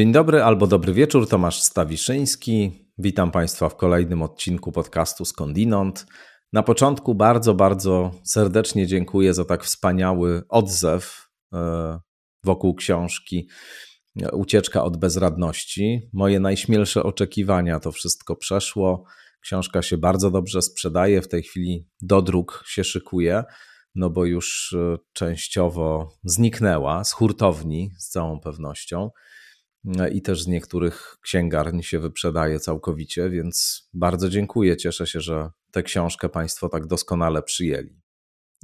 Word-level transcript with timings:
Dzień 0.00 0.12
dobry 0.12 0.42
albo 0.42 0.66
dobry 0.66 0.92
wieczór, 0.92 1.28
Tomasz 1.28 1.62
Stawiszyński. 1.62 2.70
Witam 2.98 3.30
Państwa 3.30 3.68
w 3.68 3.76
kolejnym 3.76 4.22
odcinku 4.22 4.72
podcastu 4.72 5.24
Skądinąd. 5.24 6.06
Na 6.52 6.62
początku 6.62 7.14
bardzo, 7.14 7.54
bardzo 7.54 8.10
serdecznie 8.24 8.86
dziękuję 8.86 9.34
za 9.34 9.44
tak 9.44 9.64
wspaniały 9.64 10.42
odzew 10.48 11.28
e, 11.52 11.98
wokół 12.44 12.74
książki 12.74 13.48
Ucieczka 14.32 14.84
od 14.84 14.96
bezradności. 14.96 16.10
Moje 16.12 16.40
najśmielsze 16.40 17.02
oczekiwania 17.02 17.80
to 17.80 17.92
wszystko 17.92 18.36
przeszło. 18.36 19.04
Książka 19.40 19.82
się 19.82 19.98
bardzo 19.98 20.30
dobrze 20.30 20.62
sprzedaje, 20.62 21.22
w 21.22 21.28
tej 21.28 21.42
chwili 21.42 21.88
do 22.02 22.22
druk 22.22 22.64
się 22.66 22.84
szykuje, 22.84 23.44
no 23.94 24.10
bo 24.10 24.24
już 24.24 24.76
e, 24.78 24.96
częściowo 25.12 26.08
zniknęła 26.24 27.04
z 27.04 27.12
hurtowni 27.12 27.90
z 27.98 28.08
całą 28.08 28.40
pewnością 28.40 29.10
i 30.12 30.22
też 30.22 30.42
z 30.42 30.46
niektórych 30.46 31.16
księgarni 31.22 31.84
się 31.84 31.98
wyprzedaje 31.98 32.60
całkowicie, 32.60 33.30
więc 33.30 33.88
bardzo 33.94 34.28
dziękuję. 34.28 34.76
Cieszę 34.76 35.06
się, 35.06 35.20
że 35.20 35.50
tę 35.70 35.82
książkę 35.82 36.28
Państwo 36.28 36.68
tak 36.68 36.86
doskonale 36.86 37.42
przyjęli. 37.42 38.00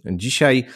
Dzisiaj 0.05 0.66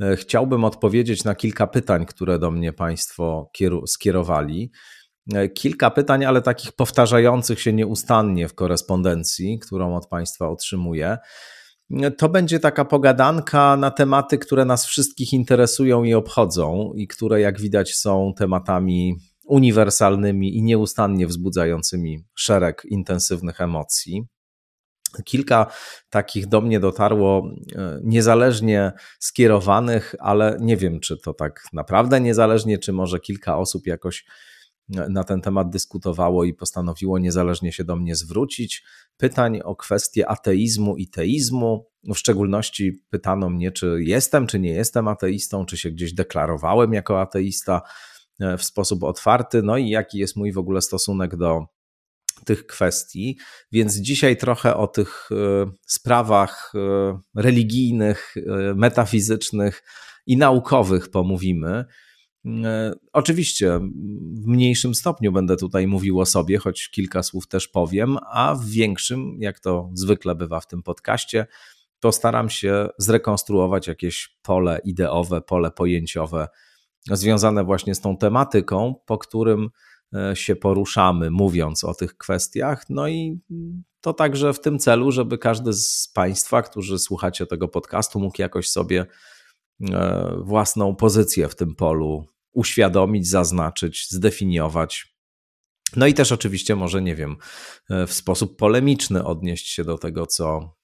e, 0.00 0.16
chciałbym 0.16 0.64
odpowiedzieć 0.64 1.24
na 1.24 1.34
kilka 1.34 1.66
pytań, 1.66 2.06
które 2.06 2.38
do 2.38 2.50
mnie 2.50 2.72
Państwo 2.72 3.50
skierowali. 3.86 4.72
E, 5.34 5.48
kilka 5.48 5.90
pytań, 5.90 6.24
ale 6.24 6.42
takich 6.42 6.72
powtarzających 6.72 7.60
się 7.60 7.72
nieustannie 7.72 8.48
w 8.48 8.54
korespondencji, 8.54 9.58
którą 9.58 9.96
od 9.96 10.08
Państwa 10.08 10.48
otrzymuję. 10.48 11.18
E, 11.90 12.10
to 12.10 12.28
będzie 12.28 12.60
taka 12.60 12.84
pogadanka 12.84 13.76
na 13.76 13.90
tematy, 13.90 14.38
które 14.38 14.64
nas 14.64 14.86
wszystkich 14.86 15.32
interesują 15.32 16.04
i 16.04 16.14
obchodzą, 16.14 16.92
i 16.96 17.08
które, 17.08 17.40
jak 17.40 17.60
widać, 17.60 17.94
są 17.94 18.32
tematami 18.36 19.16
uniwersalnymi 19.46 20.56
i 20.56 20.62
nieustannie 20.62 21.26
wzbudzającymi 21.26 22.24
szereg 22.34 22.82
intensywnych 22.84 23.60
emocji. 23.60 24.26
Kilka 25.24 25.66
takich 26.10 26.46
do 26.46 26.60
mnie 26.60 26.80
dotarło 26.80 27.50
e, 27.76 28.00
niezależnie 28.04 28.92
skierowanych, 29.20 30.14
ale 30.18 30.56
nie 30.60 30.76
wiem, 30.76 31.00
czy 31.00 31.16
to 31.16 31.34
tak 31.34 31.64
naprawdę 31.72 32.20
niezależnie, 32.20 32.78
czy 32.78 32.92
może 32.92 33.20
kilka 33.20 33.58
osób 33.58 33.86
jakoś 33.86 34.24
e, 34.96 35.08
na 35.08 35.24
ten 35.24 35.40
temat 35.40 35.70
dyskutowało 35.70 36.44
i 36.44 36.54
postanowiło 36.54 37.18
niezależnie 37.18 37.72
się 37.72 37.84
do 37.84 37.96
mnie 37.96 38.16
zwrócić. 38.16 38.84
Pytań 39.16 39.60
o 39.64 39.76
kwestię 39.76 40.28
ateizmu 40.28 40.96
i 40.96 41.08
teizmu. 41.08 41.86
W 42.04 42.14
szczególności 42.14 43.02
pytano 43.10 43.50
mnie, 43.50 43.72
czy 43.72 43.98
jestem, 44.00 44.46
czy 44.46 44.58
nie 44.58 44.70
jestem 44.70 45.08
ateistą, 45.08 45.66
czy 45.66 45.76
się 45.76 45.90
gdzieś 45.90 46.14
deklarowałem 46.14 46.92
jako 46.92 47.20
ateista 47.20 47.82
w 48.58 48.64
sposób 48.64 49.04
otwarty, 49.04 49.62
no 49.62 49.76
i 49.76 49.88
jaki 49.88 50.18
jest 50.18 50.36
mój 50.36 50.52
w 50.52 50.58
ogóle 50.58 50.82
stosunek 50.82 51.36
do 51.36 51.66
tych 52.44 52.66
kwestii. 52.66 53.38
Więc 53.72 53.96
dzisiaj 53.96 54.36
trochę 54.36 54.76
o 54.76 54.86
tych 54.86 55.28
e, 55.32 55.36
sprawach 55.86 56.72
e, 56.74 57.18
religijnych, 57.34 58.34
metafizycznych 58.74 59.82
i 60.26 60.36
naukowych 60.36 61.10
pomówimy. 61.10 61.84
Oczywiście 63.12 63.80
w 64.34 64.46
mniejszym 64.46 64.94
stopniu 64.94 65.32
będę 65.32 65.56
tutaj 65.56 65.86
mówił 65.86 66.20
o 66.20 66.26
sobie, 66.26 66.58
choć 66.58 66.90
kilka 66.90 67.22
słów 67.22 67.48
też 67.48 67.68
powiem, 67.68 68.16
a 68.30 68.54
w 68.54 68.66
większym, 68.66 69.36
jak 69.40 69.60
to 69.60 69.90
zwykle 69.94 70.34
bywa 70.34 70.60
w 70.60 70.66
tym 70.66 70.82
podcaście, 70.82 71.46
postaram 72.00 72.50
się 72.50 72.88
zrekonstruować 72.98 73.86
jakieś 73.86 74.38
pole 74.42 74.80
ideowe, 74.84 75.40
pole 75.40 75.70
pojęciowe 75.70 76.48
związane 77.10 77.64
właśnie 77.64 77.94
z 77.94 78.00
tą 78.00 78.16
tematyką, 78.16 78.94
po 79.06 79.18
którym 79.18 79.68
e, 80.14 80.36
się 80.36 80.56
poruszamy, 80.56 81.30
mówiąc 81.30 81.84
o 81.84 81.94
tych 81.94 82.16
kwestiach. 82.16 82.84
No 82.88 83.08
i 83.08 83.40
to 84.00 84.12
także 84.12 84.52
w 84.52 84.60
tym 84.60 84.78
celu, 84.78 85.12
żeby 85.12 85.38
każdy 85.38 85.72
z 85.72 86.10
Państwa, 86.14 86.62
którzy 86.62 86.98
słuchacie 86.98 87.46
tego 87.46 87.68
podcastu, 87.68 88.20
mógł 88.20 88.42
jakoś 88.42 88.70
sobie 88.70 89.06
e, 89.90 90.36
własną 90.40 90.96
pozycję 90.96 91.48
w 91.48 91.56
tym 91.56 91.74
polu 91.74 92.26
uświadomić, 92.52 93.28
zaznaczyć, 93.28 94.06
zdefiniować. 94.10 95.16
No 95.96 96.06
i 96.06 96.14
też 96.14 96.32
oczywiście 96.32 96.76
może, 96.76 97.02
nie 97.02 97.16
wiem, 97.16 97.36
e, 97.90 98.06
w 98.06 98.12
sposób 98.12 98.58
polemiczny 98.58 99.24
odnieść 99.24 99.68
się 99.68 99.84
do 99.84 99.98
tego, 99.98 100.26
co 100.26 100.76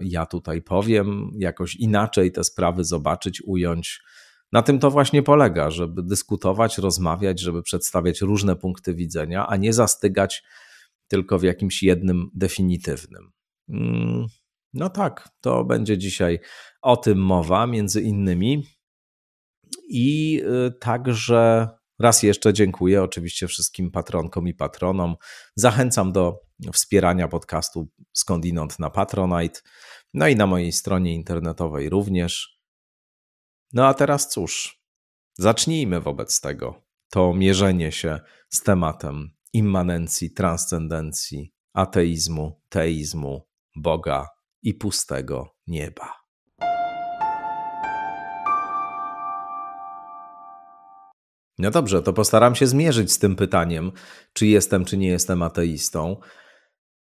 ja 0.00 0.26
tutaj 0.26 0.62
powiem, 0.62 1.30
jakoś 1.38 1.76
inaczej 1.76 2.32
te 2.32 2.44
sprawy 2.44 2.84
zobaczyć, 2.84 3.42
ująć 3.46 4.00
na 4.52 4.62
tym 4.62 4.78
to 4.78 4.90
właśnie 4.90 5.22
polega, 5.22 5.70
żeby 5.70 6.02
dyskutować, 6.02 6.78
rozmawiać, 6.78 7.40
żeby 7.40 7.62
przedstawiać 7.62 8.20
różne 8.20 8.56
punkty 8.56 8.94
widzenia, 8.94 9.46
a 9.46 9.56
nie 9.56 9.72
zastygać 9.72 10.42
tylko 11.08 11.38
w 11.38 11.42
jakimś 11.42 11.82
jednym 11.82 12.30
definitywnym. 12.34 13.30
Mm, 13.68 14.26
no 14.74 14.90
tak, 14.90 15.28
to 15.40 15.64
będzie 15.64 15.98
dzisiaj 15.98 16.38
o 16.82 16.96
tym 16.96 17.18
mowa, 17.18 17.66
między 17.66 18.02
innymi. 18.02 18.64
I 19.88 20.42
y, 20.68 20.72
także 20.72 21.68
raz 21.98 22.22
jeszcze 22.22 22.52
dziękuję 22.52 23.02
oczywiście 23.02 23.46
wszystkim 23.46 23.90
patronkom 23.90 24.48
i 24.48 24.54
patronom. 24.54 25.16
Zachęcam 25.56 26.12
do 26.12 26.40
wspierania 26.72 27.28
podcastu 27.28 27.88
skądinąd 28.12 28.78
na 28.78 28.90
Patronite, 28.90 29.60
no 30.14 30.28
i 30.28 30.36
na 30.36 30.46
mojej 30.46 30.72
stronie 30.72 31.14
internetowej 31.14 31.88
również. 31.88 32.59
No 33.72 33.86
a 33.86 33.94
teraz 33.94 34.28
cóż, 34.28 34.82
zacznijmy 35.38 36.00
wobec 36.00 36.40
tego 36.40 36.82
to 37.10 37.34
mierzenie 37.34 37.92
się 37.92 38.20
z 38.48 38.62
tematem 38.62 39.30
immanencji, 39.52 40.30
transcendencji, 40.30 41.52
ateizmu, 41.72 42.60
teizmu, 42.68 43.46
Boga 43.76 44.28
i 44.62 44.74
pustego 44.74 45.56
nieba. 45.66 46.20
No 51.58 51.70
dobrze, 51.70 52.02
to 52.02 52.12
postaram 52.12 52.54
się 52.54 52.66
zmierzyć 52.66 53.12
z 53.12 53.18
tym 53.18 53.36
pytaniem, 53.36 53.92
czy 54.32 54.46
jestem, 54.46 54.84
czy 54.84 54.96
nie 54.96 55.08
jestem 55.08 55.42
ateistą. 55.42 56.16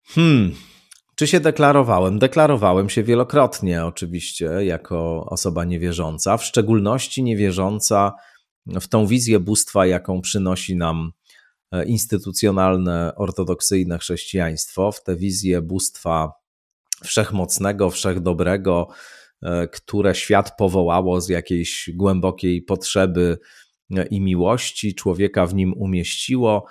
Hmm, 0.04 0.54
czy 1.16 1.26
się 1.26 1.40
deklarowałem? 1.40 2.18
Deklarowałem 2.18 2.88
się 2.88 3.02
wielokrotnie, 3.02 3.84
oczywiście, 3.84 4.44
jako 4.44 5.26
osoba 5.26 5.64
niewierząca, 5.64 6.36
w 6.36 6.44
szczególności 6.44 7.22
niewierząca 7.22 8.12
w 8.66 8.88
tą 8.88 9.06
wizję 9.06 9.40
bóstwa, 9.40 9.86
jaką 9.86 10.20
przynosi 10.20 10.76
nam 10.76 11.12
e, 11.72 11.84
instytucjonalne, 11.84 13.12
ortodoksyjne 13.16 13.98
chrześcijaństwo, 13.98 14.92
w 14.92 15.02
tę 15.02 15.16
wizję 15.16 15.62
bóstwa 15.62 16.32
wszechmocnego, 17.04 17.90
wszechdobrego, 17.90 18.88
e, 19.42 19.68
które 19.68 20.14
świat 20.14 20.56
powołało 20.58 21.20
z 21.20 21.28
jakiejś 21.28 21.90
głębokiej 21.94 22.62
potrzeby 22.62 23.38
e, 23.96 24.06
i 24.06 24.20
miłości, 24.20 24.94
człowieka 24.94 25.46
w 25.46 25.54
nim 25.54 25.72
umieściło, 25.72 26.66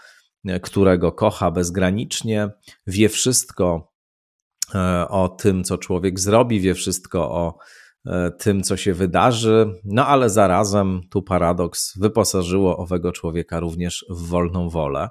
którego 0.61 1.11
kocha 1.11 1.51
bezgranicznie, 1.51 2.49
wie 2.87 3.09
wszystko 3.09 3.94
o 5.09 5.29
tym, 5.29 5.63
co 5.63 5.77
człowiek 5.77 6.19
zrobi, 6.19 6.59
wie 6.59 6.73
wszystko 6.73 7.31
o 7.31 7.57
e, 8.05 8.31
tym, 8.31 8.63
co 8.63 8.77
się 8.77 8.93
wydarzy, 8.93 9.67
no 9.83 10.07
ale 10.07 10.29
zarazem 10.29 11.01
tu 11.11 11.21
paradoks 11.21 11.97
wyposażyło 11.99 12.77
owego 12.77 13.11
człowieka 13.11 13.59
również 13.59 14.05
w 14.09 14.27
wolną 14.27 14.69
wolę. 14.69 15.09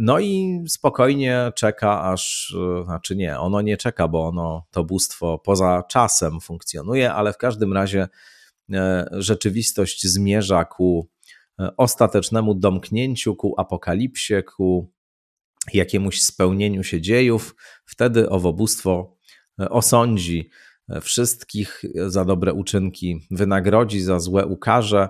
No 0.00 0.18
i 0.18 0.60
spokojnie 0.68 1.52
czeka, 1.56 2.02
aż, 2.02 2.54
e, 2.80 2.84
znaczy 2.84 3.16
nie, 3.16 3.38
ono 3.38 3.60
nie 3.60 3.76
czeka, 3.76 4.08
bo 4.08 4.26
ono, 4.26 4.66
to 4.70 4.84
bóstwo 4.84 5.38
poza 5.38 5.82
czasem 5.82 6.40
funkcjonuje, 6.40 7.12
ale 7.12 7.32
w 7.32 7.38
każdym 7.38 7.72
razie 7.72 8.08
rzeczywistość 9.12 10.06
zmierza 10.06 10.64
ku 10.64 11.08
ostatecznemu 11.76 12.54
domknięciu, 12.54 13.36
ku 13.36 13.54
apokalipsie, 13.58 14.42
ku 14.42 14.91
jakiemuś 15.72 16.20
spełnieniu 16.20 16.84
się 16.84 17.00
dziejów, 17.00 17.54
wtedy 17.84 18.28
owobóstwo 18.28 19.16
e, 19.60 19.68
osądzi 19.70 20.50
e, 20.88 21.00
wszystkich 21.00 21.82
za 22.06 22.24
dobre 22.24 22.52
uczynki, 22.52 23.26
wynagrodzi, 23.30 24.00
za 24.00 24.20
złe 24.20 24.46
ukarze, 24.46 25.08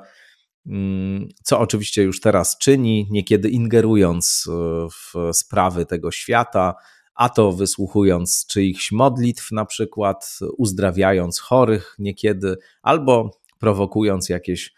mm, 0.66 1.28
co 1.44 1.58
oczywiście 1.60 2.02
już 2.02 2.20
teraz 2.20 2.58
czyni, 2.58 3.08
niekiedy 3.10 3.48
ingerując 3.48 4.48
e, 4.48 4.52
w 4.90 5.36
sprawy 5.36 5.86
tego 5.86 6.10
świata, 6.10 6.74
a 7.14 7.28
to 7.28 7.52
wysłuchując 7.52 8.46
czyichś 8.46 8.92
modlitw, 8.92 9.52
na 9.52 9.64
przykład 9.64 10.38
uzdrawiając 10.58 11.38
chorych 11.38 11.96
niekiedy, 11.98 12.56
albo 12.82 13.40
prowokując 13.58 14.28
jakieś 14.28 14.72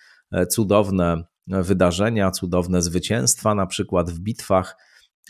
cudowne 0.49 1.25
wydarzenia, 1.47 2.31
cudowne 2.31 2.82
zwycięstwa, 2.82 3.55
na 3.55 3.67
przykład 3.67 4.11
w 4.11 4.19
bitwach 4.19 4.77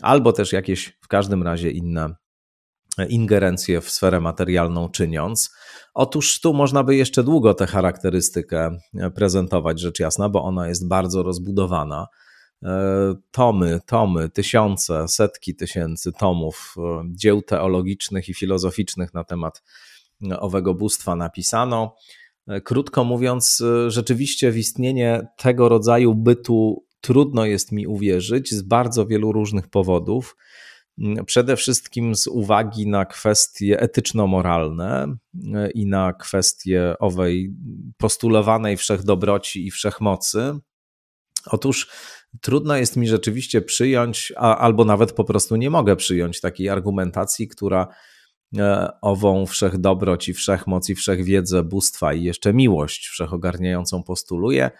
albo 0.03 0.33
też 0.33 0.53
jakieś 0.53 0.99
w 1.01 1.09
każdym 1.09 1.43
razie 1.43 1.71
inne 1.71 2.15
ingerencje 3.09 3.81
w 3.81 3.91
sferę 3.91 4.21
materialną 4.21 4.89
czyniąc. 4.89 5.55
Otóż 5.95 6.41
tu 6.41 6.55
można 6.55 6.85
by 6.85 6.97
jeszcze 6.97 7.23
długo 7.23 7.55
tę 7.55 7.67
charakterystykę 7.67 8.79
prezentować, 9.15 9.81
rzecz 9.81 10.01
jasna, 10.01 10.29
bo 10.29 10.43
ona 10.43 10.69
jest 10.69 10.89
bardzo 10.89 11.23
rozbudowana. 11.23 12.07
tomy, 13.31 13.81
tomy, 13.87 14.31
tysiące, 14.31 15.09
setki 15.09 15.57
tysięcy 15.57 16.13
tomów 16.13 16.75
dzieł 17.07 17.43
teologicznych 17.43 18.29
i 18.29 18.35
filozoficznych 18.35 19.15
na 19.15 19.25
temat 19.25 19.63
owego 20.39 20.75
bóstwa 20.75 21.17
napisano. 21.17 21.97
Krótko 22.65 23.05
mówiąc, 23.05 23.63
rzeczywiście 23.89 24.51
w 24.51 24.59
istnienie 24.59 25.27
tego 25.37 25.69
rodzaju 25.69 26.15
bytu 26.15 26.85
trudno 27.05 27.45
jest 27.45 27.73
mi 27.73 27.87
uwierzyć 27.87 28.55
z 28.55 28.63
bardzo 28.63 29.07
wielu 29.07 29.33
różnych 29.33 29.69
powodów. 29.69 30.37
Przede 31.27 31.57
wszystkim 31.57 32.15
z 32.15 32.27
uwagi 32.27 32.87
na 32.87 33.05
kwestie 33.05 33.81
etyczno-moralne 33.81 35.17
i 35.75 35.87
na 35.87 36.13
kwestie 36.13 36.95
owej 36.99 37.55
postulowanej 37.97 38.77
wszechdobroci 38.77 39.67
i 39.67 39.71
wszechmocy. 39.71 40.59
Otóż 41.47 41.91
trudno 42.41 42.77
jest 42.77 42.97
mi 42.97 43.09
rzeczywiście 43.09 43.63
przyjąć, 43.63 44.33
a, 44.37 44.57
albo 44.57 44.85
nawet 44.85 45.13
po 45.13 45.25
prostu 45.25 45.57
nie 45.57 45.71
mogę 45.71 45.97
przyjąć 45.97 46.41
takiej 46.41 46.69
argumentacji, 46.69 47.49
która 47.49 47.89
e, 48.59 48.89
ową 49.03 49.47
wszechdobroć 49.47 50.29
i 50.29 50.35
wszechmoc 50.35 50.89
i 50.89 50.95
wszechwiedzę 50.95 51.63
bóstwa 51.65 52.15
i 52.15 52.23
jeszcze 52.23 52.55
miłość 52.55 53.07
wszechogarniającą 53.07 54.03
postuluje, 54.03 54.71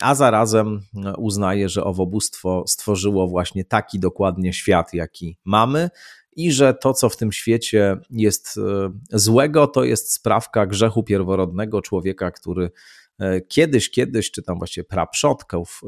a 0.00 0.14
zarazem 0.14 0.80
e, 1.04 1.16
uznaje, 1.16 1.68
że 1.68 1.84
owo 1.84 2.06
bóstwo 2.06 2.64
stworzyło 2.66 3.28
właśnie 3.28 3.64
taki 3.64 4.00
dokładnie 4.00 4.52
świat, 4.52 4.94
jaki 4.94 5.38
mamy 5.44 5.90
i 6.36 6.52
że 6.52 6.74
to, 6.74 6.94
co 6.94 7.08
w 7.08 7.16
tym 7.16 7.32
świecie 7.32 7.96
jest 8.10 8.58
e, 8.58 9.18
złego, 9.18 9.66
to 9.66 9.84
jest 9.84 10.12
sprawka 10.12 10.66
grzechu 10.66 11.02
pierworodnego 11.02 11.82
człowieka, 11.82 12.30
który 12.30 12.70
e, 13.18 13.40
kiedyś, 13.40 13.90
kiedyś, 13.90 14.30
czy 14.30 14.42
tam 14.42 14.58
właściwie 14.58 14.84
praprzodków 14.84 15.80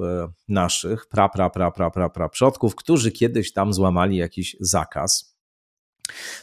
naszych, 0.48 1.06
pra, 1.06 1.28
pra, 1.28 1.50
pra, 1.50 1.70
pra, 1.70 1.90
pra, 1.90 2.08
pra 2.08 2.28
przodków, 2.28 2.76
którzy 2.76 3.12
kiedyś 3.12 3.52
tam 3.52 3.72
złamali 3.72 4.16
jakiś 4.16 4.56
zakaz. 4.60 5.38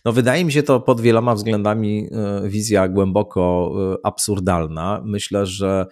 No, 0.06 0.12
wydaje 0.12 0.46
mi 0.46 0.52
się 0.52 0.64
to 0.64 0.80
pod 0.80 1.02
wieloma 1.02 1.36
względami 1.36 2.10
wizja 2.44 2.88
głęboko 2.88 3.74
absurdalna. 4.04 5.02
Myślę, 5.06 5.46
że 5.46 5.86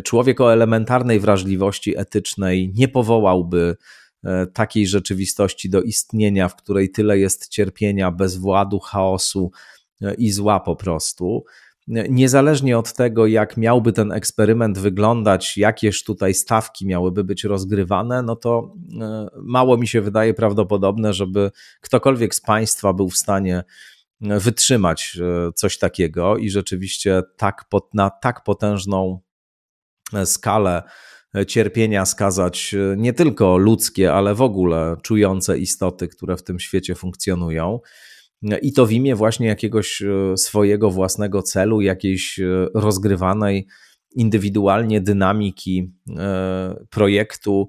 człowiek 0.00 0.40
o 0.40 0.52
elementarnej 0.52 1.20
wrażliwości 1.20 1.98
etycznej 1.98 2.72
nie 2.74 2.88
powołałby 2.88 3.76
e, 4.24 4.46
takiej 4.46 4.86
rzeczywistości 4.86 5.70
do 5.70 5.82
istnienia, 5.82 6.48
w 6.48 6.56
której 6.56 6.90
tyle 6.90 7.18
jest 7.18 7.48
cierpienia, 7.48 8.10
bezwładu, 8.10 8.78
chaosu 8.78 9.50
e, 10.02 10.14
i 10.14 10.30
zła 10.30 10.60
po 10.60 10.76
prostu. 10.76 11.44
Niezależnie 11.86 12.78
od 12.78 12.92
tego, 12.92 13.26
jak 13.26 13.56
miałby 13.56 13.92
ten 13.92 14.12
eksperyment 14.12 14.78
wyglądać, 14.78 15.58
jakież 15.58 16.04
tutaj 16.04 16.34
stawki 16.34 16.86
miałyby 16.86 17.24
być 17.24 17.44
rozgrywane, 17.44 18.22
no 18.22 18.36
to 18.36 18.74
e, 19.00 19.28
mało 19.42 19.76
mi 19.76 19.88
się 19.88 20.00
wydaje 20.00 20.34
prawdopodobne, 20.34 21.12
żeby 21.12 21.50
ktokolwiek 21.80 22.34
z 22.34 22.40
Państwa 22.40 22.92
był 22.92 23.10
w 23.10 23.16
stanie 23.16 23.64
wytrzymać 24.20 25.18
coś 25.54 25.78
takiego 25.78 26.36
i 26.36 26.50
rzeczywiście 26.50 27.22
tak, 27.36 27.64
na 27.94 28.10
tak 28.10 28.44
potężną 28.44 29.20
skalę 30.24 30.82
cierpienia 31.46 32.06
skazać 32.06 32.74
e, 32.74 32.96
nie 32.96 33.12
tylko 33.12 33.56
ludzkie, 33.56 34.12
ale 34.12 34.34
w 34.34 34.42
ogóle 34.42 34.96
czujące 35.02 35.58
istoty, 35.58 36.08
które 36.08 36.36
w 36.36 36.42
tym 36.42 36.60
świecie 36.60 36.94
funkcjonują. 36.94 37.80
I 38.62 38.72
to 38.72 38.86
w 38.86 38.92
imię 38.92 39.16
właśnie 39.16 39.46
jakiegoś 39.46 40.02
e, 40.02 40.36
swojego 40.36 40.90
własnego 40.90 41.42
celu, 41.42 41.80
jakiejś 41.80 42.38
e, 42.40 42.66
rozgrywanej 42.74 43.66
indywidualnie 44.14 45.00
dynamiki 45.00 45.92
projektu, 46.90 47.68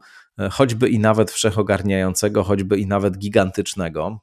choćby 0.51 0.89
i 0.89 0.99
nawet 0.99 1.31
wszechogarniającego, 1.31 2.43
choćby 2.43 2.77
i 2.77 2.87
nawet 2.87 3.17
gigantycznego. 3.17 4.19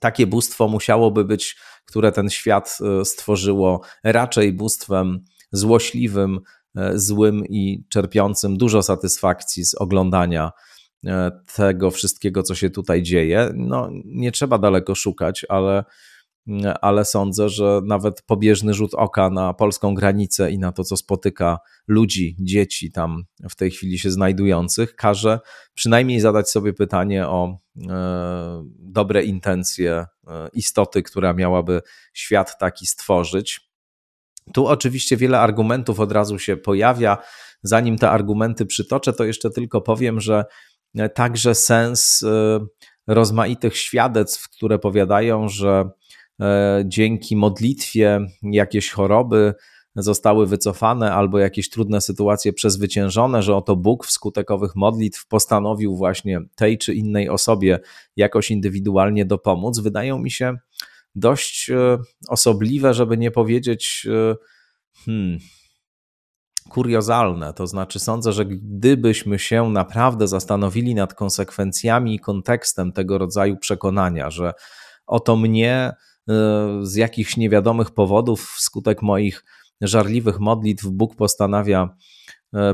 Takie 0.00 0.26
bóstwo 0.26 0.68
musiałoby 0.68 1.24
być, 1.24 1.56
które 1.84 2.12
ten 2.12 2.30
świat 2.30 2.78
stworzyło, 3.04 3.80
raczej 4.02 4.52
bóstwem 4.52 5.24
złośliwym, 5.52 6.40
złym 6.94 7.46
i 7.46 7.84
czerpiącym 7.88 8.56
dużo 8.56 8.82
satysfakcji 8.82 9.64
z 9.64 9.74
oglądania 9.74 10.52
e, 11.06 11.30
tego 11.56 11.90
wszystkiego, 11.90 12.42
co 12.42 12.54
się 12.54 12.70
tutaj 12.70 13.02
dzieje. 13.02 13.50
No, 13.54 13.90
nie 14.04 14.32
trzeba 14.32 14.58
daleko 14.58 14.94
szukać, 14.94 15.46
ale, 15.48 15.84
ale 16.80 17.04
sądzę, 17.04 17.48
że 17.48 17.80
nawet 17.84 18.22
pobieżny 18.22 18.74
rzut 18.74 18.94
oka 18.94 19.30
na 19.30 19.54
polską 19.54 19.94
granicę 19.94 20.50
i 20.50 20.58
na 20.58 20.72
to, 20.72 20.84
co 20.84 20.96
spotyka 20.96 21.58
ludzi, 21.88 22.36
dzieci 22.40 22.92
tam 22.92 23.24
w 23.50 23.56
tej 23.56 23.70
chwili 23.70 23.98
się 23.98 24.10
znajdujących, 24.10 24.96
każe 24.96 25.40
przynajmniej 25.74 26.20
zadać 26.20 26.50
sobie 26.50 26.72
pytanie 26.72 27.28
o 27.28 27.58
e, 27.88 28.64
dobre 28.78 29.24
intencje 29.24 29.92
e, 30.26 30.48
istoty, 30.52 31.02
która 31.02 31.32
miałaby 31.32 31.82
świat 32.12 32.58
taki 32.58 32.86
stworzyć. 32.86 33.63
Tu 34.52 34.66
oczywiście 34.66 35.16
wiele 35.16 35.40
argumentów 35.40 36.00
od 36.00 36.12
razu 36.12 36.38
się 36.38 36.56
pojawia. 36.56 37.18
Zanim 37.62 37.98
te 37.98 38.10
argumenty 38.10 38.66
przytoczę, 38.66 39.12
to 39.12 39.24
jeszcze 39.24 39.50
tylko 39.50 39.80
powiem, 39.80 40.20
że 40.20 40.44
e, 40.94 41.08
także 41.08 41.54
sens 41.54 42.22
e, 42.22 42.60
rozmaitych 43.06 43.76
świadectw, 43.76 44.48
które 44.48 44.78
powiadają, 44.78 45.48
że 45.48 45.90
e, 46.40 46.82
dzięki 46.86 47.36
modlitwie 47.36 48.20
jakieś 48.42 48.90
choroby 48.90 49.54
zostały 49.96 50.46
wycofane 50.46 51.12
albo 51.12 51.38
jakieś 51.38 51.70
trudne 51.70 52.00
sytuacje 52.00 52.52
przezwyciężone, 52.52 53.42
że 53.42 53.56
oto 53.56 53.76
Bóg 53.76 54.06
wskutek 54.06 54.50
owych 54.50 54.76
modlitw 54.76 55.26
postanowił 55.26 55.96
właśnie 55.96 56.40
tej 56.56 56.78
czy 56.78 56.94
innej 56.94 57.28
osobie 57.28 57.78
jakoś 58.16 58.50
indywidualnie 58.50 59.24
dopomóc, 59.24 59.78
wydają 59.78 60.18
mi 60.18 60.30
się 60.30 60.56
dość 61.14 61.70
e, 61.70 61.98
osobliwe, 62.28 62.94
żeby 62.94 63.16
nie 63.16 63.30
powiedzieć 63.30 64.06
e, 64.10 64.36
hmm, 65.04 65.38
kuriozalne. 66.68 67.52
To 67.52 67.66
znaczy, 67.66 67.98
sądzę, 67.98 68.32
że 68.32 68.46
gdybyśmy 68.46 69.38
się 69.38 69.70
naprawdę 69.70 70.28
zastanowili 70.28 70.94
nad 70.94 71.14
konsekwencjami 71.14 72.14
i 72.14 72.20
kontekstem 72.20 72.92
tego 72.92 73.18
rodzaju 73.18 73.56
przekonania, 73.56 74.30
że 74.30 74.52
oto 75.06 75.36
mnie 75.36 75.92
e, 76.28 76.34
z 76.82 76.94
jakichś 76.94 77.36
niewiadomych 77.36 77.90
powodów, 77.90 78.54
wskutek 78.56 79.02
moich 79.02 79.44
żarliwych 79.80 80.40
modlitw, 80.40 80.86
Bóg 80.86 81.16
postanawia 81.16 81.96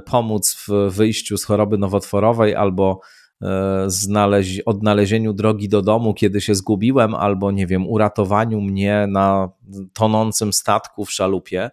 pomóc 0.07 0.65
w 0.69 0.95
wyjściu 0.95 1.39
z 1.39 1.45
choroby 1.45 1.79
nowotworowej 1.79 2.55
albo 2.55 3.01
E, 3.43 3.85
znaleźć, 3.87 4.61
odnalezieniu 4.61 5.33
drogi 5.33 5.69
do 5.69 5.83
domu, 5.83 6.15
kiedy 6.15 6.41
się 6.41 6.55
zgubiłem, 6.55 7.15
albo 7.15 7.51
nie 7.51 7.67
wiem, 7.67 7.89
uratowaniu 7.89 8.61
mnie 8.61 9.07
na 9.09 9.49
tonącym 9.93 10.53
statku 10.53 11.05
w 11.05 11.13
szalupie. 11.13 11.71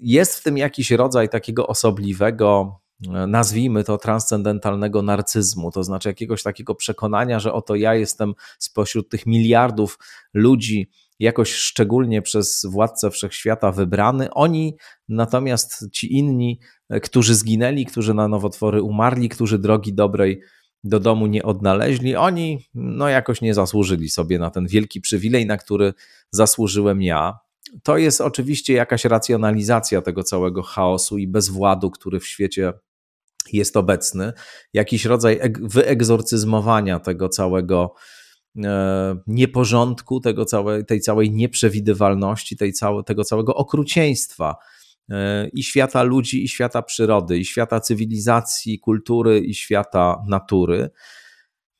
Jest 0.00 0.34
w 0.34 0.42
tym 0.42 0.58
jakiś 0.58 0.90
rodzaj 0.90 1.28
takiego 1.28 1.66
osobliwego, 1.66 2.80
e, 3.06 3.26
nazwijmy 3.26 3.84
to 3.84 3.98
transcendentalnego 3.98 5.02
narcyzmu, 5.02 5.70
to 5.70 5.84
znaczy 5.84 6.08
jakiegoś 6.08 6.42
takiego 6.42 6.74
przekonania, 6.74 7.40
że 7.40 7.52
oto 7.52 7.74
ja 7.74 7.94
jestem 7.94 8.34
spośród 8.58 9.08
tych 9.08 9.26
miliardów 9.26 9.98
ludzi, 10.34 10.90
jakoś 11.18 11.52
szczególnie 11.52 12.22
przez 12.22 12.66
władcę 12.70 13.10
wszechświata 13.10 13.72
wybrany. 13.72 14.30
Oni 14.30 14.76
natomiast 15.08 15.90
ci 15.92 16.16
inni, 16.16 16.60
e, 16.88 17.00
którzy 17.00 17.34
zginęli, 17.34 17.86
którzy 17.86 18.14
na 18.14 18.28
nowotwory 18.28 18.82
umarli, 18.82 19.28
którzy 19.28 19.58
drogi 19.58 19.94
dobrej 19.94 20.42
do 20.84 21.00
domu 21.00 21.26
nie 21.26 21.42
odnaleźli, 21.42 22.16
oni 22.16 22.58
no 22.74 23.08
jakoś 23.08 23.40
nie 23.40 23.54
zasłużyli 23.54 24.08
sobie 24.08 24.38
na 24.38 24.50
ten 24.50 24.66
wielki 24.66 25.00
przywilej, 25.00 25.46
na 25.46 25.56
który 25.56 25.94
zasłużyłem 26.30 27.02
ja. 27.02 27.38
To 27.82 27.98
jest 27.98 28.20
oczywiście 28.20 28.74
jakaś 28.74 29.04
racjonalizacja 29.04 30.02
tego 30.02 30.22
całego 30.22 30.62
chaosu 30.62 31.18
i 31.18 31.28
bezwładu, 31.28 31.90
który 31.90 32.20
w 32.20 32.26
świecie 32.26 32.72
jest 33.52 33.76
obecny, 33.76 34.32
jakiś 34.72 35.04
rodzaj 35.04 35.40
wyegzorcyzmowania 35.60 37.00
tego 37.00 37.28
całego 37.28 37.94
nieporządku, 39.26 40.20
tego 40.20 40.44
całej, 40.44 40.84
tej 40.84 41.00
całej 41.00 41.30
nieprzewidywalności, 41.30 42.56
tej 42.56 42.72
całe, 42.72 43.02
tego 43.02 43.24
całego 43.24 43.54
okrucieństwa 43.54 44.56
e, 45.10 45.48
i 45.48 45.62
świata 45.62 46.02
ludzi, 46.02 46.44
i 46.44 46.48
świata 46.48 46.82
przyrody, 46.82 47.38
i 47.38 47.44
świata 47.44 47.80
cywilizacji, 47.80 48.78
kultury, 48.78 49.40
i 49.40 49.54
świata 49.54 50.22
natury. 50.26 50.90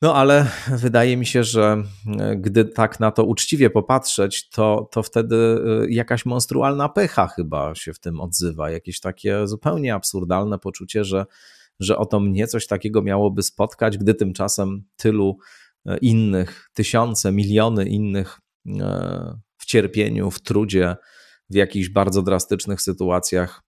No 0.01 0.15
ale 0.15 0.51
wydaje 0.71 1.17
mi 1.17 1.25
się, 1.25 1.43
że 1.43 1.83
e, 2.19 2.35
gdy 2.35 2.65
tak 2.65 2.99
na 2.99 3.11
to 3.11 3.23
uczciwie 3.23 3.69
popatrzeć, 3.69 4.49
to, 4.49 4.89
to 4.91 5.03
wtedy 5.03 5.61
jakaś 5.89 6.25
monstrualna 6.25 6.89
pycha 6.89 7.27
chyba 7.27 7.75
się 7.75 7.93
w 7.93 7.99
tym 7.99 8.21
odzywa, 8.21 8.69
jakieś 8.71 8.99
takie 8.99 9.47
zupełnie 9.47 9.95
absurdalne 9.95 10.59
poczucie, 10.59 11.03
że, 11.03 11.25
że 11.79 11.97
oto 11.97 12.19
mnie 12.19 12.47
coś 12.47 12.67
takiego 12.67 13.01
miałoby 13.01 13.43
spotkać, 13.43 13.97
gdy 13.97 14.13
tymczasem 14.13 14.83
tylu 14.95 15.37
E, 15.37 15.68
innych, 15.97 16.69
tysiące, 16.73 17.31
miliony 17.31 17.85
innych 17.85 18.39
e, 18.67 19.39
w 19.57 19.65
cierpieniu, 19.65 20.31
w 20.31 20.41
trudzie, 20.41 20.95
w 21.49 21.55
jakichś 21.55 21.89
bardzo 21.89 22.21
drastycznych 22.21 22.81
sytuacjach 22.81 23.61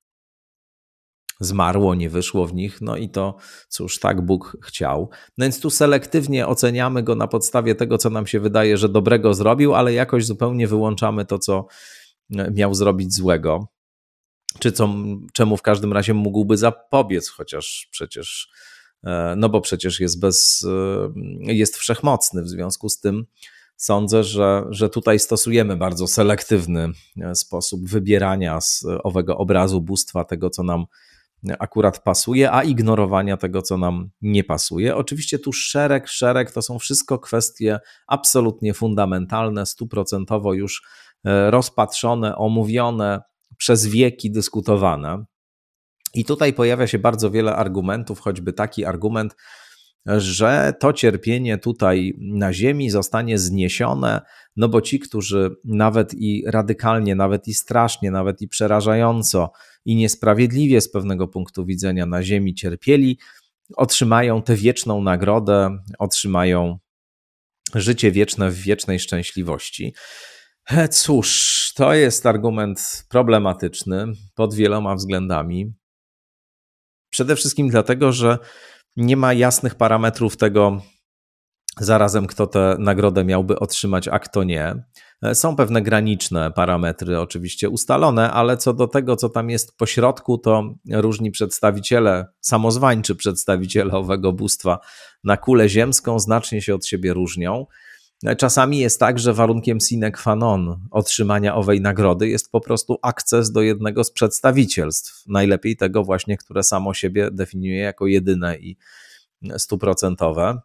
zmarło, 1.41 1.95
nie 1.95 2.09
wyszło 2.09 2.47
w 2.47 2.53
nich, 2.53 2.81
no 2.81 2.97
i 2.97 3.09
to 3.09 3.37
cóż, 3.69 3.99
tak 3.99 4.21
Bóg 4.21 4.57
chciał. 4.63 5.09
No 5.37 5.45
więc 5.45 5.59
tu 5.59 5.69
selektywnie 5.69 6.47
oceniamy 6.47 7.03
go 7.03 7.15
na 7.15 7.27
podstawie 7.27 7.75
tego, 7.75 7.97
co 7.97 8.09
nam 8.09 8.27
się 8.27 8.39
wydaje, 8.39 8.77
że 8.77 8.89
dobrego 8.89 9.33
zrobił, 9.33 9.75
ale 9.75 9.93
jakoś 9.93 10.25
zupełnie 10.25 10.67
wyłączamy 10.67 11.25
to, 11.25 11.39
co 11.39 11.67
e, 12.35 12.51
miał 12.51 12.73
zrobić 12.73 13.13
złego. 13.13 13.67
Czy 14.59 14.71
co, 14.71 14.89
czemu 15.33 15.57
w 15.57 15.61
każdym 15.61 15.93
razie 15.93 16.13
mógłby 16.13 16.57
zapobiec, 16.57 17.29
chociaż 17.29 17.87
przecież, 17.91 18.49
e, 18.49 18.55
no 19.37 19.49
bo 19.49 19.61
przecież 19.61 19.99
jest 19.99 20.19
bez, 20.19 20.65
e, 21.47 21.53
jest 21.53 21.77
wszechmocny, 21.77 22.43
w 22.43 22.49
związku 22.49 22.89
z 22.89 22.99
tym 22.99 23.25
sądzę, 23.77 24.23
że, 24.23 24.63
że 24.69 24.89
tutaj 24.89 25.19
stosujemy 25.19 25.77
bardzo 25.77 26.07
selektywny 26.07 26.89
sposób 27.33 27.89
wybierania 27.89 28.61
z 28.61 28.85
owego 29.03 29.37
obrazu 29.37 29.81
bóstwa, 29.81 30.23
tego 30.23 30.49
co 30.49 30.63
nam 30.63 30.85
akurat 31.59 32.03
pasuje, 32.03 32.51
a 32.51 32.63
ignorowania 32.63 33.37
tego, 33.37 33.61
co 33.61 33.77
nam 33.77 34.09
nie 34.21 34.43
pasuje. 34.43 34.95
Oczywiście 34.95 35.39
tu 35.39 35.53
szereg, 35.53 36.07
szereg 36.07 36.51
to 36.51 36.61
są 36.61 36.79
wszystko 36.79 37.19
kwestie 37.19 37.79
absolutnie 38.07 38.73
fundamentalne, 38.73 39.65
stuprocentowo 39.65 40.53
już 40.53 40.83
e, 41.25 41.51
rozpatrzone, 41.51 42.35
omówione, 42.35 43.21
przez 43.57 43.87
wieki 43.87 44.31
dyskutowane. 44.31 45.25
I 46.13 46.25
tutaj 46.25 46.53
pojawia 46.53 46.87
się 46.87 46.99
bardzo 46.99 47.31
wiele 47.31 47.55
argumentów, 47.55 48.19
choćby 48.19 48.53
taki 48.53 48.85
argument, 48.85 49.35
że 50.05 50.73
to 50.79 50.93
cierpienie 50.93 51.57
tutaj 51.57 52.13
na 52.19 52.53
Ziemi 52.53 52.89
zostanie 52.89 53.37
zniesione, 53.37 54.21
no 54.55 54.69
bo 54.69 54.81
ci, 54.81 54.99
którzy 54.99 55.55
nawet 55.65 56.13
i 56.13 56.43
radykalnie, 56.47 57.15
nawet 57.15 57.47
i 57.47 57.53
strasznie, 57.53 58.11
nawet 58.11 58.41
i 58.41 58.47
przerażająco 58.47 59.51
i 59.85 59.95
niesprawiedliwie 59.95 60.81
z 60.81 60.91
pewnego 60.91 61.27
punktu 61.27 61.65
widzenia 61.65 62.05
na 62.05 62.23
Ziemi 62.23 62.55
cierpieli, 62.55 63.19
otrzymają 63.75 64.41
tę 64.41 64.55
wieczną 64.55 65.01
nagrodę, 65.01 65.77
otrzymają 65.99 66.79
życie 67.75 68.11
wieczne 68.11 68.51
w 68.51 68.55
wiecznej 68.55 68.99
szczęśliwości. 68.99 69.93
Cóż, 70.91 71.71
to 71.75 71.93
jest 71.93 72.25
argument 72.25 73.05
problematyczny 73.09 74.05
pod 74.35 74.53
wieloma 74.53 74.95
względami. 74.95 75.73
Przede 77.11 77.35
wszystkim 77.35 77.69
dlatego, 77.69 78.11
że 78.11 78.37
nie 78.95 79.17
ma 79.17 79.33
jasnych 79.33 79.75
parametrów 79.75 80.37
tego, 80.37 80.81
zarazem 81.77 82.27
kto 82.27 82.47
tę 82.47 82.75
nagrodę 82.79 83.23
miałby 83.23 83.59
otrzymać, 83.59 84.07
a 84.07 84.19
kto 84.19 84.43
nie. 84.43 84.83
Są 85.33 85.55
pewne 85.55 85.81
graniczne 85.81 86.51
parametry, 86.51 87.19
oczywiście 87.19 87.69
ustalone, 87.69 88.31
ale 88.31 88.57
co 88.57 88.73
do 88.73 88.87
tego, 88.87 89.15
co 89.15 89.29
tam 89.29 89.49
jest 89.49 89.77
po 89.77 89.85
środku, 89.85 90.37
to 90.37 90.73
różni 90.91 91.31
przedstawiciele, 91.31 92.25
samozwańczy 92.41 93.15
przedstawiciele 93.15 93.91
owego 93.91 94.33
bóstwa 94.33 94.79
na 95.23 95.37
kulę 95.37 95.69
ziemską 95.69 96.19
znacznie 96.19 96.61
się 96.61 96.75
od 96.75 96.85
siebie 96.85 97.13
różnią. 97.13 97.65
Czasami 98.37 98.77
jest 98.77 98.99
tak, 98.99 99.19
że 99.19 99.33
warunkiem 99.33 99.79
sine 99.79 100.11
qua 100.11 100.35
non 100.35 100.87
otrzymania 100.91 101.55
owej 101.55 101.81
nagrody 101.81 102.27
jest 102.29 102.51
po 102.51 102.61
prostu 102.61 102.97
akces 103.01 103.51
do 103.51 103.61
jednego 103.61 104.03
z 104.03 104.11
przedstawicielstw, 104.11 105.23
najlepiej 105.27 105.77
tego 105.77 106.03
właśnie, 106.03 106.37
które 106.37 106.63
samo 106.63 106.93
siebie 106.93 107.29
definiuje 107.31 107.79
jako 107.79 108.07
jedyne 108.07 108.57
i 108.57 108.77
stuprocentowe, 109.57 110.59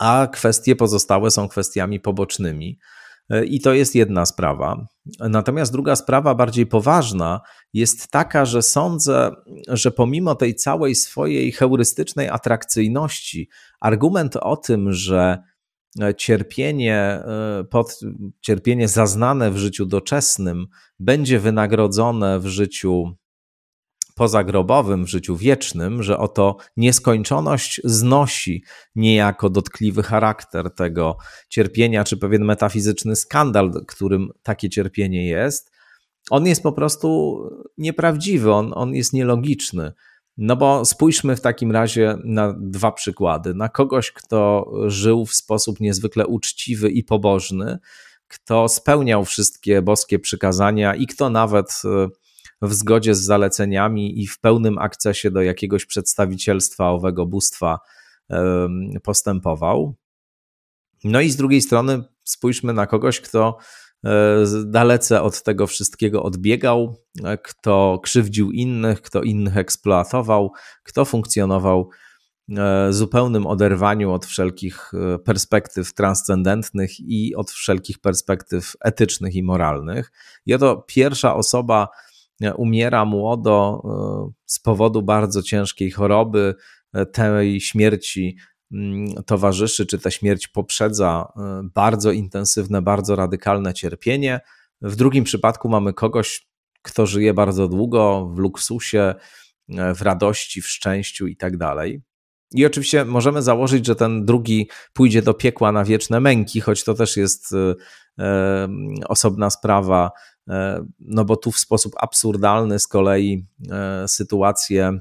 a 0.00 0.28
kwestie 0.32 0.76
pozostałe 0.76 1.30
są 1.30 1.48
kwestiami 1.48 2.00
pobocznymi. 2.00 2.78
I 3.44 3.60
to 3.60 3.72
jest 3.72 3.94
jedna 3.94 4.26
sprawa. 4.26 4.86
Natomiast 5.20 5.72
druga 5.72 5.96
sprawa, 5.96 6.34
bardziej 6.34 6.66
poważna, 6.66 7.40
jest 7.72 8.08
taka, 8.08 8.44
że 8.44 8.62
sądzę, 8.62 9.30
że 9.68 9.90
pomimo 9.90 10.34
tej 10.34 10.54
całej 10.54 10.94
swojej 10.94 11.52
heurystycznej 11.52 12.28
atrakcyjności, 12.28 13.48
argument 13.80 14.36
o 14.36 14.56
tym, 14.56 14.92
że 14.92 15.38
cierpienie, 16.16 16.96
e, 16.96 17.64
pod, 17.70 18.00
cierpienie 18.40 18.88
zaznane 18.88 19.50
w 19.50 19.56
życiu 19.56 19.86
doczesnym 19.86 20.66
będzie 20.98 21.38
wynagrodzone 21.38 22.40
w 22.40 22.46
życiu 22.46 23.16
pozagrobowym, 24.14 25.04
w 25.04 25.08
życiu 25.08 25.36
wiecznym, 25.36 26.02
że 26.02 26.18
oto 26.18 26.56
nieskończoność 26.76 27.80
znosi 27.84 28.64
niejako 28.94 29.50
dotkliwy 29.50 30.02
charakter 30.02 30.74
tego 30.74 31.16
cierpienia, 31.48 32.04
czy 32.04 32.16
pewien 32.16 32.44
metafizyczny 32.44 33.16
skandal, 33.16 33.72
którym 33.86 34.28
takie 34.42 34.70
cierpienie 34.70 35.28
jest, 35.28 35.72
on 36.30 36.46
jest 36.46 36.62
po 36.62 36.72
prostu 36.72 37.38
nieprawdziwy, 37.78 38.52
on, 38.52 38.72
on 38.74 38.94
jest 38.94 39.12
nielogiczny. 39.12 39.92
No 40.36 40.56
bo 40.56 40.84
spójrzmy 40.84 41.36
w 41.36 41.40
takim 41.40 41.72
razie 41.72 42.18
na 42.24 42.54
dwa 42.58 42.92
przykłady. 42.92 43.54
Na 43.54 43.68
kogoś, 43.68 44.12
kto 44.12 44.70
żył 44.86 45.26
w 45.26 45.34
sposób 45.34 45.80
niezwykle 45.80 46.26
uczciwy 46.26 46.90
i 46.90 47.04
pobożny, 47.04 47.78
kto 48.28 48.68
spełniał 48.68 49.24
wszystkie 49.24 49.82
boskie 49.82 50.18
przykazania 50.18 50.94
i 50.94 51.06
kto 51.06 51.30
nawet 51.30 51.82
e, 51.84 52.08
w 52.62 52.74
zgodzie 52.74 53.14
z 53.14 53.20
zaleceniami 53.20 54.22
i 54.22 54.26
w 54.26 54.40
pełnym 54.40 54.78
akcesie 54.78 55.30
do 55.30 55.42
jakiegoś 55.42 55.86
przedstawicielstwa 55.86 56.90
owego 56.90 57.26
bóstwa 57.26 57.78
postępował. 59.02 59.94
No 61.04 61.20
i 61.20 61.30
z 61.30 61.36
drugiej 61.36 61.60
strony 61.60 62.04
spójrzmy 62.24 62.72
na 62.72 62.86
kogoś, 62.86 63.20
kto 63.20 63.58
E, 63.58 63.81
dalece 64.64 65.22
od 65.22 65.42
tego 65.42 65.66
wszystkiego 65.66 66.22
odbiegał, 66.22 66.96
e, 67.24 67.38
kto 67.38 68.00
krzywdził 68.02 68.50
innych, 68.50 69.02
kto 69.02 69.22
innych 69.22 69.56
eksploatował, 69.56 70.52
kto 70.82 71.04
funkcjonował 71.04 71.90
e, 72.58 72.92
zupełnym 72.92 73.46
oderwaniu 73.46 74.12
od 74.12 74.26
wszelkich 74.26 74.92
perspektyw 75.24 75.94
transcendentnych 75.94 77.00
i 77.00 77.34
od 77.34 77.50
wszelkich 77.50 77.98
perspektyw 77.98 78.72
etycznych 78.80 79.34
i 79.34 79.42
moralnych. 79.42 80.12
I 80.46 80.54
oto 80.54 80.84
pierwsza 80.88 81.34
osoba 81.34 81.88
umiera 82.56 83.04
młodo 83.04 83.82
z 84.46 84.60
powodu 84.60 85.02
bardzo 85.02 85.42
ciężkiej 85.42 85.90
choroby. 85.90 86.54
Tej 87.12 87.60
śmierci 87.60 88.36
towarzyszy, 89.26 89.86
czy 89.86 89.98
ta 89.98 90.10
śmierć 90.10 90.48
poprzedza 90.48 91.32
e, 91.36 91.40
bardzo 91.74 92.12
intensywne, 92.12 92.82
bardzo 92.82 93.16
radykalne 93.16 93.74
cierpienie. 93.74 94.40
W 94.82 94.96
drugim 94.96 95.24
przypadku 95.24 95.68
mamy 95.68 95.92
kogoś, 95.92 96.48
kto 96.82 97.06
żyje 97.06 97.34
bardzo 97.34 97.68
długo 97.68 98.30
w 98.34 98.38
luksusie, 98.38 99.14
e, 99.68 99.94
w 99.94 100.02
radości, 100.02 100.62
w 100.62 100.68
szczęściu 100.68 101.26
i 101.26 101.36
tak 101.36 101.56
dalej. 101.56 102.02
I 102.54 102.66
oczywiście 102.66 103.04
możemy 103.04 103.42
założyć, 103.42 103.86
że 103.86 103.96
ten 103.96 104.24
drugi 104.24 104.68
pójdzie 104.92 105.22
do 105.22 105.34
piekła 105.34 105.72
na 105.72 105.84
wieczne 105.84 106.20
męki, 106.20 106.60
choć 106.60 106.84
to 106.84 106.94
też 106.94 107.16
jest 107.16 107.52
e, 108.18 108.68
osobna 109.08 109.50
sprawa, 109.50 110.10
no 110.98 111.24
bo 111.24 111.36
tu 111.36 111.52
w 111.52 111.58
sposób 111.58 111.92
absurdalny 111.96 112.78
z 112.78 112.86
kolei 112.86 113.46
sytuację 114.06 115.00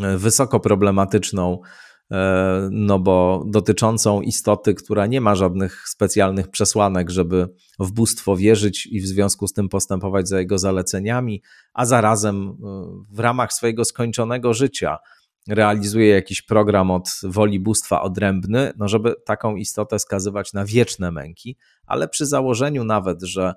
wysoko 0.00 0.60
problematyczną 0.60 1.62
no 2.70 2.98
bo 2.98 3.44
dotyczącą 3.46 4.20
istoty, 4.20 4.74
która 4.74 5.06
nie 5.06 5.20
ma 5.20 5.34
żadnych 5.34 5.88
specjalnych 5.88 6.48
przesłanek, 6.48 7.10
żeby 7.10 7.48
w 7.78 7.92
bóstwo 7.92 8.36
wierzyć 8.36 8.86
i 8.86 9.00
w 9.00 9.06
związku 9.06 9.48
z 9.48 9.52
tym 9.52 9.68
postępować 9.68 10.28
za 10.28 10.38
jego 10.38 10.58
zaleceniami, 10.58 11.42
a 11.72 11.86
zarazem 11.86 12.48
e, 12.48 12.54
w 13.10 13.18
ramach 13.18 13.52
swojego 13.52 13.84
skończonego 13.84 14.54
życia 14.54 14.98
realizuje 15.48 16.08
jakiś 16.08 16.42
program 16.42 16.90
od 16.90 17.08
woli 17.22 17.60
bóstwa 17.60 18.02
odrębny, 18.02 18.72
no 18.76 18.88
żeby 18.88 19.14
taką 19.26 19.56
istotę 19.56 19.98
skazywać 19.98 20.52
na 20.52 20.64
wieczne 20.64 21.10
męki, 21.10 21.56
ale 21.86 22.08
przy 22.08 22.26
założeniu 22.26 22.84
nawet, 22.84 23.22
że, 23.22 23.54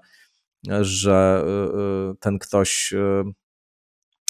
że 0.82 1.46
e, 1.46 2.14
ten 2.20 2.40
ktoś 2.40 2.94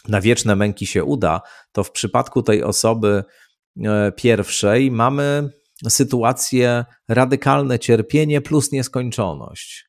na 0.08 0.22
wieczne 0.22 0.56
męki 0.56 0.86
się 0.86 1.04
uda, 1.04 1.42
to 1.72 1.84
w 1.84 1.92
przypadku 1.92 2.44
tej 2.44 2.64
osoby 2.64 3.24
E, 3.24 3.24
pierwszej 4.16 4.92
mamy 4.92 5.50
sytuację 5.90 6.86
radykalne 7.08 7.80
cierpienie 7.80 8.42
plus 8.42 8.72
nieskończoność. 8.72 9.88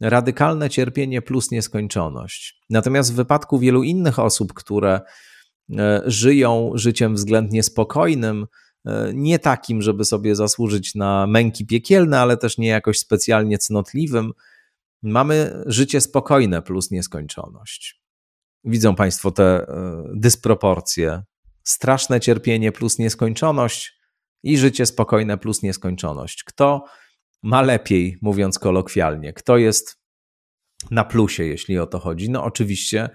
Radykalne 0.00 0.70
cierpienie 0.70 1.22
plus 1.22 1.50
nieskończoność. 1.50 2.60
Natomiast 2.70 3.12
w 3.12 3.16
wypadku 3.16 3.58
wielu 3.58 3.82
innych 3.82 4.18
osób, 4.18 4.52
które 4.52 5.00
e, 5.78 6.02
żyją 6.06 6.70
życiem 6.74 7.14
względnie 7.14 7.62
spokojnym, 7.62 8.46
e, 8.86 9.12
nie 9.14 9.38
takim, 9.38 9.82
żeby 9.82 10.04
sobie 10.04 10.36
zasłużyć 10.36 10.94
na 10.94 11.26
męki 11.26 11.66
piekielne, 11.66 12.20
ale 12.20 12.36
też 12.36 12.58
nie 12.58 12.68
jakoś 12.68 12.98
specjalnie 12.98 13.58
cnotliwym, 13.58 14.32
mamy 15.02 15.62
życie 15.66 16.00
spokojne 16.00 16.62
plus 16.62 16.90
nieskończoność. 16.90 18.02
Widzą 18.64 18.94
Państwo 18.94 19.30
te 19.30 19.66
dysproporcje 20.14 21.22
straszne 21.64 22.20
cierpienie 22.20 22.72
plus 22.72 22.98
nieskończoność 22.98 23.98
i 24.42 24.58
życie 24.58 24.86
spokojne 24.86 25.38
plus 25.38 25.62
nieskończoność. 25.62 26.44
Kto 26.44 26.84
ma 27.42 27.62
lepiej, 27.62 28.18
mówiąc 28.22 28.58
kolokwialnie? 28.58 29.32
Kto 29.32 29.56
jest 29.56 30.02
na 30.90 31.04
plusie, 31.04 31.44
jeśli 31.44 31.78
o 31.78 31.86
to 31.86 31.98
chodzi? 31.98 32.30
No 32.30 32.44
oczywiście 32.44 33.10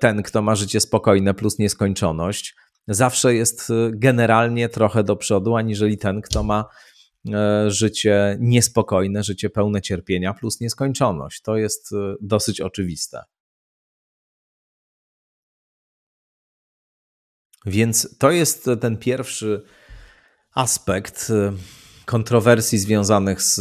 ten, 0.00 0.22
kto 0.22 0.42
ma 0.42 0.54
życie 0.54 0.80
spokojne 0.80 1.34
plus 1.34 1.58
nieskończoność, 1.58 2.54
zawsze 2.88 3.34
jest 3.34 3.68
generalnie 3.90 4.68
trochę 4.68 5.04
do 5.04 5.16
przodu, 5.16 5.56
aniżeli 5.56 5.98
ten, 5.98 6.22
kto 6.22 6.42
ma 6.42 6.64
życie 7.66 8.36
niespokojne, 8.40 9.22
życie 9.22 9.50
pełne 9.50 9.82
cierpienia 9.82 10.34
plus 10.34 10.60
nieskończoność. 10.60 11.40
To 11.42 11.56
jest 11.56 11.90
dosyć 12.20 12.60
oczywiste. 12.60 13.22
Więc 17.66 18.18
to 18.18 18.30
jest 18.30 18.70
ten 18.80 18.96
pierwszy 18.96 19.62
aspekt 20.54 21.30
y, 21.30 21.52
kontrowersji 22.04 22.78
związanych 22.78 23.42
z 23.42 23.60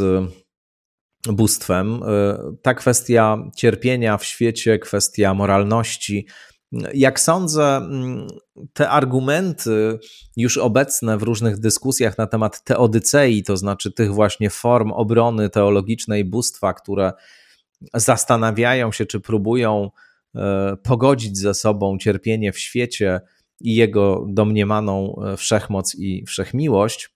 bóstwem. 1.29 2.03
Y, 2.03 2.57
ta 2.61 2.73
kwestia 2.73 3.37
cierpienia 3.55 4.17
w 4.17 4.25
świecie, 4.25 4.79
kwestia 4.79 5.33
moralności. 5.33 6.27
Jak 6.93 7.19
sądzę, 7.19 7.77
mm, 7.77 8.27
te 8.73 8.89
argumenty 8.89 9.99
już 10.37 10.57
obecne 10.57 11.17
w 11.17 11.23
różnych 11.23 11.59
dyskusjach 11.59 12.17
na 12.17 12.27
temat 12.27 12.63
teodycei, 12.63 13.43
to 13.43 13.57
znaczy 13.57 13.91
tych 13.91 14.13
właśnie 14.13 14.49
form 14.49 14.91
obrony 14.91 15.49
teologicznej 15.49 16.25
bóstwa, 16.25 16.73
które 16.73 17.13
zastanawiają 17.93 18.91
się, 18.91 19.05
czy 19.05 19.19
próbują 19.19 19.89
y, 20.35 20.39
pogodzić 20.83 21.37
ze 21.37 21.53
sobą 21.53 21.97
cierpienie 21.97 22.51
w 22.51 22.59
świecie 22.59 23.21
i 23.61 23.75
jego 23.75 24.25
domniemaną 24.29 25.15
e, 25.15 25.37
wszechmoc 25.37 25.95
i 25.95 26.25
wszechmiłość. 26.25 27.09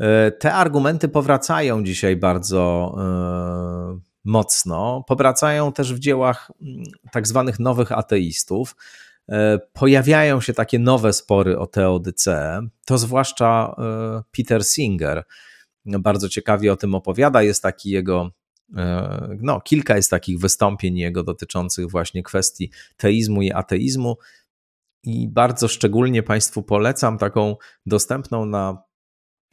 E, 0.00 0.30
te 0.30 0.52
argumenty 0.52 1.08
powracają 1.08 1.84
dzisiaj 1.84 2.16
bardzo 2.16 2.94
e, 2.98 4.00
mocno. 4.24 5.04
Powracają 5.08 5.72
też 5.72 5.94
w 5.94 5.98
dziełach 5.98 6.50
mm, 6.62 6.84
tak 7.12 7.28
zwanych 7.28 7.58
nowych 7.58 7.92
ateistów. 7.92 8.76
Pojawiają 9.72 10.40
się 10.40 10.54
takie 10.54 10.78
nowe 10.78 11.12
spory 11.12 11.58
o 11.58 11.66
teodyceę. 11.66 12.68
To 12.86 12.98
zwłaszcza 12.98 13.76
Peter 14.36 14.64
Singer 14.64 15.24
bardzo 15.86 16.28
ciekawie 16.28 16.72
o 16.72 16.76
tym 16.76 16.94
opowiada. 16.94 17.42
Jest 17.42 17.62
taki 17.62 17.90
jego 17.90 18.30
no, 19.40 19.60
kilka 19.60 19.96
jest 19.96 20.10
takich 20.10 20.38
wystąpień 20.38 20.98
jego 20.98 21.22
dotyczących 21.22 21.90
właśnie 21.90 22.22
kwestii 22.22 22.70
teizmu 22.96 23.42
i 23.42 23.52
ateizmu 23.52 24.16
i 25.04 25.28
bardzo 25.28 25.68
szczególnie 25.68 26.22
Państwu 26.22 26.62
polecam 26.62 27.18
taką 27.18 27.56
dostępną 27.86 28.46
na 28.46 28.82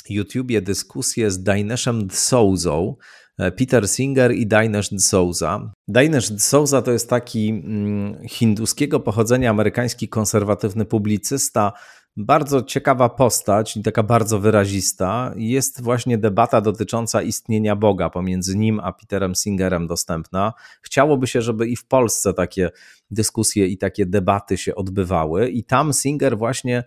YouTubie 0.09 0.61
dyskusję 0.61 1.31
z 1.31 1.43
Dineshem 1.43 2.07
D'Souzą, 2.07 2.95
e, 3.37 3.51
Peter 3.51 3.89
Singer 3.89 4.31
i 4.31 4.47
Dinesh 4.47 4.89
D'Souza. 4.89 5.71
Dinesh 5.87 6.29
D'Souza 6.31 6.81
to 6.81 6.91
jest 6.91 7.09
taki 7.09 7.49
mm, 7.49 8.27
hinduskiego 8.27 8.99
pochodzenia 8.99 9.49
amerykański 9.49 10.09
konserwatywny 10.09 10.85
publicysta, 10.85 11.73
bardzo 12.17 12.61
ciekawa 12.61 13.09
postać 13.09 13.77
i 13.77 13.83
taka 13.83 14.03
bardzo 14.03 14.39
wyrazista. 14.39 15.33
Jest 15.35 15.83
właśnie 15.83 16.17
debata 16.17 16.61
dotycząca 16.61 17.21
istnienia 17.21 17.75
Boga 17.75 18.09
pomiędzy 18.09 18.57
nim 18.57 18.79
a 18.79 18.93
Peterem 18.93 19.35
Singerem 19.35 19.87
dostępna. 19.87 20.53
Chciałoby 20.81 21.27
się, 21.27 21.41
żeby 21.41 21.67
i 21.67 21.75
w 21.75 21.85
Polsce 21.85 22.33
takie 22.33 22.69
dyskusje 23.11 23.67
i 23.67 23.77
takie 23.77 24.05
debaty 24.05 24.57
się 24.57 24.75
odbywały, 24.75 25.49
i 25.49 25.63
tam 25.63 25.93
Singer 25.93 26.37
właśnie 26.37 26.83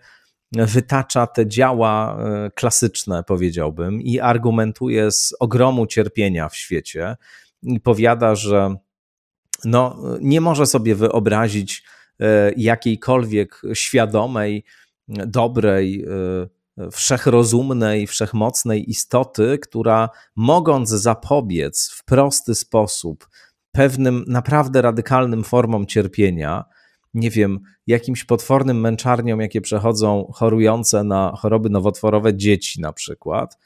wytacza 0.51 1.27
te 1.27 1.47
działa 1.47 2.17
e, 2.19 2.51
klasyczne, 2.51 3.23
powiedziałbym, 3.23 4.01
i 4.01 4.19
argumentuje 4.19 5.11
z 5.11 5.33
ogromu 5.39 5.87
cierpienia 5.87 6.49
w 6.49 6.55
świecie 6.55 7.15
i 7.63 7.79
powiada, 7.79 8.35
że 8.35 8.75
no, 9.65 10.03
nie 10.21 10.41
może 10.41 10.65
sobie 10.65 10.95
wyobrazić 10.95 11.83
e, 12.19 12.51
jakiejkolwiek 12.57 13.61
świadomej, 13.73 14.63
dobrej, 15.07 16.05
e, 16.77 16.91
wszechrozumnej, 16.91 18.07
wszechmocnej 18.07 18.89
istoty, 18.89 19.59
która 19.61 20.09
mogąc 20.35 20.89
zapobiec 20.89 21.89
w 21.89 22.05
prosty 22.05 22.55
sposób 22.55 23.29
pewnym 23.71 24.25
naprawdę 24.27 24.81
radykalnym 24.81 25.43
formom 25.43 25.85
cierpienia, 25.85 26.65
nie 27.13 27.29
wiem, 27.29 27.59
jakimś 27.87 28.23
potwornym 28.23 28.79
męczarniom, 28.79 29.39
jakie 29.39 29.61
przechodzą 29.61 30.31
chorujące 30.33 31.03
na 31.03 31.33
choroby 31.37 31.69
nowotworowe 31.69 32.37
dzieci 32.37 32.81
na 32.81 32.93
przykład. 32.93 33.57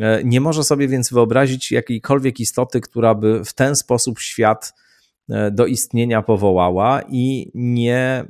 E, 0.00 0.24
nie 0.24 0.40
może 0.40 0.64
sobie 0.64 0.88
więc 0.88 1.12
wyobrazić 1.12 1.72
jakiejkolwiek 1.72 2.40
istoty, 2.40 2.80
która 2.80 3.14
by 3.14 3.44
w 3.44 3.54
ten 3.54 3.76
sposób 3.76 4.18
świat 4.18 4.74
e, 5.28 5.50
do 5.50 5.66
istnienia 5.66 6.22
powołała 6.22 7.02
i 7.08 7.50
nie 7.54 8.24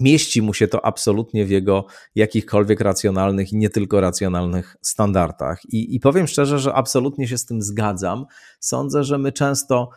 mieści 0.00 0.42
mu 0.42 0.54
się 0.54 0.68
to 0.68 0.86
absolutnie 0.86 1.44
w 1.44 1.50
jego 1.50 1.86
jakichkolwiek 2.14 2.80
racjonalnych 2.80 3.52
i 3.52 3.56
nie 3.56 3.70
tylko 3.70 4.00
racjonalnych 4.00 4.76
standardach. 4.82 5.60
I, 5.64 5.94
I 5.94 6.00
powiem 6.00 6.26
szczerze, 6.26 6.58
że 6.58 6.74
absolutnie 6.74 7.28
się 7.28 7.38
z 7.38 7.46
tym 7.46 7.62
zgadzam. 7.62 8.26
Sądzę, 8.60 9.04
że 9.04 9.18
my 9.18 9.32
często 9.32 9.90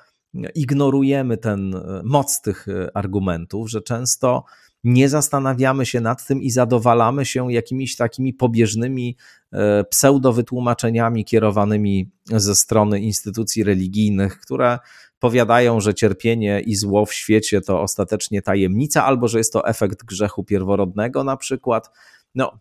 ignorujemy 0.56 1.38
ten 1.38 1.76
e, 1.76 2.02
moc 2.04 2.42
tych 2.42 2.68
e, 2.68 2.98
argumentów, 2.98 3.70
że 3.70 3.82
często 3.82 4.44
nie 4.84 5.10
zastanawiamy 5.10 5.86
się 5.86 6.02
nad 6.02 6.28
tym 6.28 6.42
i 6.42 6.52
zadowalamy 6.52 7.26
się 7.26 7.54
jakimiś 7.54 7.96
takimi 7.96 8.34
pobieżnymi 8.34 9.18
e, 9.52 9.84
pseudowytłumaczeniami 9.84 11.26
kierowanymi 11.26 12.12
ze 12.26 12.56
strony 12.56 13.00
instytucji 13.00 13.64
religijnych, 13.64 14.40
które 14.40 14.80
powiadają, 15.22 15.80
że 15.80 15.94
cierpienie 15.94 16.62
i 16.66 16.76
zło 16.76 17.06
w 17.06 17.14
świecie 17.14 17.62
to 17.62 17.82
ostatecznie 17.82 18.42
tajemnica, 18.42 19.06
albo 19.06 19.28
że 19.28 19.38
jest 19.38 19.54
to 19.54 19.68
efekt 19.68 20.04
grzechu 20.04 20.44
pierworodnego, 20.44 21.24
na 21.24 21.38
przykład. 21.38 21.90
No, 22.36 22.60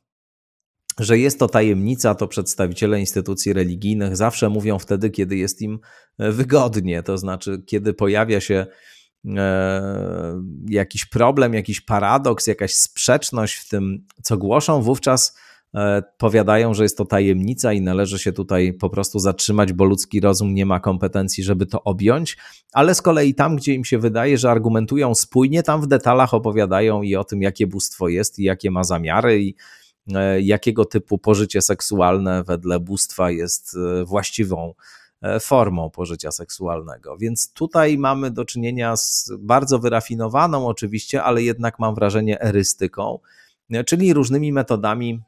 że 0.99 1.18
jest 1.18 1.38
to 1.38 1.49
tajemnica, 1.49 2.14
to 2.14 2.29
przedstawiciele 2.29 3.01
instytucji 3.01 3.53
religijnych 3.53 4.16
zawsze 4.16 4.49
mówią 4.49 4.79
wtedy, 4.79 5.11
kiedy 5.11 5.37
jest 5.37 5.62
im 5.62 5.79
e, 6.18 6.33
wygodnie, 6.33 7.03
to 7.03 7.18
znaczy, 7.18 7.62
kiedy 7.66 7.94
pojawia 7.94 8.40
się 8.40 8.66
e, 9.37 10.42
jakiś 10.68 11.05
problem, 11.05 11.55
jakiś 11.55 11.81
paradoks, 11.81 12.46
jakaś 12.46 12.75
sprzeczność 12.75 13.55
w 13.55 13.68
tym, 13.68 14.07
co 14.23 14.37
głoszą, 14.38 14.83
wówczas 14.83 15.38
powiadają, 16.18 16.74
że 16.74 16.83
jest 16.83 16.98
to 16.98 17.04
tajemnica 17.04 17.72
i 17.72 17.80
należy 17.80 18.18
się 18.18 18.33
tutaj 18.33 18.72
po 18.72 18.90
prostu 18.90 19.18
zatrzymać, 19.18 19.72
bo 19.72 19.85
ludzki 19.85 20.20
rozum 20.20 20.54
nie 20.54 20.66
ma 20.66 20.80
kompetencji, 20.80 21.44
żeby 21.44 21.66
to 21.66 21.83
objąć, 21.85 22.37
ale 22.72 22.94
z 22.94 23.02
kolei 23.02 23.35
tam, 23.35 23.56
gdzie 23.56 23.74
im 23.74 23.85
się 23.85 23.98
wydaje, 23.98 24.38
że 24.38 24.50
argumentują 24.50 25.14
spójnie, 25.14 25.62
tam 25.62 25.83
w 25.83 25.87
detalach 25.87 26.35
opowiadają 26.35 27.02
i 27.02 27.16
o 27.16 27.24
tym, 27.24 27.42
jakie 27.42 27.66
bóstwo 27.66 28.09
jest 28.09 28.38
i 28.38 28.42
jakie 28.42 28.70
ma 28.70 28.85
zamiary 28.85 29.42
i 29.42 29.54
e, 30.14 30.40
jakiego 30.40 30.85
typu 30.85 31.18
pożycie 31.18 31.62
seksualne 31.62 32.44
wedle 32.44 32.80
bóstwa 32.80 33.30
jest 33.30 33.76
e, 33.76 34.04
właściwą 34.04 34.74
formą 35.40 35.90
pożycia 35.90 36.30
seksualnego. 36.33 37.16
Więc 37.16 37.52
tutaj 37.52 37.98
mamy 37.98 38.30
do 38.30 38.44
czynienia 38.44 38.96
z 38.96 39.33
bardzo 39.38 39.78
wyrafinowaną, 39.78 40.66
oczywiście, 40.66 41.22
ale 41.22 41.42
jednak 41.42 41.78
mam 41.78 41.94
wrażenie 41.94 42.42
erystyką, 42.42 43.18
czyli 43.87 44.14
różnymi 44.14 44.52
metodami 44.52 45.20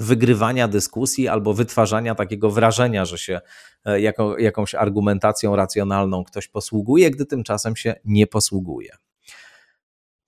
wygrywania 0.00 0.68
dyskusji 0.68 1.28
albo 1.28 1.54
wytwarzania 1.54 2.14
takiego 2.14 2.50
wrażenia, 2.50 3.04
że 3.04 3.18
się 3.18 3.40
e, 3.84 4.00
jako, 4.00 4.38
jakąś 4.38 4.74
argumentacją 4.74 5.56
racjonalną 5.56 6.24
ktoś 6.24 6.48
posługuje, 6.48 7.10
gdy 7.10 7.26
tymczasem 7.26 7.76
się 7.76 7.94
nie 8.04 8.26
posługuje. 8.26 8.96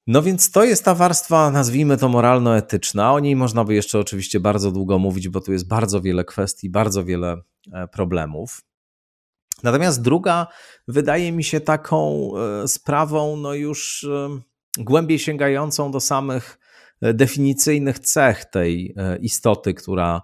No 0.07 0.23
więc 0.23 0.51
to 0.51 0.65
jest 0.65 0.85
ta 0.85 0.95
warstwa, 0.95 1.51
nazwijmy 1.51 1.97
to 1.97 2.09
moralno-etyczna. 2.09 3.13
O 3.13 3.21
niej 3.21 3.37
można 3.37 3.65
by 3.65 3.75
jeszcze 3.75 3.99
oczywiście 3.99 4.41
bardzo 4.41 4.71
długo 4.71 4.99
mówić, 4.99 5.29
bo 5.29 5.41
tu 5.41 5.53
jest 5.53 5.69
bardzo 5.69 6.01
wiele 6.01 6.25
kwestii, 6.25 6.71
bardzo 6.71 7.05
wiele 7.05 7.37
e, 7.73 7.89
problemów. 7.89 8.63
Natomiast 9.63 10.03
druga 10.03 10.47
wydaje 10.89 11.33
mi 11.33 11.45
się 11.45 11.61
taką 11.61 12.31
e, 12.37 12.69
sprawą, 12.69 13.37
no 13.37 13.55
już 13.55 14.07
głębiej 14.79 15.19
sięgającą 15.19 15.91
do 15.91 16.01
samych 16.01 16.60
definicyjnych 17.03 17.99
cech 17.99 18.45
tej 18.45 18.95
e, 18.97 19.17
istoty, 19.17 19.75
która, 19.75 20.23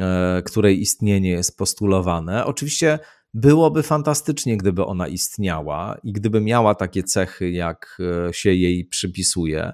e, 0.00 0.42
której 0.42 0.80
istnienie 0.80 1.30
jest 1.30 1.58
postulowane. 1.58 2.44
Oczywiście 2.44 2.98
byłoby 3.34 3.82
fantastycznie, 3.82 4.56
gdyby 4.56 4.84
ona 4.84 5.08
istniała 5.08 5.98
i 6.02 6.12
gdyby 6.12 6.40
miała 6.40 6.74
takie 6.74 7.02
cechy, 7.02 7.50
jak 7.50 7.98
e, 8.28 8.32
się 8.32 8.54
jej 8.54 8.84
przypisuje. 8.84 9.72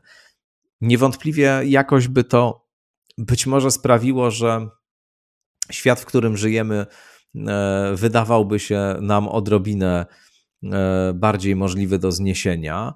Niewątpliwie 0.81 1.61
jakoś 1.65 2.09
by 2.09 2.25
to 2.25 2.69
być 3.19 3.47
może 3.47 3.71
sprawiło, 3.71 4.31
że 4.31 4.69
świat, 5.73 6.01
w 6.01 6.07
którym 6.07 6.37
żyjemy, 6.37 6.87
wydawałby 7.95 8.59
się 8.59 8.97
nam 9.01 9.29
odrobinę 9.29 10.07
bardziej 11.15 11.57
możliwy 11.57 11.99
do 11.99 12.13
zniesienia. 12.13 12.95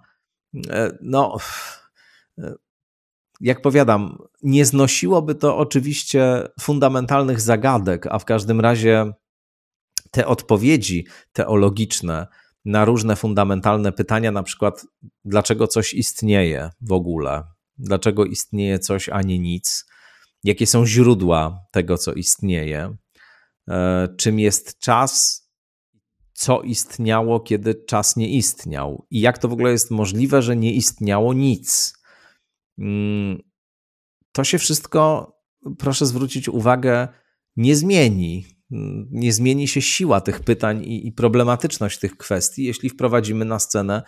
No, 1.01 1.37
jak 3.41 3.63
powiadam, 3.63 4.19
nie 4.43 4.65
znosiłoby 4.65 5.35
to 5.35 5.57
oczywiście 5.57 6.49
fundamentalnych 6.61 7.41
zagadek, 7.41 8.07
a 8.07 8.19
w 8.19 8.25
każdym 8.25 8.61
razie 8.61 9.13
te 10.11 10.27
odpowiedzi 10.27 11.07
teologiczne 11.33 12.27
na 12.65 12.85
różne 12.85 13.17
fundamentalne 13.17 13.93
pytania, 13.93 14.33
na 14.33 14.43
przykład 14.43 14.87
dlaczego 15.25 15.67
coś 15.67 15.95
istnieje 15.95 16.71
w 16.81 16.93
ogóle, 16.93 17.43
dlaczego 17.79 18.25
istnieje 18.25 18.79
coś, 18.79 19.09
a 19.09 19.23
nie 19.23 19.39
nic, 19.39 19.87
jakie 20.45 20.67
są 20.67 20.87
źródła 20.87 21.61
tego, 21.73 21.99
co 21.99 22.13
istnieje, 22.13 22.97
e, 23.69 24.09
czym 24.19 24.39
jest 24.39 24.79
czas, 24.79 25.43
co 26.33 26.63
istniało, 26.63 27.41
kiedy 27.41 27.75
czas 27.75 28.17
nie 28.17 28.29
istniał 28.29 29.07
i 29.11 29.21
jak 29.21 29.39
to 29.39 29.49
w 29.49 29.53
ogóle 29.53 29.71
jest 29.71 29.91
możliwe, 29.91 30.43
że 30.43 30.57
nie 30.57 30.73
istniało 30.73 31.35
nic. 31.35 31.98
Mm, 32.79 33.43
to 34.33 34.45
się 34.45 34.59
wszystko, 34.59 35.33
proszę 35.79 36.07
zwrócić 36.07 36.49
uwagę, 36.49 37.09
nie 37.57 37.77
zmieni. 37.77 38.47
Nie 39.11 39.33
zmieni 39.33 39.69
się 39.69 39.83
siła 39.83 40.21
tych 40.21 40.41
pytań 40.41 40.85
i, 40.85 41.07
i 41.07 41.13
problematyczność 41.13 41.99
tych 41.99 42.17
kwestii, 42.17 42.65
jeśli 42.65 42.91
wprowadzimy 42.91 43.45
na 43.45 43.59
scenę 43.59 44.03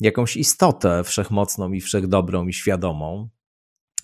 jakąś 0.00 0.36
istotę 0.36 1.04
wszechmocną 1.04 1.72
i 1.72 1.80
wszechdobrą 1.80 2.46
i 2.46 2.52
świadomą. 2.52 3.28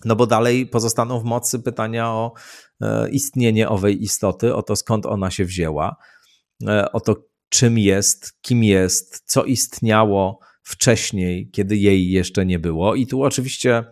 No 0.05 0.15
bo 0.15 0.27
dalej 0.27 0.67
pozostaną 0.67 1.19
w 1.19 1.23
mocy 1.23 1.59
pytania 1.59 2.09
o 2.09 2.33
e, 2.81 3.09
istnienie 3.09 3.69
owej 3.69 4.03
istoty, 4.03 4.55
o 4.55 4.63
to 4.63 4.75
skąd 4.75 5.05
ona 5.05 5.31
się 5.31 5.45
wzięła, 5.45 5.95
e, 6.67 6.91
o 6.91 6.99
to 6.99 7.15
czym 7.49 7.77
jest, 7.77 8.41
kim 8.41 8.63
jest, 8.63 9.23
co 9.25 9.43
istniało 9.43 10.39
wcześniej, 10.63 11.49
kiedy 11.51 11.77
jej 11.77 12.11
jeszcze 12.11 12.45
nie 12.45 12.59
było. 12.59 12.95
I 12.95 13.07
tu 13.07 13.23
oczywiście 13.23 13.85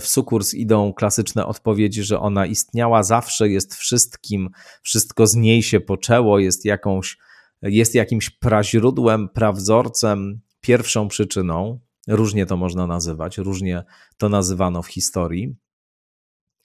w 0.00 0.06
sukurs 0.06 0.54
idą 0.54 0.92
klasyczne 0.92 1.46
odpowiedzi, 1.46 2.02
że 2.02 2.20
ona 2.20 2.46
istniała 2.46 3.02
zawsze, 3.02 3.48
jest 3.48 3.74
wszystkim, 3.74 4.50
wszystko 4.82 5.26
z 5.26 5.34
niej 5.34 5.62
się 5.62 5.80
poczęło, 5.80 6.38
jest 6.38 6.64
jakąś, 6.64 7.18
jest 7.62 7.94
jakimś 7.94 8.30
praźródłem, 8.30 9.28
prawzorcem, 9.28 10.40
pierwszą 10.60 11.08
przyczyną. 11.08 11.80
Różnie 12.08 12.46
to 12.46 12.56
można 12.56 12.86
nazywać, 12.86 13.38
różnie 13.38 13.84
to 14.16 14.28
nazywano 14.28 14.82
w 14.82 14.86
historii. 14.86 15.56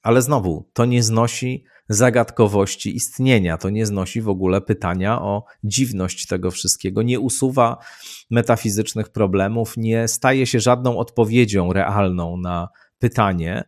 Ale 0.01 0.21
znowu, 0.21 0.69
to 0.73 0.85
nie 0.85 1.03
znosi 1.03 1.63
zagadkowości 1.89 2.95
istnienia, 2.95 3.57
to 3.57 3.69
nie 3.69 3.85
znosi 3.85 4.21
w 4.21 4.29
ogóle 4.29 4.61
pytania 4.61 5.21
o 5.21 5.43
dziwność 5.63 6.27
tego 6.27 6.51
wszystkiego, 6.51 7.01
nie 7.01 7.19
usuwa 7.19 7.77
metafizycznych 8.31 9.09
problemów, 9.09 9.77
nie 9.77 10.07
staje 10.07 10.45
się 10.47 10.59
żadną 10.59 10.97
odpowiedzią 10.97 11.73
realną 11.73 12.37
na 12.37 12.69
pytanie 12.99 13.63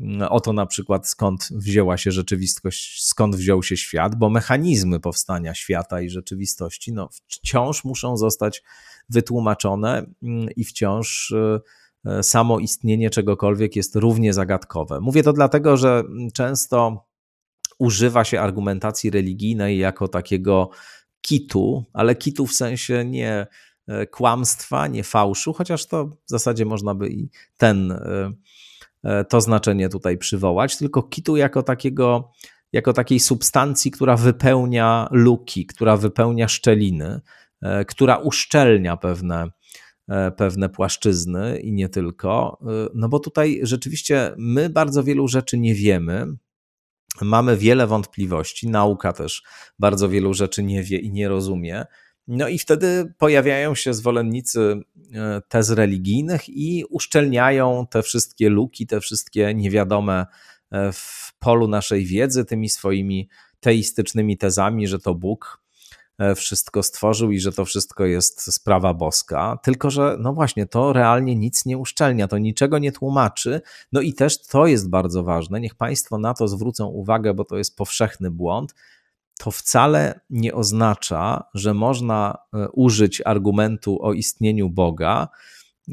mm, 0.00 0.22
o 0.22 0.40
to 0.40 0.52
na 0.52 0.66
przykład, 0.66 1.08
skąd 1.08 1.48
wzięła 1.50 1.96
się 1.96 2.12
rzeczywistość, 2.12 3.04
skąd 3.04 3.36
wziął 3.36 3.62
się 3.62 3.76
świat, 3.76 4.14
bo 4.14 4.30
mechanizmy 4.30 5.00
powstania 5.00 5.54
świata 5.54 6.00
i 6.00 6.10
rzeczywistości 6.10 6.92
no, 6.92 7.08
wciąż 7.26 7.84
muszą 7.84 8.16
zostać 8.16 8.62
wytłumaczone 9.08 10.06
mm, 10.22 10.48
i 10.56 10.64
wciąż 10.64 11.30
y, 11.30 11.60
y, 12.18 12.22
samo 12.22 12.58
istnienie 12.58 13.10
czegokolwiek 13.10 13.76
jest 13.76 13.96
równie 13.96 14.32
zagadkowe. 14.32 15.00
Mówię 15.00 15.22
to 15.22 15.32
dlatego, 15.32 15.76
że 15.76 15.98
mm, 15.98 16.30
często 16.30 17.06
używa 17.78 18.24
się 18.24 18.40
argumentacji 18.40 19.10
religijnej 19.10 19.78
jako 19.78 20.08
takiego 20.08 20.70
kitu, 21.20 21.84
ale 21.92 22.14
kitu 22.14 22.46
w 22.46 22.54
sensie 22.54 23.04
nie 23.04 23.46
e, 23.86 24.06
kłamstwa, 24.06 24.86
nie 24.86 25.04
fałszu, 25.04 25.52
chociaż 25.52 25.86
to 25.86 26.04
w 26.06 26.30
zasadzie 26.30 26.64
można 26.64 26.94
by 26.94 27.08
i 27.08 27.30
ten 27.56 27.92
E, 27.92 28.32
to 29.28 29.40
znaczenie 29.40 29.88
tutaj 29.88 30.18
przywołać, 30.18 30.76
tylko 30.76 31.02
kitu 31.02 31.36
jako 31.36 31.62
takiego, 31.62 32.32
jako 32.72 32.92
takiej 32.92 33.20
substancji, 33.20 33.90
która 33.90 34.16
wypełnia 34.16 35.08
luki, 35.10 35.66
która 35.66 35.96
wypełnia 35.96 36.48
szczeliny, 36.48 37.20
e, 37.62 37.84
która 37.84 38.16
uszczelnia 38.16 38.96
pewne, 38.96 39.48
e, 40.08 40.30
pewne 40.30 40.68
płaszczyzny 40.68 41.60
i 41.60 41.72
nie 41.72 41.88
tylko. 41.88 42.58
No 42.94 43.08
bo 43.08 43.18
tutaj 43.18 43.60
rzeczywiście 43.62 44.34
my 44.36 44.70
bardzo 44.70 45.04
wielu 45.04 45.28
rzeczy 45.28 45.58
nie 45.58 45.74
wiemy. 45.74 46.26
Mamy 47.22 47.56
wiele 47.56 47.86
wątpliwości, 47.86 48.68
nauka 48.68 49.12
też 49.12 49.42
bardzo 49.78 50.08
wielu 50.08 50.34
rzeczy 50.34 50.62
nie 50.62 50.82
wie 50.82 50.98
i 50.98 51.10
nie 51.10 51.28
rozumie. 51.28 51.84
No 52.28 52.48
i 52.48 52.58
wtedy 52.58 53.14
pojawiają 53.18 53.74
się 53.74 53.94
zwolennicy 53.94 54.80
e, 55.14 55.42
tez 55.48 55.70
religijnych 55.70 56.48
i 56.48 56.84
uszczelniają 56.90 57.86
te 57.90 58.02
wszystkie 58.02 58.48
luki, 58.48 58.86
te 58.86 59.00
wszystkie 59.00 59.54
niewiadome 59.54 60.26
e, 60.70 60.92
w 60.92 61.32
polu 61.38 61.68
naszej 61.68 62.04
wiedzy 62.04 62.44
tymi 62.44 62.68
swoimi 62.68 63.28
teistycznymi 63.60 64.38
tezami, 64.38 64.88
że 64.88 64.98
to 64.98 65.14
Bóg 65.14 65.62
e, 66.18 66.34
wszystko 66.34 66.82
stworzył 66.82 67.32
i 67.32 67.40
że 67.40 67.52
to 67.52 67.64
wszystko 67.64 68.04
jest 68.04 68.54
sprawa 68.54 68.94
boska. 68.94 69.58
Tylko, 69.62 69.90
że 69.90 70.16
no 70.20 70.32
właśnie, 70.32 70.66
to 70.66 70.92
realnie 70.92 71.36
nic 71.36 71.66
nie 71.66 71.78
uszczelnia, 71.78 72.28
to 72.28 72.38
niczego 72.38 72.78
nie 72.78 72.92
tłumaczy. 72.92 73.60
No 73.92 74.00
i 74.00 74.14
też 74.14 74.46
to 74.46 74.66
jest 74.66 74.90
bardzo 74.90 75.24
ważne. 75.24 75.60
Niech 75.60 75.74
Państwo 75.74 76.18
na 76.18 76.34
to 76.34 76.48
zwrócą 76.48 76.86
uwagę, 76.86 77.34
bo 77.34 77.44
to 77.44 77.56
jest 77.56 77.76
powszechny 77.76 78.30
błąd 78.30 78.74
to 79.38 79.50
wcale 79.50 80.20
nie 80.30 80.54
oznacza, 80.54 81.44
że 81.54 81.74
można 81.74 82.38
e, 82.54 82.68
użyć 82.68 83.22
argumentu 83.24 84.02
o 84.02 84.12
istnieniu 84.12 84.70
Boga 84.70 85.28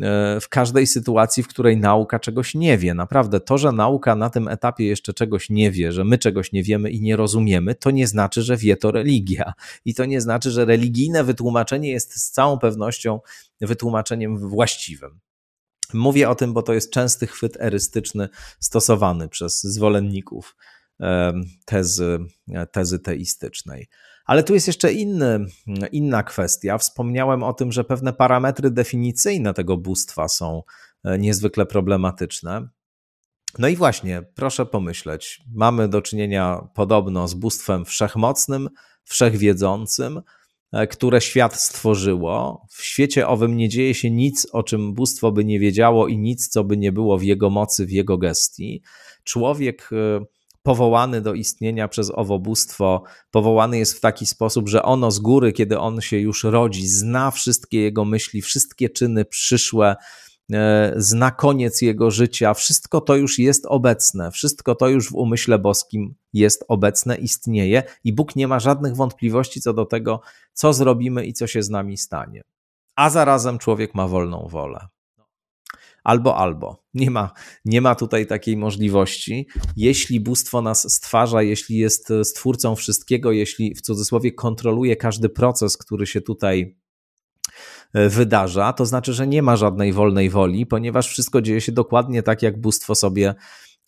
e, 0.01 0.39
w 0.39 0.49
każdej 0.49 0.87
sytuacji, 0.87 1.43
w 1.43 1.47
której 1.47 1.77
nauka 1.77 2.19
czegoś 2.19 2.55
nie 2.55 2.77
wie. 2.77 2.93
Naprawdę, 2.93 3.39
to, 3.39 3.57
że 3.57 3.71
nauka 3.71 4.15
na 4.15 4.29
tym 4.29 4.47
etapie 4.47 4.85
jeszcze 4.85 5.13
czegoś 5.13 5.49
nie 5.49 5.71
wie, 5.71 5.91
że 5.91 6.03
my 6.03 6.17
czegoś 6.17 6.51
nie 6.51 6.63
wiemy 6.63 6.91
i 6.91 7.01
nie 7.01 7.15
rozumiemy, 7.15 7.75
to 7.75 7.91
nie 7.91 8.07
znaczy, 8.07 8.41
że 8.41 8.57
wie 8.57 8.77
to 8.77 8.91
religia. 8.91 9.53
I 9.85 9.93
to 9.93 10.05
nie 10.05 10.21
znaczy, 10.21 10.51
że 10.51 10.65
religijne 10.65 11.23
wytłumaczenie 11.23 11.91
jest 11.91 12.13
z 12.21 12.31
całą 12.31 12.59
pewnością 12.59 13.19
wytłumaczeniem 13.61 14.49
właściwym. 14.49 15.19
Mówię 15.93 16.29
o 16.29 16.35
tym, 16.35 16.53
bo 16.53 16.63
to 16.63 16.73
jest 16.73 16.91
częsty 16.91 17.27
chwyt 17.27 17.57
erystyczny 17.59 18.29
stosowany 18.59 19.29
przez 19.29 19.63
zwolenników 19.63 20.55
tezy, 21.65 22.19
tezy 22.71 22.99
teistycznej. 22.99 23.87
Ale 24.25 24.43
tu 24.43 24.53
jest 24.53 24.67
jeszcze 24.67 24.93
inny, 24.93 25.45
inna 25.91 26.23
kwestia. 26.23 26.77
Wspomniałem 26.77 27.43
o 27.43 27.53
tym, 27.53 27.71
że 27.71 27.83
pewne 27.83 28.13
parametry 28.13 28.71
definicyjne 28.71 29.53
tego 29.53 29.77
bóstwa 29.77 30.27
są 30.27 30.63
e, 31.03 31.17
niezwykle 31.17 31.65
problematyczne. 31.65 32.67
No 33.59 33.67
i 33.67 33.75
właśnie, 33.75 34.23
proszę 34.35 34.65
pomyśleć, 34.65 35.41
mamy 35.53 35.87
do 35.87 36.01
czynienia 36.01 36.67
podobno 36.73 37.27
z 37.27 37.33
bóstwem 37.33 37.85
wszechmocnym, 37.85 38.69
wszechwiedzącym, 39.03 40.21
e, 40.71 40.87
które 40.87 41.21
świat 41.21 41.55
stworzyło. 41.55 42.65
W 42.69 42.83
świecie 42.83 43.27
owym 43.27 43.57
nie 43.57 43.69
dzieje 43.69 43.93
się 43.93 44.11
nic, 44.11 44.47
o 44.51 44.63
czym 44.63 44.93
bóstwo 44.93 45.31
by 45.31 45.45
nie 45.45 45.59
wiedziało 45.59 46.07
i 46.07 46.17
nic, 46.17 46.47
co 46.47 46.63
by 46.63 46.77
nie 46.77 46.91
było 46.91 47.17
w 47.17 47.23
jego 47.23 47.49
mocy, 47.49 47.85
w 47.85 47.91
jego 47.91 48.17
gestii. 48.17 48.81
Człowiek 49.23 49.89
e, 49.91 50.25
powołany 50.63 51.21
do 51.21 51.33
istnienia 51.33 51.87
przez 51.87 52.11
owo 52.15 52.39
bóstwo, 52.39 53.03
powołany 53.31 53.77
jest 53.77 53.97
w 53.97 53.99
taki 53.99 54.25
sposób, 54.25 54.69
że 54.69 54.83
ono 54.83 55.11
z 55.11 55.19
góry, 55.19 55.53
kiedy 55.53 55.79
on 55.79 56.01
się 56.01 56.17
już 56.17 56.43
rodzi, 56.43 56.87
zna 56.87 57.31
wszystkie 57.31 57.81
jego 57.81 58.05
myśli, 58.05 58.41
wszystkie 58.41 58.89
czyny 58.89 59.25
przyszłe, 59.25 59.95
e, 60.53 60.93
zna 60.97 61.31
koniec 61.31 61.81
jego 61.81 62.11
życia, 62.11 62.53
wszystko 62.53 63.01
to 63.01 63.15
już 63.15 63.39
jest 63.39 63.65
obecne, 63.65 64.31
wszystko 64.31 64.75
to 64.75 64.87
już 64.87 65.09
w 65.09 65.15
umyśle 65.15 65.59
boskim 65.59 66.15
jest 66.33 66.65
obecne, 66.67 67.15
istnieje 67.15 67.83
i 68.03 68.13
Bóg 68.13 68.35
nie 68.35 68.47
ma 68.47 68.59
żadnych 68.59 68.95
wątpliwości 68.95 69.61
co 69.61 69.73
do 69.73 69.85
tego, 69.85 70.21
co 70.53 70.73
zrobimy 70.73 71.25
i 71.25 71.33
co 71.33 71.47
się 71.47 71.63
z 71.63 71.69
nami 71.69 71.97
stanie. 71.97 72.41
A 72.95 73.09
zarazem 73.09 73.57
człowiek 73.57 73.95
ma 73.95 74.07
wolną 74.07 74.47
wolę 74.51 74.87
albo 76.03 76.37
albo. 76.37 76.83
Nie 76.93 77.11
ma, 77.11 77.31
nie 77.65 77.81
ma 77.81 77.95
tutaj 77.95 78.27
takiej 78.27 78.57
możliwości. 78.57 79.47
Jeśli 79.75 80.19
bóstwo 80.19 80.61
nas 80.61 80.93
stwarza, 80.93 81.41
jeśli 81.41 81.77
jest 81.77 82.13
stwórcą 82.23 82.75
wszystkiego, 82.75 83.31
jeśli 83.31 83.75
w 83.75 83.81
cudzysłowie 83.81 84.31
kontroluje 84.31 84.95
każdy 84.95 85.29
proces, 85.29 85.77
który 85.77 86.07
się 86.07 86.21
tutaj 86.21 86.77
e, 87.93 88.09
wydarza, 88.09 88.73
to 88.73 88.85
znaczy, 88.85 89.13
że 89.13 89.27
nie 89.27 89.41
ma 89.41 89.55
żadnej 89.55 89.93
wolnej 89.93 90.29
woli, 90.29 90.65
ponieważ 90.65 91.07
wszystko 91.07 91.41
dzieje 91.41 91.61
się 91.61 91.71
dokładnie 91.71 92.23
tak, 92.23 92.41
jak 92.41 92.61
bóstwo 92.61 92.95
sobie 92.95 93.35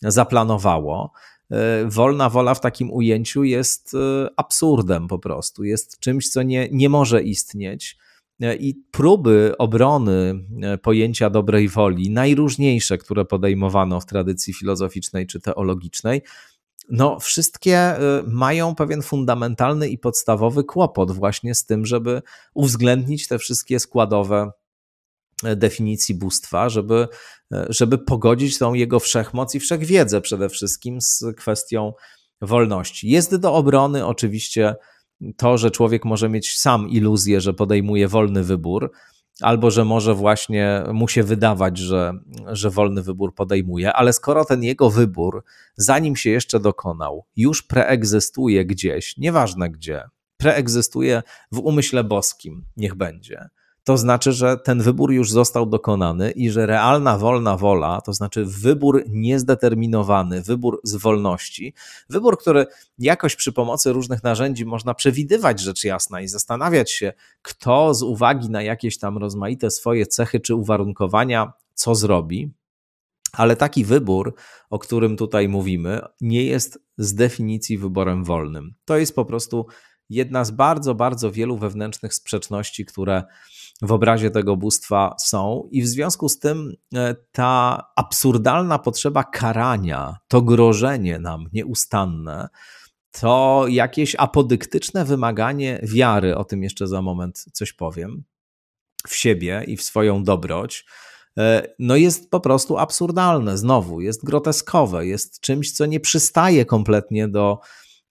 zaplanowało. 0.02 1.12
E, 1.50 1.84
wolna 1.88 2.30
wola 2.30 2.54
w 2.54 2.60
takim 2.60 2.90
ujęciu 2.90 3.44
jest 3.44 3.94
e, 3.94 4.28
absurdem 4.36 5.08
po 5.08 5.18
prostu, 5.18 5.64
jest 5.64 5.98
czymś, 5.98 6.28
co 6.28 6.42
nie, 6.42 6.68
nie 6.72 6.88
może 6.88 7.22
istnieć 7.22 7.98
i 8.40 8.74
próby 8.90 9.54
obrony 9.58 10.34
e, 10.62 10.78
pojęcia 10.78 11.30
dobrej 11.30 11.68
woli, 11.68 12.10
najróżniejsze, 12.10 12.98
które 12.98 13.24
podejmowano 13.24 14.00
w 14.00 14.06
tradycji 14.06 14.54
filozoficznej 14.54 15.26
czy 15.26 15.40
teologicznej, 15.40 16.22
no, 16.90 17.20
wszystkie 17.20 17.76
e, 17.78 18.22
mają 18.26 18.74
pewien 18.74 19.02
fundamentalny 19.02 19.88
i 19.88 19.98
podstawowy 19.98 20.64
kłopot 20.64 21.12
właśnie 21.12 21.54
z 21.54 21.66
tym, 21.66 21.86
żeby 21.86 22.22
uwzględnić 22.54 23.28
te 23.28 23.38
wszystkie 23.38 23.80
składowe 23.80 24.50
definicji 25.56 26.14
bóstwa, 26.14 26.68
żeby, 26.68 27.08
żeby 27.68 27.98
pogodzić 27.98 28.58
tą 28.58 28.74
jego 28.74 29.00
wszechmoc 29.00 29.54
i 29.54 29.60
wszechwiedzę 29.60 30.20
przede 30.20 30.48
wszystkim 30.48 31.00
z 31.00 31.24
kwestią 31.36 31.92
wolności. 32.40 33.08
Jest 33.08 33.36
do 33.36 33.54
obrony 33.54 34.06
oczywiście 34.06 34.74
to, 35.36 35.58
że 35.58 35.70
człowiek 35.70 36.04
może 36.04 36.28
mieć 36.28 36.58
sam 36.58 36.88
iluzję, 36.88 37.40
że 37.40 37.54
podejmuje 37.54 38.08
wolny 38.08 38.42
wybór, 38.42 38.92
albo 39.40 39.70
że 39.70 39.84
może 39.84 40.14
właśnie 40.14 40.84
mu 40.92 41.08
się 41.08 41.22
wydawać, 41.22 41.78
że, 41.78 42.12
że 42.46 42.70
wolny 42.70 43.02
wybór 43.02 43.34
podejmuje, 43.34 43.92
ale 43.92 44.12
skoro 44.12 44.44
ten 44.44 44.62
jego 44.62 44.90
wybór, 44.90 45.44
zanim 45.76 46.16
się 46.16 46.30
jeszcze 46.30 46.60
dokonał, 46.60 47.24
już 47.36 47.62
preegzystuje 47.62 48.64
gdzieś, 48.64 49.16
nieważne 49.16 49.70
gdzie, 49.70 50.02
preegzystuje 50.36 51.22
w 51.52 51.58
umyśle 51.58 52.04
boskim, 52.04 52.64
niech 52.76 52.94
będzie, 52.94 53.48
to 53.86 53.98
znaczy, 53.98 54.32
że 54.32 54.56
ten 54.56 54.82
wybór 54.82 55.12
już 55.12 55.30
został 55.30 55.66
dokonany 55.66 56.30
i 56.30 56.50
że 56.50 56.66
realna 56.66 57.18
wolna 57.18 57.56
wola, 57.56 58.00
to 58.00 58.12
znaczy 58.12 58.44
wybór 58.44 59.04
niezdeterminowany, 59.08 60.42
wybór 60.42 60.80
z 60.84 60.96
wolności, 60.96 61.74
wybór, 62.08 62.38
który 62.38 62.66
jakoś 62.98 63.36
przy 63.36 63.52
pomocy 63.52 63.92
różnych 63.92 64.22
narzędzi 64.22 64.64
można 64.64 64.94
przewidywać 64.94 65.60
rzecz 65.60 65.84
jasna 65.84 66.20
i 66.20 66.28
zastanawiać 66.28 66.90
się, 66.90 67.12
kto 67.42 67.94
z 67.94 68.02
uwagi 68.02 68.50
na 68.50 68.62
jakieś 68.62 68.98
tam 68.98 69.18
rozmaite 69.18 69.70
swoje 69.70 70.06
cechy 70.06 70.40
czy 70.40 70.54
uwarunkowania 70.54 71.52
co 71.74 71.94
zrobi, 71.94 72.52
ale 73.32 73.56
taki 73.56 73.84
wybór, 73.84 74.34
o 74.70 74.78
którym 74.78 75.16
tutaj 75.16 75.48
mówimy, 75.48 76.00
nie 76.20 76.44
jest 76.44 76.78
z 76.98 77.14
definicji 77.14 77.78
wyborem 77.78 78.24
wolnym. 78.24 78.74
To 78.84 78.96
jest 78.96 79.14
po 79.14 79.24
prostu 79.24 79.66
jedna 80.10 80.44
z 80.44 80.50
bardzo, 80.50 80.94
bardzo 80.94 81.32
wielu 81.32 81.56
wewnętrznych 81.56 82.14
sprzeczności, 82.14 82.84
które 82.84 83.24
w 83.82 83.92
obrazie 83.92 84.30
tego 84.30 84.56
bóstwa 84.56 85.14
są, 85.18 85.68
i 85.70 85.82
w 85.82 85.86
związku 85.86 86.28
z 86.28 86.38
tym 86.38 86.72
e, 86.94 87.14
ta 87.32 87.82
absurdalna 87.96 88.78
potrzeba 88.78 89.24
karania, 89.24 90.16
to 90.28 90.42
grożenie 90.42 91.18
nam 91.18 91.44
nieustanne, 91.52 92.48
to 93.20 93.64
jakieś 93.68 94.16
apodyktyczne 94.18 95.04
wymaganie 95.04 95.80
wiary, 95.82 96.36
o 96.36 96.44
tym 96.44 96.62
jeszcze 96.62 96.86
za 96.86 97.02
moment 97.02 97.44
coś 97.52 97.72
powiem, 97.72 98.24
w 99.08 99.14
siebie 99.14 99.64
i 99.66 99.76
w 99.76 99.82
swoją 99.82 100.24
dobroć, 100.24 100.84
e, 101.38 101.74
no 101.78 101.96
jest 101.96 102.30
po 102.30 102.40
prostu 102.40 102.78
absurdalne, 102.78 103.58
znowu, 103.58 104.00
jest 104.00 104.24
groteskowe, 104.24 105.06
jest 105.06 105.40
czymś, 105.40 105.72
co 105.72 105.86
nie 105.86 106.00
przystaje 106.00 106.64
kompletnie 106.64 107.28
do 107.28 107.58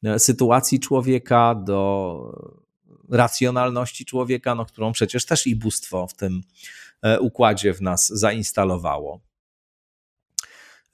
e, 0.03 0.19
sytuacji 0.19 0.79
człowieka, 0.79 1.55
do 1.55 2.64
racjonalności 3.09 4.05
człowieka, 4.05 4.55
no, 4.55 4.65
którą 4.65 4.91
przecież 4.91 5.25
też 5.25 5.47
i 5.47 5.55
bóstwo 5.55 6.07
w 6.07 6.13
tym 6.13 6.41
e, 7.01 7.19
układzie 7.19 7.73
w 7.73 7.81
nas 7.81 8.07
zainstalowało. 8.07 9.21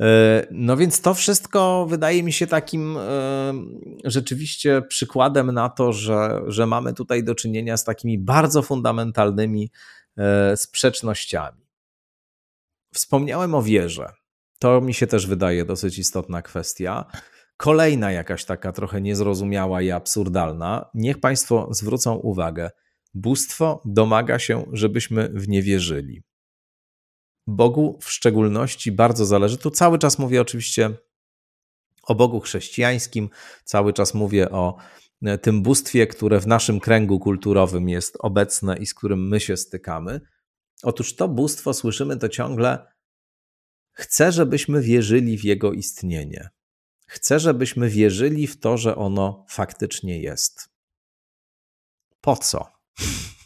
E, 0.02 0.47
no 0.52 0.78
więc 0.78 1.02
to 1.02 1.13
wszystko 1.13 1.86
wydaje 1.89 2.24
mi 2.24 2.34
się 2.34 2.47
takim 2.47 2.97
e, 2.97 3.54
rzeczywiście 4.04 4.82
przykładem 4.82 5.52
na 5.52 5.69
to, 5.69 5.93
że, 5.93 6.41
że 6.47 6.65
mamy 6.65 6.93
tutaj 6.93 7.24
do 7.24 7.36
czynienia 7.36 7.78
z 7.78 7.84
takimi 7.84 8.19
bardzo 8.19 8.62
fundamentalnymi 8.62 9.71
sprzecznościami. 10.56 11.67
Wspomniałem 12.93 13.56
o 13.56 13.62
wierze. 13.62 14.13
To 14.60 14.82
mi 14.82 14.93
się 14.93 15.08
też 15.08 15.28
wydaje 15.28 15.65
dosyć 15.65 16.00
istotna 16.00 16.41
kwestia. 16.41 17.06
Kolejna 17.62 18.12
jakaś 18.12 18.45
taka 18.45 18.71
trochę 18.71 19.02
niezrozumiała 19.02 19.82
i 19.82 19.91
absurdalna. 19.91 20.89
Niech 20.93 21.19
Państwo 21.19 21.67
zwrócą 21.71 22.15
uwagę. 22.15 22.69
Bóstwo 23.13 23.82
domaga 23.86 24.39
się, 24.39 24.65
żebyśmy 24.71 25.30
w 25.30 25.47
nie 25.47 25.62
wierzyli. 25.62 26.24
Bogu 27.47 28.00
w 28.02 28.12
szczególności 28.12 28.91
bardzo 28.91 29.26
zależy. 29.26 29.58
Tu 29.58 29.71
cały 29.71 30.00
czas 30.00 30.19
mówię 30.19 30.41
oczywiście 30.41 30.89
o 32.04 32.15
Bogu 32.15 32.39
chrześcijańskim, 32.39 33.30
cały 33.63 33.93
czas 33.93 34.13
mówię 34.13 34.50
o 34.50 34.78
e, 35.21 35.38
tym 35.38 35.63
bóstwie, 35.63 36.08
które 36.08 36.39
w 36.39 36.47
naszym 36.47 36.80
kręgu 36.80 37.19
kulturowym 37.19 37.89
jest 37.89 38.17
obecne 38.19 38.78
i 38.78 38.86
z 38.86 38.93
którym 38.93 39.28
my 39.28 39.39
się 39.39 39.58
stykamy. 39.58 40.21
Otóż 40.84 41.15
to 41.15 41.28
bóstwo, 41.28 41.74
słyszymy 41.74 42.17
to 42.17 42.30
ciągle, 42.30 42.86
chce, 43.91 44.32
żebyśmy 44.32 44.82
wierzyli 44.82 45.38
w 45.38 45.43
jego 45.43 45.74
istnienie. 45.74 46.50
Chcę, 47.12 47.39
żebyśmy 47.39 47.89
wierzyli 47.89 48.47
w 48.47 48.60
to, 48.60 48.78
że 48.78 48.95
ono 48.95 49.45
faktycznie 49.50 50.21
jest. 50.21 50.69
Po 52.21 52.36
co? 52.36 52.71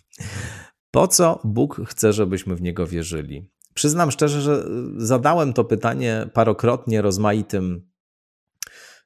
Po 0.92 1.08
co 1.08 1.42
Bóg 1.44 1.82
chce, 1.88 2.14
żebyśmy 2.14 2.56
w 2.56 2.62
niego 2.62 2.88
wierzyli? 2.88 3.50
Przyznam 3.74 4.12
szczerze, 4.12 4.42
że 4.42 4.66
zadałem 4.98 5.54
to 5.54 5.64
pytanie 5.64 6.30
parokrotnie 6.34 7.02
rozmaitym 7.02 7.90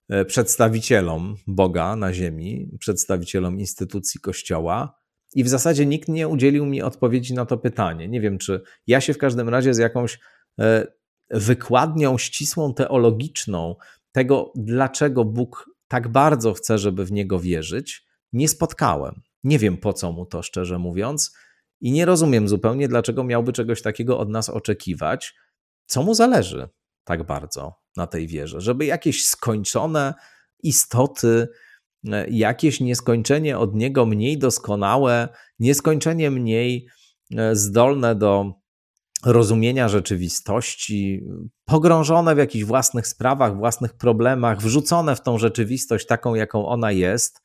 e, 0.10 0.26
przedstawicielom 0.26 1.36
Boga 1.48 1.96
na 1.96 2.14
ziemi, 2.14 2.78
przedstawicielom 2.80 3.60
instytucji 3.60 4.20
Kościoła, 4.20 5.00
i 5.36 5.44
w 5.44 5.50
zasadzie 5.50 5.86
nikt 5.86 6.08
nie 6.08 6.28
udzielił 6.28 6.66
mi 6.66 6.82
odpowiedzi 6.82 7.34
na 7.34 7.46
to 7.46 7.58
pytanie. 7.58 8.08
Nie 8.08 8.22
wiem, 8.22 8.38
czy 8.38 8.62
ja 8.88 9.02
się 9.02 9.14
w 9.14 9.18
każdym 9.18 9.50
razie 9.50 9.74
z 9.74 9.78
jakąś 9.78 10.20
e, 10.60 10.88
wykładnią 11.30 12.18
ścisłą 12.18 12.74
teologiczną 12.74 13.76
tego, 14.12 14.52
dlaczego 14.56 15.26
Bóg 15.26 15.70
tak 15.88 16.08
bardzo 16.08 16.54
chce, 16.54 16.78
żeby 16.78 17.06
w 17.06 17.12
niego 17.12 17.40
wierzyć, 17.40 18.06
nie 18.34 18.48
spotkałem. 18.48 19.22
Nie 19.44 19.60
wiem 19.60 19.78
po 19.78 19.94
co 19.94 20.12
mu 20.12 20.26
to, 20.26 20.44
szczerze 20.44 20.80
mówiąc, 20.80 21.36
i 21.82 21.92
nie 21.92 22.06
rozumiem 22.06 22.48
zupełnie, 22.48 22.88
dlaczego 22.88 23.24
miałby 23.24 23.54
czegoś 23.54 23.82
takiego 23.82 24.20
od 24.20 24.30
nas 24.30 24.50
oczekiwać. 24.50 25.36
Co 25.86 26.04
mu 26.04 26.14
zależy 26.14 26.70
tak 27.04 27.26
bardzo 27.26 27.74
na 27.96 28.08
tej 28.08 28.28
wierze? 28.28 28.62
Żeby 28.62 28.86
jakieś 28.86 29.26
skończone 29.26 30.14
istoty, 30.64 31.48
jakieś 32.30 32.80
nieskończenie 32.80 33.58
od 33.58 33.76
niego 33.76 34.06
mniej 34.06 34.38
doskonałe, 34.38 35.30
nieskończenie 35.60 36.32
mniej 36.32 36.88
e, 37.36 37.56
zdolne 37.56 38.16
do 38.16 38.54
rozumienia 39.26 39.90
rzeczywistości, 39.90 41.24
pogrążone 41.66 42.36
w 42.36 42.38
jakichś 42.38 42.66
własnych 42.66 43.08
sprawach, 43.08 43.58
własnych 43.58 43.94
problemach, 43.94 44.62
wrzucone 44.62 45.16
w 45.16 45.22
tą 45.22 45.38
rzeczywistość 45.38 46.06
taką, 46.06 46.36
jaką 46.36 46.68
ona 46.68 46.92
jest, 46.92 47.42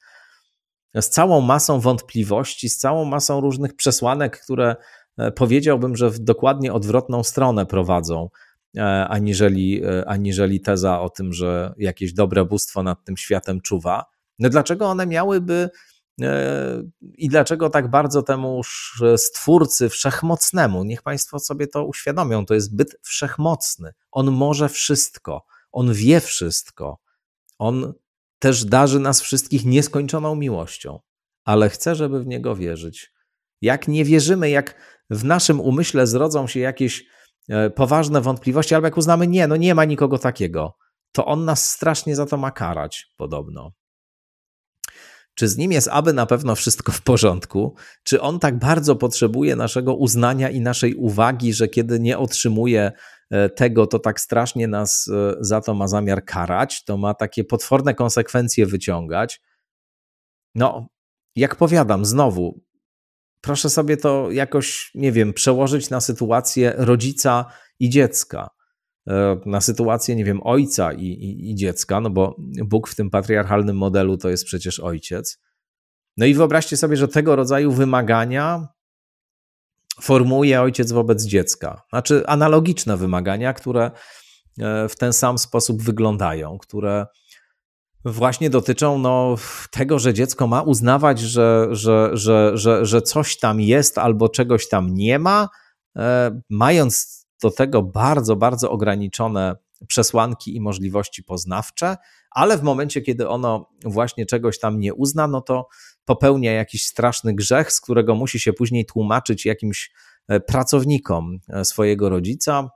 z 0.94 1.08
całą 1.08 1.40
masą 1.40 1.80
wątpliwości, 1.80 2.68
z 2.68 2.78
całą 2.78 3.04
masą 3.04 3.40
różnych 3.40 3.76
przesłanek, 3.76 4.40
które 4.40 4.76
e, 5.18 5.30
powiedziałbym, 5.30 5.96
że 5.96 6.10
w 6.10 6.18
dokładnie 6.18 6.72
odwrotną 6.72 7.22
stronę 7.22 7.66
prowadzą, 7.66 8.28
e, 8.76 9.08
aniżeli, 9.08 9.84
e, 9.84 10.08
aniżeli 10.08 10.60
teza 10.60 11.00
o 11.00 11.10
tym, 11.10 11.32
że 11.32 11.74
jakieś 11.78 12.12
dobre 12.12 12.44
bóstwo 12.44 12.82
nad 12.82 13.04
tym 13.04 13.16
światem 13.16 13.60
czuwa. 13.60 14.04
No 14.38 14.48
dlaczego 14.48 14.86
one 14.86 15.06
miałyby 15.06 15.70
I 17.02 17.28
dlaczego 17.28 17.70
tak 17.70 17.90
bardzo 17.90 18.22
temu 18.22 18.60
stwórcy 19.16 19.88
wszechmocnemu, 19.88 20.84
niech 20.84 21.02
Państwo 21.02 21.38
sobie 21.38 21.66
to 21.66 21.84
uświadomią, 21.84 22.46
to 22.46 22.54
jest 22.54 22.76
byt 22.76 22.96
wszechmocny. 23.02 23.92
On 24.10 24.30
może 24.30 24.68
wszystko, 24.68 25.44
on 25.72 25.92
wie 25.92 26.20
wszystko. 26.20 26.98
On 27.58 27.92
też 28.38 28.64
darzy 28.64 29.00
nas 29.00 29.20
wszystkich 29.20 29.64
nieskończoną 29.64 30.34
miłością, 30.34 31.00
ale 31.44 31.68
chce, 31.68 31.94
żeby 31.94 32.22
w 32.22 32.26
niego 32.26 32.56
wierzyć. 32.56 33.12
Jak 33.60 33.88
nie 33.88 34.04
wierzymy, 34.04 34.50
jak 34.50 34.74
w 35.10 35.24
naszym 35.24 35.60
umyśle 35.60 36.06
zrodzą 36.06 36.46
się 36.46 36.60
jakieś 36.60 37.04
e, 37.48 37.70
poważne 37.70 38.20
wątpliwości, 38.20 38.74
albo 38.74 38.86
jak 38.86 38.96
uznamy, 38.96 39.26
nie, 39.26 39.46
no 39.46 39.56
nie 39.56 39.74
ma 39.74 39.84
nikogo 39.84 40.18
takiego, 40.18 40.76
to 41.12 41.26
on 41.26 41.44
nas 41.44 41.70
strasznie 41.70 42.16
za 42.16 42.26
to 42.26 42.36
ma 42.36 42.50
karać, 42.50 43.06
podobno. 43.16 43.72
Czy 45.34 45.48
z 45.48 45.56
nim 45.56 45.72
jest 45.72 45.88
aby 45.92 46.12
na 46.12 46.26
pewno 46.26 46.54
wszystko 46.54 46.92
w 46.92 47.02
porządku? 47.02 47.74
Czy 48.02 48.20
on 48.20 48.38
tak 48.38 48.58
bardzo 48.58 48.96
potrzebuje 48.96 49.56
naszego 49.56 49.94
uznania 49.94 50.50
i 50.50 50.60
naszej 50.60 50.94
uwagi, 50.94 51.52
że 51.52 51.68
kiedy 51.68 52.00
nie 52.00 52.18
otrzymuje 52.18 52.92
e, 53.30 53.48
tego, 53.48 53.86
to 53.86 53.98
tak 53.98 54.20
strasznie 54.20 54.68
nas 54.68 55.08
e, 55.08 55.34
za 55.40 55.60
to 55.60 55.74
ma 55.74 55.88
zamiar 55.88 56.24
karać, 56.24 56.84
to 56.84 56.96
ma 56.96 57.14
takie 57.14 57.44
potworne 57.44 57.94
konsekwencje 57.94 58.66
wyciągać? 58.66 59.40
No, 60.54 60.88
jak 61.36 61.56
powiadam, 61.56 62.04
znowu, 62.04 62.60
proszę 63.40 63.70
sobie 63.70 63.96
to 63.96 64.30
jakoś, 64.30 64.90
nie 64.94 65.12
wiem, 65.12 65.32
przełożyć 65.32 65.90
na 65.90 66.00
sytuację 66.00 66.74
rodzica 66.76 67.44
i 67.78 67.90
dziecka. 67.90 68.50
E, 69.08 69.40
na 69.46 69.60
sytuację, 69.60 70.16
nie 70.16 70.24
wiem, 70.24 70.40
ojca 70.42 70.92
i, 70.92 71.04
i, 71.04 71.50
i, 71.50 71.54
dziecka, 71.54 72.00
no 72.00 72.10
bo 72.10 72.36
Bóg 72.64 72.88
w 72.88 72.94
tym 72.94 73.10
patriarchalnym 73.10 73.76
modelu 73.76 74.16
to 74.16 74.28
jest 74.30 74.44
przecież 74.44 74.80
ojciec. 74.80 75.38
No 76.16 76.26
i 76.26 76.34
wyobraźcie 76.34 76.76
sobie, 76.76 76.96
że 76.96 77.08
tego 77.08 77.36
rodzaju 77.36 77.72
wymagania 77.72 78.68
formułuje 80.00 80.60
ojciec 80.60 80.92
wobec 80.92 81.24
dziecka. 81.24 81.82
Znaczy 81.88 82.26
analogiczne 82.26 82.96
wymagania, 82.96 83.52
które 83.52 83.90
e, 84.58 84.88
w 84.88 84.96
ten 84.96 85.12
sam 85.12 85.38
sposób 85.38 85.82
wyglądają, 85.82 86.58
które 86.58 87.06
właśnie 88.04 88.50
dotyczą 88.50 88.98
no, 88.98 89.36
tego, 89.70 89.98
że 89.98 90.14
dziecko 90.14 90.46
ma 90.46 90.62
uznawać, 90.62 91.20
że, 91.20 91.68
że, 91.70 92.10
że, 92.12 92.50
że, 92.54 92.86
że 92.86 93.02
coś 93.02 93.38
tam 93.38 93.60
jest 93.60 93.98
albo 93.98 94.28
czegoś 94.28 94.68
tam 94.68 94.94
nie 94.94 95.18
ma, 95.18 95.48
e, 95.96 96.40
mając 96.50 97.23
do 97.44 97.50
tego 97.50 97.82
bardzo, 97.82 98.36
bardzo 98.36 98.70
ograniczone 98.70 99.56
przesłanki 99.88 100.56
i 100.56 100.60
możliwości 100.60 101.22
poznawcze, 101.22 101.96
ale 102.30 102.58
w 102.58 102.62
momencie, 102.62 103.02
kiedy 103.02 103.28
ono 103.28 103.70
właśnie 103.84 104.26
czegoś 104.26 104.58
tam 104.58 104.80
nie 104.80 104.94
uzna, 104.94 105.26
no 105.26 105.40
to 105.40 105.68
popełnia 106.04 106.52
jakiś 106.52 106.86
straszny 106.86 107.34
grzech, 107.34 107.72
z 107.72 107.80
którego 107.80 108.14
musi 108.14 108.40
się 108.40 108.52
później 108.52 108.86
tłumaczyć 108.86 109.46
jakimś 109.46 109.92
e, 110.28 110.40
pracownikom 110.40 111.38
e, 111.48 111.64
swojego 111.64 112.08
rodzica, 112.08 112.70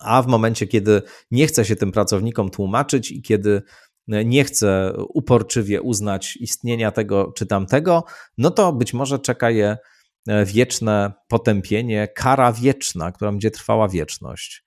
a 0.00 0.22
w 0.22 0.26
momencie, 0.26 0.66
kiedy 0.66 1.02
nie 1.30 1.46
chce 1.46 1.64
się 1.64 1.76
tym 1.76 1.92
pracownikom 1.92 2.50
tłumaczyć 2.50 3.10
i 3.10 3.22
kiedy 3.22 3.62
e, 4.08 4.24
nie 4.24 4.44
chce 4.44 4.92
uporczywie 5.08 5.82
uznać 5.82 6.36
istnienia 6.36 6.90
tego 6.90 7.32
czy 7.36 7.46
tamtego, 7.46 8.04
no 8.38 8.50
to 8.50 8.72
być 8.72 8.94
może 8.94 9.18
czeka 9.18 9.50
je 9.50 9.78
wieczne 10.44 11.12
potępienie, 11.28 12.08
kara 12.08 12.52
wieczna, 12.52 13.12
która 13.12 13.30
będzie 13.30 13.50
trwała 13.50 13.88
wieczność. 13.88 14.64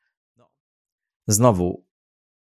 Znowu, 1.28 1.86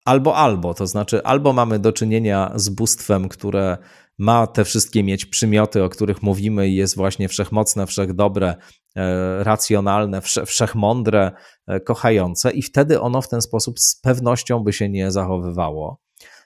albo 0.05 0.35
albo, 0.35 0.73
to 0.73 0.87
znaczy 0.87 1.23
albo 1.23 1.53
mamy 1.53 1.79
do 1.79 1.93
czynienia 1.93 2.51
z 2.55 2.69
bóstwem, 2.69 3.29
które 3.29 3.77
ma 4.17 4.47
te 4.47 4.65
wszystkie 4.65 5.03
mieć 5.03 5.25
przymioty, 5.25 5.83
o 5.83 5.89
których 5.89 6.23
mówimy 6.23 6.69
i 6.69 6.75
jest 6.75 6.95
właśnie 6.95 7.29
wszechmocne, 7.29 7.87
wszechdobre, 7.87 8.55
e, 8.95 9.43
racjonalne, 9.43 10.21
wszechmądre, 10.45 11.31
e, 11.67 11.79
kochające 11.79 12.51
i 12.51 12.61
wtedy 12.61 13.01
ono 13.01 13.21
w 13.21 13.27
ten 13.27 13.41
sposób 13.41 13.79
z 13.79 13.95
pewnością 14.01 14.59
by 14.59 14.73
się 14.73 14.89
nie 14.89 15.11
zachowywało. 15.11 16.01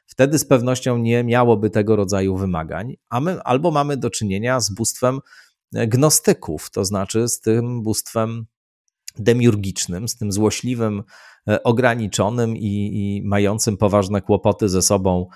Wtedy 0.08 0.40
z 0.40 0.46
pewnością 0.46 0.98
nie 0.98 1.24
miałoby 1.24 1.70
tego 1.70 1.96
rodzaju 1.96 2.38
wymagań, 2.38 2.94
a 3.10 3.22
my 3.22 3.44
albo 3.44 3.72
mamy 3.72 3.98
do 3.98 4.10
czynienia 4.10 4.60
z 4.60 4.74
bóstwem 4.74 5.16
e, 5.16 5.22
gnostyków, 5.88 6.70
to 6.72 6.86
znaczy 6.86 7.28
z 7.28 7.40
tym 7.40 7.84
bóstwem 7.84 8.46
demiurgicznym, 9.18 10.08
z 10.08 10.18
tym 10.18 10.32
złośliwym, 10.32 11.04
ograniczonym 11.64 12.58
i, 12.58 12.92
i 12.94 13.22
mającym 13.26 13.78
poważne 13.78 14.22
kłopoty 14.22 14.70
ze 14.70 14.82
sobą 14.82 15.28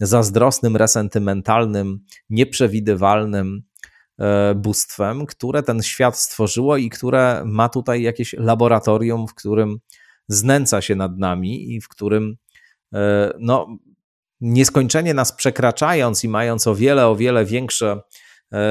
zazdrosnym, 0.00 0.76
resentymentalnym, 0.76 2.00
nieprzewidywalnym 2.30 3.62
e, 4.18 4.54
bóstwem, 4.54 5.26
które 5.26 5.62
ten 5.62 5.82
świat 5.82 6.18
stworzyło 6.18 6.76
i 6.76 6.90
które 6.90 7.42
ma 7.46 7.68
tutaj 7.68 8.02
jakieś 8.02 8.32
laboratorium, 8.32 9.28
w 9.28 9.34
którym 9.34 9.78
znęca 10.28 10.80
się 10.80 10.94
nad 10.94 11.18
nami 11.18 11.74
i 11.74 11.80
w 11.80 11.88
którym 11.88 12.36
e, 12.94 13.32
no, 13.38 13.78
nieskończenie 14.40 15.14
nas 15.14 15.32
przekraczając 15.32 16.24
i 16.24 16.28
mając 16.28 16.66
o 16.66 16.74
wiele, 16.74 17.06
o 17.06 17.16
wiele 17.16 17.44
większe 17.44 17.90
e, 17.92 18.00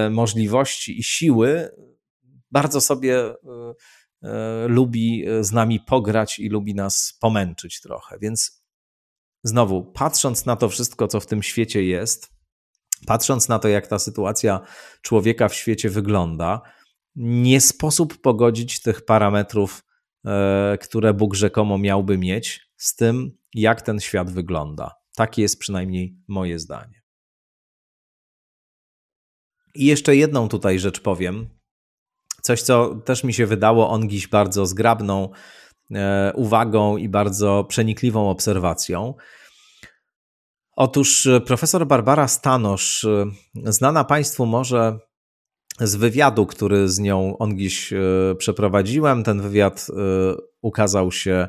możliwości 0.09 0.99
i 0.99 1.03
siły, 1.03 1.69
bardzo 2.51 2.81
sobie 2.81 3.33
lubi 4.67 5.25
z 5.41 5.51
nami 5.51 5.79
pograć 5.79 6.39
i 6.39 6.49
lubi 6.49 6.75
nas 6.75 7.17
pomęczyć 7.21 7.81
trochę. 7.81 8.19
Więc 8.19 8.63
znowu, 9.43 9.83
patrząc 9.83 10.45
na 10.45 10.55
to 10.55 10.69
wszystko, 10.69 11.07
co 11.07 11.19
w 11.19 11.25
tym 11.25 11.43
świecie 11.43 11.83
jest, 11.83 12.37
patrząc 13.05 13.49
na 13.49 13.59
to, 13.59 13.67
jak 13.67 13.87
ta 13.87 13.99
sytuacja 13.99 14.61
człowieka 15.01 15.49
w 15.49 15.55
świecie 15.55 15.89
wygląda, 15.89 16.61
nie 17.15 17.61
sposób 17.61 18.21
pogodzić 18.21 18.81
tych 18.81 19.05
parametrów, 19.05 19.83
e, 20.25 20.77
które 20.81 21.13
Bóg 21.13 21.35
rzekomo 21.35 21.77
miałby 21.77 22.17
mieć, 22.17 22.69
z 22.77 22.95
tym, 22.95 23.37
jak 23.53 23.81
ten 23.81 23.99
świat 23.99 24.31
wygląda. 24.31 24.95
Takie 25.15 25.41
jest 25.41 25.59
przynajmniej 25.59 26.17
moje 26.27 26.59
zdanie. 26.59 26.96
I 29.81 29.85
jeszcze 29.85 30.15
jedną 30.15 30.49
tutaj 30.49 30.79
rzecz 30.79 30.99
powiem. 30.99 31.47
Coś, 32.41 32.61
co 32.61 32.95
też 32.95 33.23
mi 33.23 33.33
się 33.33 33.45
wydało 33.45 33.89
ongiś 33.89 34.27
bardzo 34.27 34.65
zgrabną 34.65 35.29
E, 35.95 36.31
uwagą 36.35 36.97
i 36.97 37.09
bardzo 37.09 37.65
przenikliwą 37.69 38.29
obserwacją. 38.29 39.13
Otóż 40.75 41.27
e, 41.27 41.41
profesor 41.41 41.87
Barbara 41.87 42.27
Stanosz, 42.27 43.03
e, 43.03 43.25
znana 43.55 44.03
Państwu 44.03 44.45
może 44.45 44.99
z 45.79 45.95
wywiadu, 45.95 46.45
który 46.45 46.89
z 46.89 46.99
nią 46.99 47.37
ongiś 47.37 47.93
przeprowadziłem. 48.37 49.23
Ten 49.23 49.41
wywiad 49.41 49.87
ukazał 50.61 51.11
się 51.11 51.47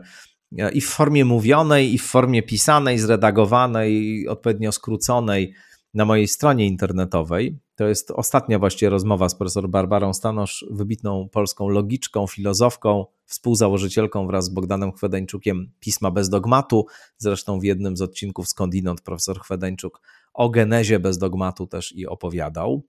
i 0.73 0.81
w 0.81 0.89
formie 0.89 1.25
mówionej, 1.25 1.95
i 1.95 1.99
w 1.99 2.03
formie 2.03 2.43
pisanej, 2.43 2.99
zredagowanej, 2.99 4.27
odpowiednio 4.29 4.73
skróconej 4.73 5.55
na 5.99 6.05
mojej 6.05 6.29
stronie 6.29 6.67
internetowej. 6.67 7.59
To 7.75 7.89
jest 7.89 8.11
ostatnia 8.11 8.59
właściwie 8.59 8.91
rozmowa 8.91 9.29
z 9.29 9.35
profesor 9.35 9.69
Barbarą 9.69 10.13
Stanosz, 10.13 10.67
wybitną 10.71 11.29
polską 11.29 11.69
logiczką, 11.69 12.27
filozofką, 12.27 13.07
współzałożycielką 13.25 14.27
wraz 14.27 14.45
z 14.45 14.49
Bogdanem 14.49 14.93
Chwedeńczukiem 14.93 15.73
Pisma 15.81 16.11
bez 16.11 16.29
dogmatu. 16.29 16.87
Zresztą 17.17 17.61
w 17.61 17.65
jednym 17.65 17.97
z 17.97 18.03
odcinków 18.03 18.49
skądinąd 18.49 19.01
profesor 19.01 19.41
Chwedeńczuk 19.41 20.01
o 20.35 20.49
genezie 20.51 21.01
bez 21.01 21.19
dogmatu 21.19 21.67
też 21.67 21.93
i 21.97 22.07
opowiadał. 22.07 22.83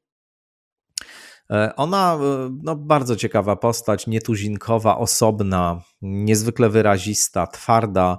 E, 1.51 1.75
ona, 1.75 2.19
e, 2.21 2.57
no, 2.63 2.75
bardzo 2.75 3.15
ciekawa 3.15 3.55
postać, 3.55 4.07
nietuzinkowa, 4.07 4.97
osobna, 4.97 5.81
niezwykle 6.01 6.69
wyrazista, 6.69 7.47
twarda, 7.47 8.17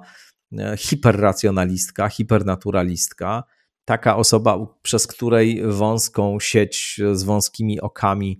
e, 0.59 0.77
hiperracjonalistka, 0.77 2.09
hipernaturalistka 2.09 3.45
taka 3.91 4.17
osoba, 4.17 4.67
przez 4.83 5.07
której 5.07 5.63
wąską 5.67 6.41
sieć 6.41 7.01
z 7.13 7.23
wąskimi 7.23 7.81
okami 7.81 8.39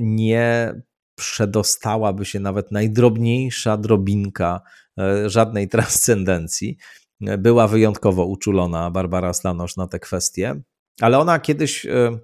nie 0.00 0.74
przedostałaby 1.14 2.24
się 2.24 2.40
nawet 2.40 2.72
najdrobniejsza 2.72 3.76
drobinka 3.76 4.60
e, 4.98 5.30
żadnej 5.30 5.68
transcendencji. 5.68 6.76
Była 7.20 7.68
wyjątkowo 7.68 8.24
uczulona 8.24 8.90
Barbara 8.90 9.32
Stanosz 9.32 9.76
na 9.76 9.86
te 9.86 9.98
kwestie, 9.98 10.62
ale 11.00 11.18
ona 11.18 11.38
kiedyś 11.38 11.86
e, 11.86 12.18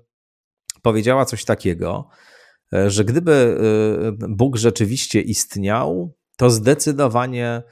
powiedziała 0.82 1.24
coś 1.24 1.44
takiego, 1.44 2.08
e, 2.72 2.90
że 2.90 3.04
gdyby 3.04 3.58
Bóg 4.28 4.56
rzeczywiście 4.56 5.20
istniał, 5.20 6.14
to 6.36 6.50
zdecydowanie 6.50 7.62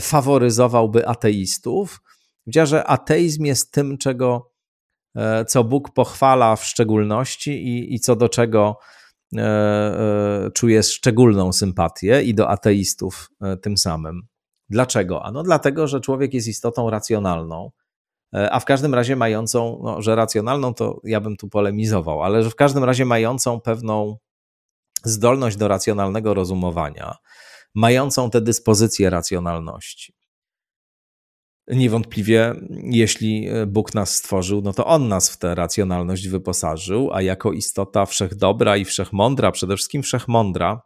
faworyzowałby 0.00 1.08
ateistów, 1.08 2.00
Powiedziała, 2.44 2.66
że 2.66 2.84
ateizm 2.84 3.44
jest 3.44 3.72
tym, 3.72 3.98
czego, 3.98 4.50
e, 5.16 5.44
co 5.44 5.64
Bóg 5.64 5.90
pochwala 5.90 6.56
w 6.56 6.64
szczególności 6.64 7.50
i, 7.50 7.94
i 7.94 8.00
co 8.00 8.16
do 8.16 8.28
czego 8.28 8.78
e, 9.36 9.40
e, 9.40 10.50
czuje 10.50 10.82
szczególną 10.82 11.52
sympatię 11.52 12.22
i 12.22 12.34
do 12.34 12.48
ateistów 12.48 13.30
tym 13.62 13.76
samym. 13.76 14.22
Dlaczego? 14.68 15.24
Ano 15.24 15.42
dlatego, 15.42 15.88
że 15.88 16.00
człowiek 16.00 16.34
jest 16.34 16.48
istotą 16.48 16.90
racjonalną, 16.90 17.70
a 18.50 18.60
w 18.60 18.64
każdym 18.64 18.94
razie 18.94 19.16
mającą, 19.16 19.80
no, 19.82 20.02
że 20.02 20.14
racjonalną 20.14 20.74
to 20.74 21.00
ja 21.04 21.20
bym 21.20 21.36
tu 21.36 21.48
polemizował, 21.48 22.22
ale 22.22 22.42
że 22.42 22.50
w 22.50 22.54
każdym 22.54 22.84
razie 22.84 23.04
mającą 23.04 23.60
pewną 23.60 24.16
zdolność 25.04 25.56
do 25.56 25.68
racjonalnego 25.68 26.34
rozumowania, 26.34 27.16
mającą 27.74 28.30
tę 28.30 28.40
dyspozycję 28.40 29.10
racjonalności. 29.10 30.14
Niewątpliwie, 31.68 32.54
jeśli 32.70 33.48
e, 33.48 33.66
Bóg 33.66 33.94
nas 33.94 34.16
stworzył, 34.16 34.62
no 34.62 34.72
to 34.72 34.86
On 34.86 35.08
nas 35.08 35.30
w 35.30 35.36
tę 35.36 35.54
racjonalność 35.54 36.28
wyposażył, 36.28 37.10
a 37.12 37.22
jako 37.22 37.52
istota 37.52 38.06
wszechdobra 38.06 38.76
i 38.76 38.84
wszechmądra, 38.84 39.52
przede 39.52 39.76
wszystkim 39.76 40.02
wszechmądra, 40.02 40.82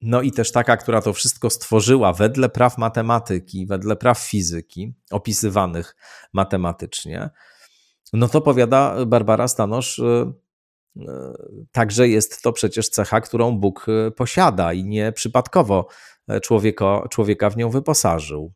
no 0.00 0.22
i 0.22 0.32
też 0.32 0.52
taka, 0.52 0.76
która 0.76 1.02
to 1.02 1.12
wszystko 1.12 1.50
stworzyła 1.50 2.12
wedle 2.12 2.48
praw 2.48 2.78
matematyki, 2.78 3.66
wedle 3.66 3.96
praw 3.96 4.18
fizyki, 4.18 4.94
opisywanych 5.10 5.96
matematycznie, 6.32 7.30
no 8.12 8.28
to 8.28 8.40
powiada 8.40 9.06
Barbara 9.06 9.48
Stanosz, 9.48 9.98
e, 9.98 10.32
e, 11.00 11.32
także 11.72 12.08
jest 12.08 12.42
to 12.42 12.52
przecież 12.52 12.88
cecha, 12.88 13.20
którą 13.20 13.58
Bóg 13.58 13.86
posiada 14.16 14.72
i 14.72 14.84
nie 14.84 15.12
przypadkowo 15.12 15.88
człowieka, 16.42 17.02
człowieka 17.10 17.50
w 17.50 17.56
nią 17.56 17.70
wyposażył. 17.70 18.52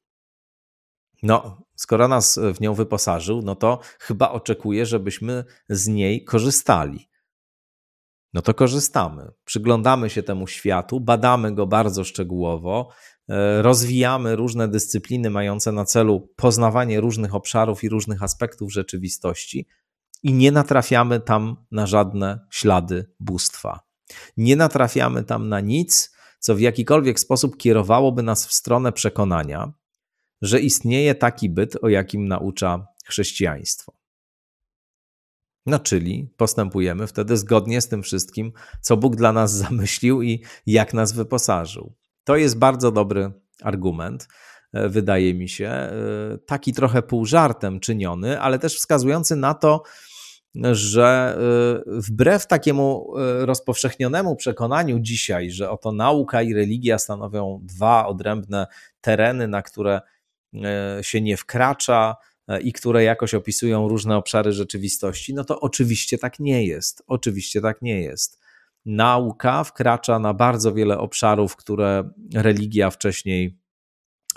No, 1.22 1.62
skoro 1.76 2.08
nas 2.08 2.40
w 2.54 2.60
nią 2.60 2.74
wyposażył, 2.74 3.42
no 3.42 3.54
to 3.54 3.80
chyba 3.98 4.30
oczekuje, 4.30 4.86
żebyśmy 4.86 5.44
z 5.68 5.88
niej 5.88 6.24
korzystali. 6.24 7.08
No 8.34 8.42
to 8.42 8.54
korzystamy. 8.54 9.30
Przyglądamy 9.44 10.10
się 10.10 10.22
temu 10.22 10.46
światu, 10.46 11.00
badamy 11.00 11.54
go 11.54 11.66
bardzo 11.66 12.04
szczegółowo, 12.04 12.88
e, 13.28 13.62
rozwijamy 13.62 14.36
różne 14.36 14.68
dyscypliny 14.68 15.30
mające 15.30 15.72
na 15.72 15.84
celu 15.84 16.28
poznawanie 16.36 17.00
różnych 17.00 17.34
obszarów 17.34 17.84
i 17.84 17.88
różnych 17.88 18.22
aspektów 18.22 18.72
rzeczywistości 18.72 19.66
i 20.22 20.32
nie 20.32 20.52
natrafiamy 20.52 21.20
tam 21.20 21.56
na 21.70 21.86
żadne 21.86 22.46
ślady 22.50 23.10
bóstwa. 23.20 23.80
Nie 24.36 24.56
natrafiamy 24.56 25.24
tam 25.24 25.48
na 25.48 25.60
nic, 25.60 26.14
co 26.38 26.54
w 26.54 26.60
jakikolwiek 26.60 27.20
sposób 27.20 27.56
kierowałoby 27.56 28.22
nas 28.22 28.46
w 28.46 28.52
stronę 28.52 28.92
przekonania, 28.92 29.72
że 30.42 30.60
istnieje 30.60 31.14
taki 31.14 31.50
byt, 31.50 31.76
o 31.82 31.88
jakim 31.88 32.28
naucza 32.28 32.86
chrześcijaństwo. 33.04 33.92
No, 35.66 35.78
czyli 35.78 36.34
postępujemy 36.36 37.06
wtedy 37.06 37.36
zgodnie 37.36 37.80
z 37.80 37.88
tym 37.88 38.02
wszystkim, 38.02 38.52
co 38.80 38.96
Bóg 38.96 39.16
dla 39.16 39.32
nas 39.32 39.52
zamyślił 39.52 40.22
i 40.22 40.44
jak 40.66 40.94
nas 40.94 41.12
wyposażył. 41.12 41.92
To 42.24 42.36
jest 42.36 42.58
bardzo 42.58 42.92
dobry 42.92 43.32
argument. 43.62 44.28
wydaje 44.72 45.34
mi 45.34 45.48
się, 45.48 45.90
taki 46.46 46.72
trochę 46.72 47.02
pół 47.02 47.26
żartem 47.26 47.80
czyniony, 47.80 48.40
ale 48.40 48.58
też 48.58 48.76
wskazujący 48.76 49.36
na 49.36 49.54
to, 49.54 49.82
że 50.72 51.38
wbrew 51.86 52.46
takiemu 52.46 53.12
rozpowszechnionemu 53.40 54.36
przekonaniu 54.36 54.98
dzisiaj, 55.00 55.50
że 55.50 55.70
oto 55.70 55.92
nauka 55.92 56.42
i 56.42 56.54
religia 56.54 56.98
stanowią 56.98 57.60
dwa 57.62 58.06
odrębne 58.06 58.66
tereny, 59.00 59.48
na 59.48 59.62
które 59.62 60.00
się 61.02 61.20
nie 61.20 61.36
wkracza, 61.36 62.16
E, 62.48 62.60
i 62.60 62.72
które 62.72 63.04
jakoś 63.04 63.34
opisują 63.34 63.88
różne 63.88 64.16
obszary 64.16 64.52
rzeczywistości, 64.52 65.34
no 65.34 65.44
to 65.44 65.60
oczywiście 65.60 66.18
tak 66.18 66.40
nie 66.40 66.66
jest. 66.66 67.02
Oczywiście 67.06 67.60
tak 67.60 67.82
nie 67.82 68.00
jest. 68.00 68.40
Nauka 68.86 69.64
wkracza 69.64 70.18
na 70.18 70.34
bardzo 70.34 70.74
wiele 70.74 70.98
obszarów, 70.98 71.56
które 71.56 72.10
religia 72.34 72.90
wcześniej 72.90 73.58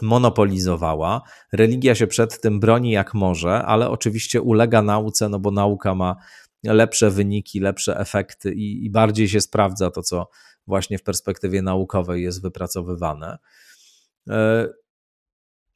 monopolizowała. 0.02 1.22
Religia 1.54 1.96
się 1.96 2.08
przed 2.08 2.42
tym 2.42 2.60
broni 2.60 2.92
jak 2.92 3.14
może, 3.14 3.64
ale 3.64 3.90
oczywiście 3.90 4.42
ulega 4.42 4.82
nauce, 4.82 5.30
no 5.30 5.40
bo 5.40 5.52
nauka 5.52 5.96
ma 5.96 6.16
lepsze 6.64 7.12
wyniki, 7.12 7.60
lepsze 7.60 7.98
efekty 7.98 8.54
i, 8.54 8.86
i 8.86 8.90
bardziej 8.90 9.30
się 9.30 9.42
sprawdza 9.42 9.92
to, 9.92 10.02
co 10.02 10.30
właśnie 10.68 10.98
w 10.98 11.04
perspektywie 11.04 11.62
naukowej 11.62 12.24
jest 12.24 12.42
wypracowywane. 12.42 13.38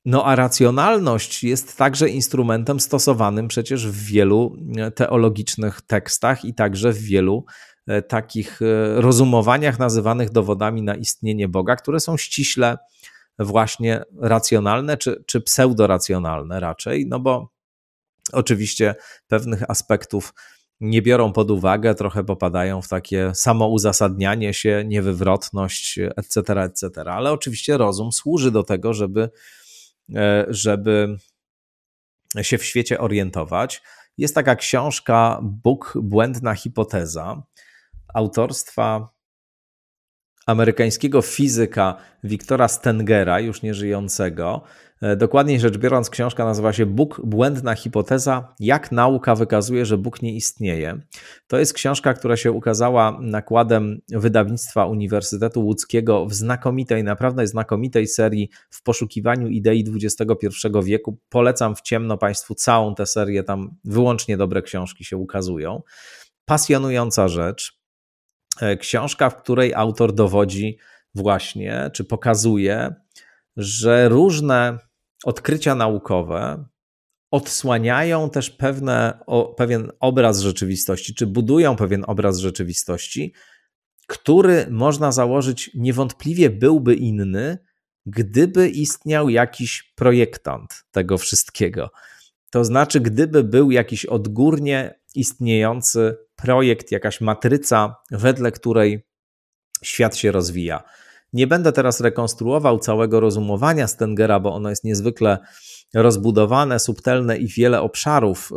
No 0.05 0.25
a 0.25 0.35
racjonalność 0.35 1.43
jest 1.43 1.77
także 1.77 2.09
instrumentem 2.09 2.79
stosowanym 2.79 3.47
przecież 3.47 3.87
w 3.87 4.05
wielu 4.05 4.57
e, 4.77 4.91
teologicznych 4.91 5.81
tekstach 5.81 6.45
i 6.45 6.53
także 6.53 6.91
w 6.91 6.97
wielu 6.97 7.45
e, 7.87 8.01
takich 8.01 8.61
e, 8.61 8.65
rozumowaniach 9.01 9.79
nazywanych 9.79 10.29
dowodami 10.29 10.81
na 10.81 10.95
istnienie 10.95 11.47
Boga, 11.47 11.75
które 11.75 11.99
są 11.99 12.17
ściśle 12.17 12.77
właśnie 13.39 14.03
racjonalne 14.21 14.97
czy, 14.97 15.23
czy 15.27 15.41
pseudoracjonalne 15.41 16.59
raczej, 16.59 17.05
no 17.07 17.19
bo 17.19 17.49
oczywiście 18.33 18.95
pewnych 19.27 19.69
aspektów 19.69 20.33
nie 20.79 21.01
biorą 21.01 21.33
pod 21.33 21.51
uwagę, 21.51 21.95
trochę 21.95 22.23
popadają 22.23 22.81
w 22.81 22.87
takie 22.87 23.31
samouzasadnianie 23.35 24.53
się, 24.53 24.83
niewywrotność, 24.87 25.99
etc., 26.15 26.61
etc. 26.63 27.03
Ale 27.05 27.31
oczywiście 27.31 27.77
rozum 27.77 28.11
służy 28.11 28.51
do 28.51 28.63
tego, 28.63 28.93
żeby 28.93 29.29
żeby 30.47 31.17
się 32.41 32.57
w 32.57 32.65
świecie 32.65 32.99
orientować. 32.99 33.81
Jest 34.17 34.35
taka 34.35 34.55
książka 34.55 35.39
Bóg, 35.43 35.93
błędna 36.01 36.55
hipoteza 36.55 37.43
autorstwa 38.13 39.09
amerykańskiego 40.45 41.21
fizyka 41.21 41.97
Wiktora 42.23 42.67
Stengera, 42.67 43.39
już 43.39 43.61
nieżyjącego. 43.61 44.61
E, 45.01 45.15
dokładniej 45.15 45.59
rzecz 45.59 45.77
biorąc, 45.77 46.09
książka 46.09 46.45
nazywa 46.45 46.73
się 46.73 46.85
Bóg, 46.85 47.21
błędna 47.23 47.75
hipoteza, 47.75 48.55
jak 48.59 48.91
nauka 48.91 49.35
wykazuje, 49.35 49.85
że 49.85 49.97
Bóg 49.97 50.21
nie 50.21 50.35
istnieje. 50.35 51.01
To 51.47 51.59
jest 51.59 51.73
książka, 51.73 52.13
która 52.13 52.37
się 52.37 52.51
ukazała 52.51 53.17
nakładem 53.21 54.01
wydawnictwa 54.09 54.85
Uniwersytetu 54.85 55.65
Łódzkiego 55.65 56.25
w 56.25 56.33
znakomitej, 56.33 57.03
naprawdę 57.03 57.47
znakomitej 57.47 58.07
serii 58.07 58.49
w 58.69 58.83
poszukiwaniu 58.83 59.47
idei 59.47 59.85
XXI 60.03 60.47
wieku. 60.83 61.19
Polecam 61.29 61.75
w 61.75 61.81
ciemno 61.81 62.17
Państwu 62.17 62.55
całą 62.55 62.95
tę 62.95 63.05
serię, 63.05 63.43
tam 63.43 63.75
wyłącznie 63.83 64.37
dobre 64.37 64.61
książki 64.61 65.05
się 65.05 65.17
ukazują. 65.17 65.81
Pasjonująca 66.45 67.27
rzecz. 67.27 67.79
E, 68.61 68.77
książka, 68.77 69.29
w 69.29 69.41
której 69.41 69.73
autor 69.73 70.13
dowodzi 70.13 70.77
właśnie, 71.15 71.91
czy 71.93 72.03
pokazuje, 72.03 72.95
że 73.57 74.09
różne 74.09 74.84
odkrycia 75.25 75.75
naukowe 75.75 76.65
odsłaniają 77.31 78.29
też 78.29 78.49
pewne, 78.49 79.19
o, 79.25 79.53
pewien 79.53 79.91
obraz 79.99 80.39
rzeczywistości, 80.39 81.15
czy 81.15 81.27
budują 81.27 81.75
pewien 81.75 82.03
obraz 82.07 82.37
rzeczywistości, 82.37 83.33
który 84.07 84.67
można 84.69 85.11
założyć 85.11 85.71
niewątpliwie 85.75 86.49
byłby 86.49 86.95
inny, 86.95 87.57
gdyby 88.05 88.69
istniał 88.69 89.29
jakiś 89.29 89.93
projektant 89.95 90.85
tego 90.91 91.17
wszystkiego. 91.17 91.89
To 92.51 92.65
znaczy, 92.65 92.99
gdyby 92.99 93.43
był 93.43 93.71
jakiś 93.71 94.05
odgórnie 94.05 94.99
istniejący 95.15 96.17
projekt, 96.35 96.91
jakaś 96.91 97.21
matryca, 97.21 97.95
wedle 98.11 98.51
której 98.51 99.07
świat 99.83 100.15
się 100.15 100.31
rozwija. 100.31 100.83
Nie 101.33 101.47
będę 101.47 101.71
teraz 101.71 102.01
rekonstruował 102.01 102.79
całego 102.79 103.19
rozumowania 103.19 103.87
Stengera, 103.87 104.39
bo 104.39 104.53
ono 104.53 104.69
jest 104.69 104.83
niezwykle 104.83 105.37
rozbudowane, 105.93 106.79
subtelne 106.79 107.37
i 107.37 107.47
wiele 107.47 107.81
obszarów 107.81 108.51
y, 108.51 108.55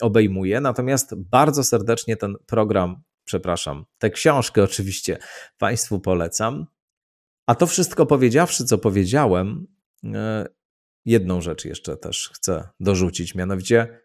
obejmuje. 0.00 0.60
Natomiast 0.60 1.14
bardzo 1.14 1.64
serdecznie 1.64 2.16
ten 2.16 2.36
program, 2.46 3.02
przepraszam, 3.24 3.84
tę 3.98 4.10
książkę 4.10 4.62
oczywiście 4.62 5.18
Państwu 5.58 6.00
polecam. 6.00 6.66
A 7.46 7.54
to 7.54 7.66
wszystko 7.66 8.06
powiedziawszy, 8.06 8.64
co 8.64 8.78
powiedziałem, 8.78 9.66
y, 10.04 10.08
jedną 11.04 11.40
rzecz 11.40 11.64
jeszcze 11.64 11.96
też 11.96 12.30
chcę 12.34 12.68
dorzucić, 12.80 13.34
mianowicie 13.34 14.00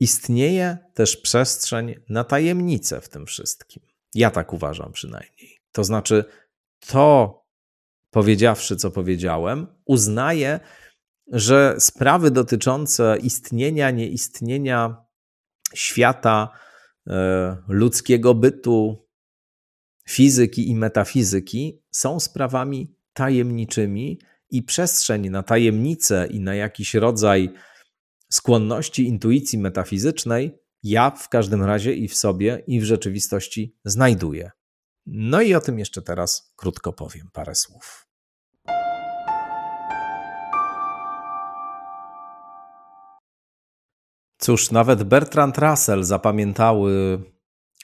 istnieje 0.00 0.78
też 0.94 1.16
przestrzeń 1.16 1.94
na 2.08 2.24
tajemnicę 2.24 3.00
w 3.00 3.08
tym 3.08 3.26
wszystkim. 3.26 3.82
Ja 4.14 4.30
tak 4.30 4.52
uważam 4.52 4.92
przynajmniej. 4.92 5.37
To 5.72 5.84
znaczy, 5.84 6.24
to 6.86 7.38
powiedziawszy, 8.10 8.76
co 8.76 8.90
powiedziałem, 8.90 9.66
uznaję, 9.84 10.60
że 11.32 11.74
sprawy 11.78 12.30
dotyczące 12.30 13.18
istnienia, 13.22 13.90
nieistnienia 13.90 14.96
świata, 15.74 16.48
e, 17.06 17.56
ludzkiego 17.68 18.34
bytu, 18.34 19.08
fizyki 20.08 20.70
i 20.70 20.74
metafizyki 20.74 21.82
są 21.90 22.20
sprawami 22.20 22.96
tajemniczymi 23.12 24.20
i 24.50 24.62
przestrzeń 24.62 25.30
na 25.30 25.42
tajemnicę 25.42 26.26
i 26.30 26.40
na 26.40 26.54
jakiś 26.54 26.94
rodzaj 26.94 27.54
skłonności 28.30 29.06
intuicji 29.06 29.58
metafizycznej 29.58 30.58
ja 30.82 31.10
w 31.10 31.28
każdym 31.28 31.62
razie 31.62 31.94
i 31.94 32.08
w 32.08 32.14
sobie, 32.14 32.62
i 32.66 32.80
w 32.80 32.84
rzeczywistości 32.84 33.76
znajduję. 33.84 34.50
No 35.10 35.40
i 35.42 35.54
o 35.54 35.60
tym 35.60 35.78
jeszcze 35.78 36.02
teraz 36.02 36.52
krótko 36.56 36.92
powiem 36.92 37.30
parę 37.32 37.54
słów. 37.54 38.06
Cóż, 44.38 44.70
nawet 44.70 45.02
Bertrand 45.02 45.58
Russell 45.58 46.04
zapamiętały 46.04 47.22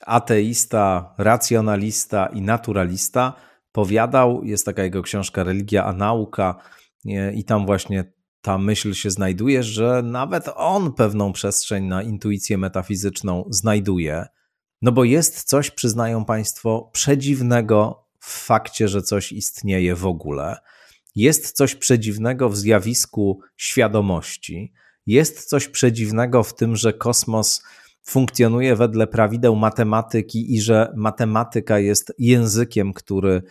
ateista, 0.06 1.14
racjonalista 1.18 2.26
i 2.26 2.42
naturalista, 2.42 3.32
powiadał, 3.72 4.44
jest 4.44 4.66
taka 4.66 4.82
jego 4.82 5.02
książka 5.02 5.44
Religia 5.44 5.84
a 5.84 5.92
nauka 5.92 6.54
i 7.34 7.44
tam 7.44 7.66
właśnie 7.66 8.12
ta 8.40 8.58
myśl 8.58 8.92
się 8.92 9.10
znajduje, 9.10 9.62
że 9.62 10.02
nawet 10.02 10.48
on 10.56 10.92
pewną 10.92 11.32
przestrzeń 11.32 11.84
na 11.84 12.02
intuicję 12.02 12.58
metafizyczną 12.58 13.44
znajduje. 13.50 14.26
No 14.84 14.92
bo 14.92 15.04
jest 15.04 15.42
coś, 15.42 15.70
przyznają 15.70 16.24
Państwo, 16.24 16.90
przedziwnego 16.92 18.06
w 18.20 18.44
fakcie, 18.44 18.88
że 18.88 19.02
coś 19.02 19.32
istnieje 19.32 19.94
w 19.94 20.06
ogóle. 20.06 20.56
Jest 21.14 21.52
coś 21.52 21.74
przedziwnego 21.74 22.48
w 22.48 22.56
zjawisku 22.56 23.40
świadomości. 23.56 24.72
Jest 25.06 25.44
coś 25.44 25.68
przedziwnego 25.68 26.42
w 26.42 26.54
tym, 26.54 26.76
że 26.76 26.92
kosmos 26.92 27.62
funkcjonuje 28.02 28.76
wedle 28.76 29.06
prawideł 29.06 29.56
matematyki 29.56 30.54
i 30.54 30.60
że 30.60 30.92
matematyka 30.96 31.78
jest 31.78 32.12
językiem, 32.18 32.92
który 32.92 33.42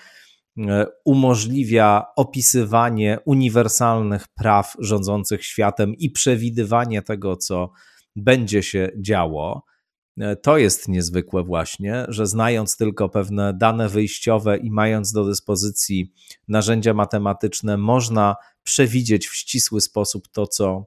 e, 0.57 0.85
umożliwia 1.05 2.05
opisywanie 2.15 3.17
uniwersalnych 3.25 4.27
praw 4.27 4.75
rządzących 4.79 5.45
światem 5.45 5.95
i 5.95 6.09
przewidywanie 6.09 7.01
tego, 7.01 7.35
co 7.35 7.71
będzie 8.15 8.63
się 8.63 8.89
działo. 9.01 9.72
E, 10.17 10.35
to 10.35 10.57
jest 10.57 10.87
niezwykłe, 10.87 11.43
właśnie, 11.43 12.05
że 12.07 12.27
znając 12.27 12.77
tylko 12.77 13.09
pewne 13.09 13.53
dane 13.53 13.89
wyjściowe 13.89 14.57
i 14.57 14.71
mając 14.71 15.11
do 15.11 15.25
dyspozycji 15.25 16.13
narzędzia 16.47 16.93
matematyczne, 16.93 17.77
można 17.77 18.35
przewidzieć 18.63 19.27
w 19.27 19.35
ścisły 19.35 19.81
sposób 19.81 20.27
to, 20.27 20.47
co 20.47 20.85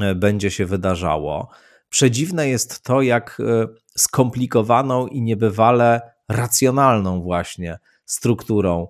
e, 0.00 0.14
będzie 0.14 0.50
się 0.50 0.66
wydarzało. 0.66 1.48
Przedziwne 1.88 2.48
jest 2.48 2.82
to, 2.82 3.02
jak 3.02 3.40
e, 3.40 3.68
skomplikowaną 3.96 5.06
i 5.06 5.22
niebywale 5.22 6.00
racjonalną, 6.28 7.22
właśnie 7.22 7.78
strukturą 8.04 8.88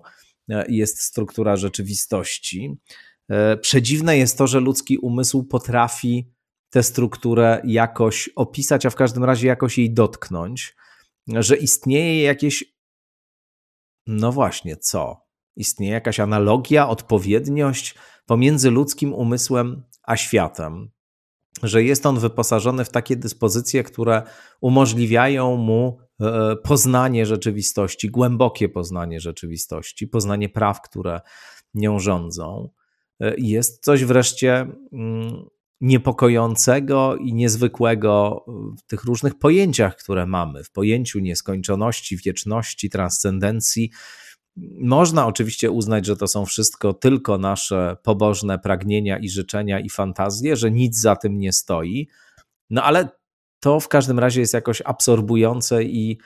jest 0.67 1.01
struktura 1.01 1.55
rzeczywistości. 1.55 2.75
Przedziwne 3.61 4.17
jest 4.17 4.37
to, 4.37 4.47
że 4.47 4.59
ludzki 4.59 4.97
umysł 4.97 5.43
potrafi 5.43 6.34
tę 6.75 6.83
strukturę 6.83 7.61
jakoś 7.65 8.29
opisać, 8.35 8.85
a 8.85 8.89
w 8.89 8.95
każdym 8.95 9.23
razie 9.23 9.47
jakoś 9.47 9.77
jej 9.77 9.93
dotknąć, 9.93 10.75
że 11.27 11.57
istnieje 11.57 12.23
jakieś. 12.23 12.63
No 14.07 14.31
właśnie, 14.31 14.77
co? 14.77 15.21
Istnieje 15.55 15.93
jakaś 15.93 16.19
analogia, 16.19 16.89
odpowiedniość 16.89 17.95
pomiędzy 18.25 18.71
ludzkim 18.71 19.13
umysłem 19.13 19.83
a 20.03 20.17
światem, 20.17 20.89
że 21.63 21.83
jest 21.83 22.05
on 22.05 22.19
wyposażony 22.19 22.85
w 22.85 22.89
takie 22.89 23.15
dyspozycje, 23.15 23.83
które 23.83 24.23
umożliwiają 24.61 25.55
mu 25.55 25.99
e, 26.21 26.55
poznanie 26.55 27.25
rzeczywistości, 27.25 28.09
głębokie 28.09 28.69
poznanie 28.69 29.19
rzeczywistości, 29.19 30.07
poznanie 30.07 30.49
praw, 30.49 30.81
które 30.81 31.21
nią 31.73 31.99
rządzą. 31.99 32.69
E, 33.19 33.33
jest 33.37 33.83
coś 33.83 34.05
wreszcie 34.05 34.67
mm, 34.93 35.45
niepokojącego 35.81 37.15
i 37.15 37.33
niezwykłego 37.33 38.45
w 38.77 38.81
tych 38.87 39.03
różnych 39.03 39.39
pojęciach, 39.39 39.95
które 39.95 40.25
mamy, 40.25 40.63
w 40.63 40.71
pojęciu 40.71 41.19
nieskończoności, 41.19 42.17
wieczności, 42.17 42.89
transcendencji. 42.89 43.91
Można 44.81 45.27
oczywiście 45.27 45.71
uznać, 45.71 46.05
że 46.05 46.15
to 46.15 46.27
są 46.27 46.45
wszystko 46.45 46.93
tylko 46.93 47.37
nasze 47.37 47.97
pobożne 48.03 48.59
pragnienia 48.59 49.17
i 49.17 49.29
życzenia 49.29 49.79
i 49.79 49.89
fantazje, 49.89 50.55
że 50.55 50.71
nic 50.71 50.99
za 50.99 51.15
tym 51.15 51.39
nie 51.39 51.53
stoi. 51.53 52.07
No 52.69 52.83
ale 52.83 53.09
to 53.59 53.79
w 53.79 53.87
każdym 53.87 54.19
razie 54.19 54.41
jest 54.41 54.53
jakoś 54.53 54.81
absorbujące 54.85 55.83
i 55.83 56.19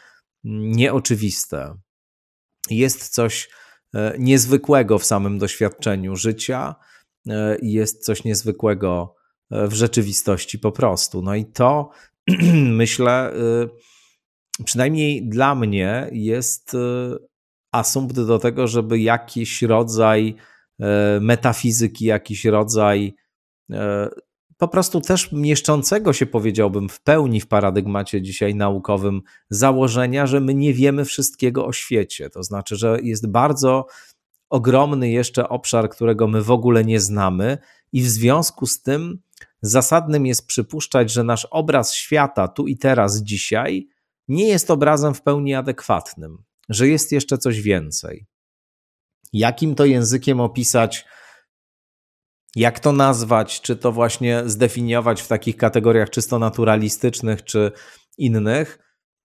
nieoczywiste. 0.43 1.75
Jest 2.69 3.07
coś 3.09 3.49
e, 3.93 4.15
niezwykłego 4.19 4.99
w 4.99 5.05
samym 5.05 5.39
doświadczeniu 5.39 6.15
życia, 6.15 6.75
e, 7.29 7.57
jest 7.61 8.05
coś 8.05 8.23
niezwykłego 8.23 9.18
w 9.51 9.73
rzeczywistości 9.73 10.59
po 10.59 10.71
prostu. 10.71 11.21
No 11.21 11.35
i 11.35 11.45
to 11.45 11.89
myślę, 12.53 13.33
y, 13.33 14.63
przynajmniej 14.63 15.29
dla 15.29 15.55
mnie, 15.55 16.09
jest 16.11 16.73
y, 16.73 16.77
asumpt 17.71 18.15
do 18.15 18.39
tego, 18.39 18.67
żeby 18.67 18.99
jakiś 18.99 19.61
rodzaj 19.61 20.35
y, 20.79 20.85
metafizyki, 21.21 22.05
jakiś 22.05 22.45
rodzaj 22.45 23.15
po 24.57 24.67
prostu 24.67 25.01
też 25.01 25.31
mieszczącego 25.31 26.13
się, 26.13 26.25
powiedziałbym, 26.25 26.89
w 26.89 27.01
pełni 27.01 27.41
w 27.41 27.47
paradygmacie 27.47 28.21
dzisiaj 28.21 28.55
naukowym 28.55 29.21
założenia, 29.49 30.27
że 30.27 30.39
my 30.39 30.53
nie 30.53 30.73
wiemy 30.73 31.05
wszystkiego 31.05 31.65
o 31.65 31.73
świecie. 31.73 32.29
To 32.29 32.43
znaczy, 32.43 32.75
że 32.75 32.99
jest 33.03 33.27
bardzo 33.27 33.85
ogromny 34.49 35.09
jeszcze 35.09 35.49
obszar, 35.49 35.89
którego 35.89 36.27
my 36.27 36.41
w 36.41 36.51
ogóle 36.51 36.85
nie 36.85 36.99
znamy, 36.99 37.57
i 37.93 38.01
w 38.01 38.09
związku 38.09 38.65
z 38.65 38.81
tym 38.81 39.19
zasadnym 39.61 40.25
jest 40.25 40.47
przypuszczać, 40.47 41.11
że 41.11 41.23
nasz 41.23 41.47
obraz 41.51 41.93
świata 41.93 42.47
tu 42.47 42.67
i 42.67 42.77
teraz, 42.77 43.23
dzisiaj, 43.23 43.87
nie 44.27 44.47
jest 44.47 44.71
obrazem 44.71 45.13
w 45.13 45.21
pełni 45.21 45.55
adekwatnym, 45.55 46.43
że 46.69 46.87
jest 46.87 47.11
jeszcze 47.11 47.37
coś 47.37 47.61
więcej. 47.61 48.25
Jakim 49.33 49.75
to 49.75 49.85
językiem 49.85 50.39
opisać, 50.39 51.05
jak 52.55 52.79
to 52.79 52.91
nazwać, 52.91 53.61
czy 53.61 53.75
to 53.75 53.91
właśnie 53.91 54.43
zdefiniować 54.45 55.21
w 55.21 55.27
takich 55.27 55.57
kategoriach 55.57 56.09
czysto 56.09 56.39
naturalistycznych, 56.39 57.43
czy 57.43 57.71
innych? 58.17 58.79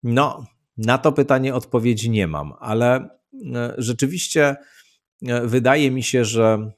No, 0.03 0.47
na 0.77 0.99
to 0.99 1.13
pytanie 1.13 1.55
odpowiedzi 1.55 2.11
nie 2.11 2.27
mam, 2.27 2.53
ale 2.61 3.09
e, 3.55 3.75
rzeczywiście 3.79 4.57
e, 5.27 5.47
wydaje 5.47 5.91
mi 5.91 6.03
się, 6.03 6.25
że 6.25 6.73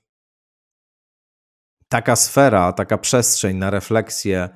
taka 1.94 2.16
sfera, 2.16 2.72
taka 2.72 2.98
przestrzeń 2.98 3.56
na 3.56 3.70
refleksję 3.70 4.48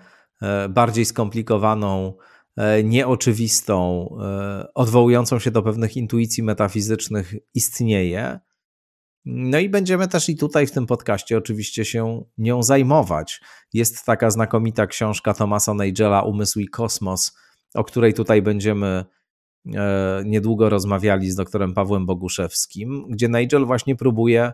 e, 0.42 0.68
bardziej 0.68 1.04
skomplikowaną, 1.04 2.14
e, 2.56 2.82
nieoczywistą, 2.84 4.08
e, 4.22 4.74
odwołującą 4.74 5.38
się 5.38 5.50
do 5.50 5.62
pewnych 5.62 5.96
intuicji 5.96 6.42
metafizycznych 6.42 7.34
istnieje. 7.54 8.40
No 9.24 9.58
i 9.58 9.68
będziemy 9.68 10.08
też 10.08 10.28
i 10.28 10.36
tutaj 10.36 10.66
w 10.66 10.72
tym 10.72 10.86
podcaście 10.86 11.38
oczywiście 11.38 11.84
się 11.84 12.24
nią 12.38 12.62
zajmować. 12.62 13.40
Jest 13.72 14.04
taka 14.04 14.30
znakomita 14.30 14.86
książka 14.86 15.34
Thomasa 15.34 15.74
Nigela 15.74 16.22
Umysł 16.22 16.60
i 16.60 16.68
Kosmos, 16.68 17.36
o 17.74 17.84
której 17.84 18.14
tutaj 18.14 18.42
będziemy 18.42 19.04
niedługo 20.24 20.68
rozmawiali 20.68 21.30
z 21.30 21.34
doktorem 21.34 21.74
Pawłem 21.74 22.06
Boguszewskim, 22.06 23.06
gdzie 23.10 23.28
Nigel 23.28 23.66
właśnie 23.66 23.96
próbuje 23.96 24.52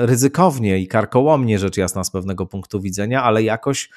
ryzykownie 0.00 0.78
i 0.78 0.88
karkołomnie, 0.88 1.58
rzecz 1.58 1.76
jasna, 1.76 2.04
z 2.04 2.10
pewnego 2.10 2.46
punktu 2.46 2.80
widzenia, 2.80 3.22
ale 3.22 3.42
jakoś 3.42 3.90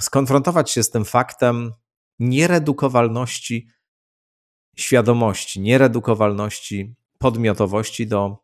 skonfrontować 0.00 0.70
się 0.70 0.82
z 0.82 0.90
tym 0.90 1.04
faktem 1.04 1.72
nieredukowalności 2.18 3.68
świadomości, 4.76 5.60
nieredukowalności 5.60 6.94
podmiotowości 7.18 8.06
do 8.06 8.36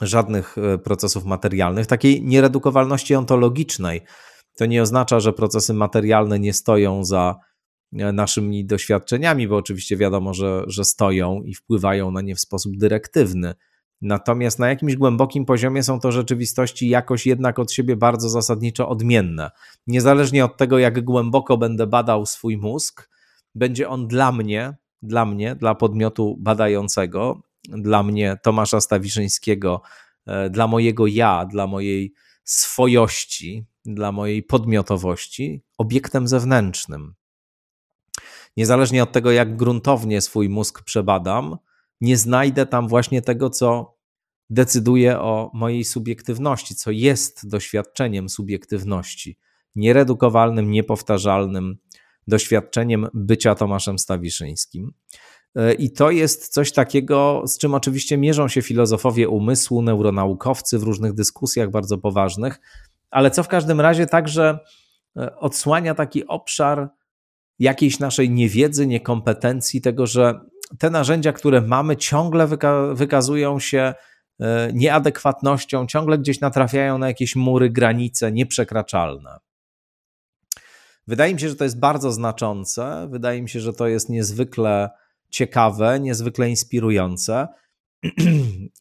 żadnych 0.00 0.58
e, 0.58 0.78
procesów 0.78 1.24
materialnych, 1.24 1.86
takiej 1.86 2.22
nieredukowalności 2.22 3.14
ontologicznej. 3.14 4.00
To 4.56 4.66
nie 4.66 4.82
oznacza, 4.82 5.20
że 5.20 5.32
procesy 5.32 5.74
materialne 5.74 6.38
nie 6.38 6.52
stoją 6.52 7.04
za 7.04 7.36
e, 7.92 8.12
naszymi 8.12 8.66
doświadczeniami, 8.66 9.48
bo 9.48 9.56
oczywiście 9.56 9.96
wiadomo, 9.96 10.34
że, 10.34 10.64
że 10.66 10.84
stoją 10.84 11.42
i 11.42 11.54
wpływają 11.54 12.10
na 12.10 12.20
nie 12.20 12.34
w 12.34 12.40
sposób 12.40 12.76
dyrektywny 12.76 13.54
Natomiast 14.02 14.58
na 14.58 14.68
jakimś 14.68 14.96
głębokim 14.96 15.44
poziomie 15.44 15.82
są 15.82 16.00
to 16.00 16.12
rzeczywistości 16.12 16.88
jakoś 16.88 17.26
jednak 17.26 17.58
od 17.58 17.72
siebie 17.72 17.96
bardzo 17.96 18.28
zasadniczo 18.28 18.88
odmienne. 18.88 19.50
Niezależnie 19.86 20.44
od 20.44 20.56
tego, 20.56 20.78
jak 20.78 21.04
głęboko 21.04 21.56
będę 21.56 21.86
badał 21.86 22.26
swój 22.26 22.56
mózg, 22.56 23.10
będzie 23.54 23.88
on 23.88 24.08
dla 24.08 24.32
mnie, 24.32 24.76
dla 25.02 25.26
mnie, 25.26 25.54
dla 25.54 25.74
podmiotu 25.74 26.36
badającego, 26.40 27.42
dla 27.68 28.02
mnie 28.02 28.36
Tomasza 28.42 28.80
Stawiszyńskiego, 28.80 29.82
e, 30.26 30.50
dla 30.50 30.66
mojego 30.66 31.06
ja, 31.06 31.46
dla 31.46 31.66
mojej 31.66 32.14
swojości, 32.44 33.64
dla 33.84 34.12
mojej 34.12 34.42
podmiotowości, 34.42 35.62
obiektem 35.78 36.28
zewnętrznym. 36.28 37.14
Niezależnie 38.56 39.02
od 39.02 39.12
tego, 39.12 39.30
jak 39.30 39.56
gruntownie 39.56 40.20
swój 40.20 40.48
mózg 40.48 40.82
przebadam, 40.82 41.58
nie 42.00 42.16
znajdę 42.16 42.66
tam 42.66 42.88
właśnie 42.88 43.22
tego, 43.22 43.50
co 43.50 43.98
decyduje 44.50 45.20
o 45.20 45.50
mojej 45.54 45.84
subiektywności, 45.84 46.74
co 46.74 46.90
jest 46.90 47.48
doświadczeniem 47.48 48.28
subiektywności, 48.28 49.38
nieredukowalnym, 49.76 50.70
niepowtarzalnym 50.70 51.76
doświadczeniem 52.26 53.06
bycia 53.14 53.54
Tomaszem 53.54 53.98
Stawiszyńskim. 53.98 54.92
E, 55.54 55.72
I 55.72 55.92
to 55.92 56.10
jest 56.10 56.48
coś 56.48 56.72
takiego, 56.72 57.42
z 57.46 57.58
czym 57.58 57.74
oczywiście 57.74 58.18
mierzą 58.18 58.48
się 58.48 58.62
filozofowie 58.62 59.28
umysłu, 59.28 59.82
neuronaukowcy 59.82 60.78
w 60.78 60.82
różnych 60.82 61.12
dyskusjach 61.12 61.70
bardzo 61.70 61.98
poważnych, 61.98 62.60
ale 63.10 63.30
co 63.30 63.42
w 63.42 63.48
każdym 63.48 63.80
razie 63.80 64.06
także 64.06 64.58
e, 65.16 65.36
odsłania 65.36 65.94
taki 65.94 66.26
obszar 66.26 66.88
jakiejś 67.58 67.98
naszej 67.98 68.30
niewiedzy, 68.30 68.86
niekompetencji, 68.86 69.80
tego, 69.80 70.06
że 70.06 70.40
te 70.78 70.90
narzędzia, 70.90 71.32
które 71.32 71.60
mamy, 71.60 71.96
ciągle 71.96 72.46
wyka 72.46 72.94
wykazują 72.94 73.60
się 73.60 73.94
e, 74.40 74.70
nieadekwatnością, 74.72 75.86
ciągle 75.86 76.18
gdzieś 76.18 76.40
natrafiają 76.40 76.98
na 76.98 77.06
jakieś 77.06 77.36
mury, 77.36 77.70
granice 77.70 78.32
nieprzekraczalne. 78.32 79.38
Wydaje 81.06 81.34
mi 81.34 81.40
się, 81.40 81.48
że 81.48 81.56
to 81.56 81.64
jest 81.64 81.78
bardzo 81.78 82.12
znaczące. 82.12 83.08
Wydaje 83.10 83.42
mi 83.42 83.48
się, 83.48 83.60
że 83.60 83.72
to 83.72 83.88
jest 83.88 84.08
niezwykle 84.08 84.90
ciekawe, 85.30 86.00
niezwykle 86.00 86.50
inspirujące. 86.50 87.48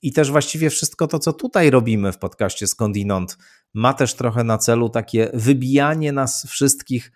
I 0.01 0.13
też 0.13 0.31
właściwie 0.31 0.69
wszystko 0.69 1.07
to, 1.07 1.19
co 1.19 1.33
tutaj 1.33 1.69
robimy 1.69 2.11
w 2.11 2.17
podcaście 2.17 2.67
Skądinąd, 2.67 3.37
ma 3.73 3.93
też 3.93 4.13
trochę 4.13 4.43
na 4.43 4.57
celu 4.57 4.89
takie 4.89 5.29
wybijanie 5.33 6.11
nas 6.11 6.47
wszystkich 6.49 7.11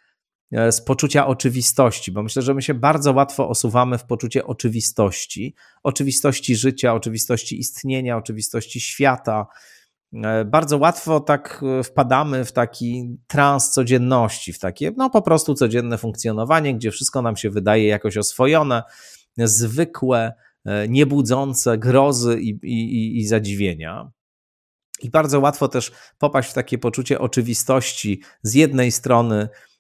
z 0.52 0.82
poczucia 0.82 1.28
oczywistości, 1.28 2.12
bo 2.12 2.24
myślę, 2.24 2.42
że 2.42 2.54
my 2.54 2.62
się 2.62 2.74
bardzo 2.74 3.14
łatwo 3.14 3.50
osuwamy 3.50 3.98
w 3.98 4.06
poczucie 4.06 4.46
oczywistości, 4.46 5.56
oczywistości 5.84 6.56
życia, 6.56 6.94
oczywistości 6.94 7.60
istnienia, 7.60 8.18
oczywistości 8.18 8.82
świata. 8.82 9.48
E, 10.24 10.46
bardzo 10.46 10.78
łatwo 10.78 11.20
tak 11.20 11.64
e, 11.80 11.84
wpadamy 11.84 12.46
w 12.46 12.52
taki 12.52 13.18
trans 13.28 13.72
codzienności, 13.72 14.54
w 14.54 14.60
takie 14.60 14.92
no 14.98 15.10
po 15.10 15.22
prostu 15.22 15.56
codzienne 15.56 15.98
funkcjonowanie, 15.98 16.76
gdzie 16.76 16.92
wszystko 16.92 17.22
nam 17.22 17.38
się 17.38 17.50
wydaje 17.50 17.88
jakoś 17.88 18.18
oswojone, 18.18 18.84
zwykłe, 19.38 20.34
niebudzące 20.90 21.78
grozy 21.78 22.42
i, 22.42 22.50
i, 22.50 23.20
i 23.20 23.28
zadziwienia. 23.28 24.12
I 25.02 25.10
bardzo 25.10 25.40
łatwo 25.40 25.68
też 25.68 25.92
popaść 26.18 26.50
w 26.50 26.54
takie 26.54 26.78
poczucie 26.78 27.20
oczywistości 27.20 28.22
z 28.44 28.54
jednej 28.54 28.92
strony, 28.92 29.50
E, 29.50 29.71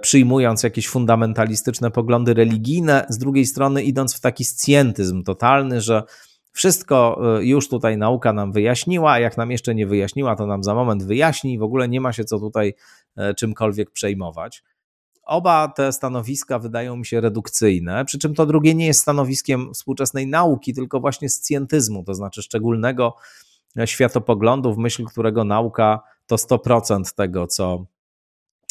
przyjmując 0.00 0.62
jakieś 0.62 0.88
fundamentalistyczne 0.88 1.90
poglądy 1.90 2.34
religijne, 2.34 3.06
z 3.08 3.18
drugiej 3.18 3.46
strony 3.46 3.82
idąc 3.82 4.14
w 4.14 4.20
taki 4.20 4.44
scjentyzm 4.44 5.22
totalny, 5.22 5.80
że 5.80 6.02
wszystko 6.52 7.20
e, 7.38 7.44
już 7.44 7.68
tutaj 7.68 7.98
nauka 7.98 8.32
nam 8.32 8.52
wyjaśniła, 8.52 9.12
a 9.12 9.18
jak 9.18 9.36
nam 9.36 9.50
jeszcze 9.50 9.74
nie 9.74 9.86
wyjaśniła, 9.86 10.36
to 10.36 10.46
nam 10.46 10.64
za 10.64 10.74
moment 10.74 11.04
wyjaśni 11.04 11.52
i 11.52 11.58
w 11.58 11.62
ogóle 11.62 11.88
nie 11.88 12.00
ma 12.00 12.12
się 12.12 12.24
co 12.24 12.38
tutaj 12.38 12.74
e, 13.16 13.34
czymkolwiek 13.34 13.90
przejmować. 13.90 14.62
oba 15.24 15.68
te 15.68 15.92
stanowiska 15.92 16.58
wydają 16.58 16.96
mi 16.96 17.06
się 17.06 17.20
redukcyjne, 17.20 18.04
przy 18.04 18.18
czym 18.18 18.34
to 18.34 18.46
drugie 18.46 18.74
nie 18.74 18.86
jest 18.86 19.00
stanowiskiem 19.00 19.74
współczesnej 19.74 20.26
nauki, 20.26 20.74
tylko 20.74 21.00
właśnie 21.00 21.28
scjentyzmu, 21.28 22.04
to 22.04 22.14
znaczy 22.14 22.42
szczególnego 22.42 23.16
światopoglądu, 23.84 24.74
w 24.74 24.78
myśl 24.78 25.04
którego 25.04 25.44
nauka 25.44 26.00
to 26.26 26.36
100% 26.36 27.14
tego, 27.14 27.46
co 27.46 27.86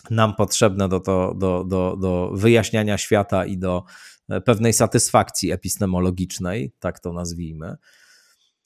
nam 0.09 0.35
potrzebne 0.35 0.89
do, 0.89 0.99
to, 0.99 1.33
do, 1.37 1.63
do, 1.63 1.97
do 2.01 2.31
wyjaśniania 2.33 2.97
świata 2.97 3.45
i 3.45 3.57
do 3.57 3.83
e, 4.29 4.41
pewnej 4.41 4.73
satysfakcji 4.73 5.51
epistemologicznej, 5.51 6.73
tak 6.79 6.99
to 6.99 7.13
nazwijmy. 7.13 7.75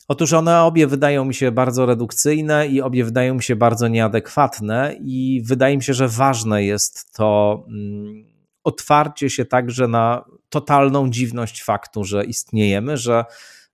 Otóż 0.08 0.34
one 0.34 0.62
obie 0.62 0.88
wydają 0.88 1.26
mi 1.26 1.34
się 1.34 1.52
bardzo 1.52 1.86
redukcyjne 1.86 2.68
i 2.68 2.82
obie 2.82 3.06
wydają 3.06 3.34
mi 3.34 3.44
się 3.44 3.56
bardzo 3.56 3.88
nieadekwatne, 3.88 4.96
i 5.02 5.42
wydaje 5.46 5.78
mi 5.78 5.84
się, 5.84 5.94
że 5.94 6.08
ważne 6.08 6.64
jest 6.64 7.14
to 7.14 7.64
mm, 7.68 8.26
otwarcie 8.64 9.30
się 9.30 9.46
także 9.46 9.88
na 9.88 10.26
totalną 10.50 11.10
dziwność 11.10 11.64
faktu, 11.64 12.04
że 12.04 12.26
istniejemy, 12.26 12.98
że, 12.98 13.26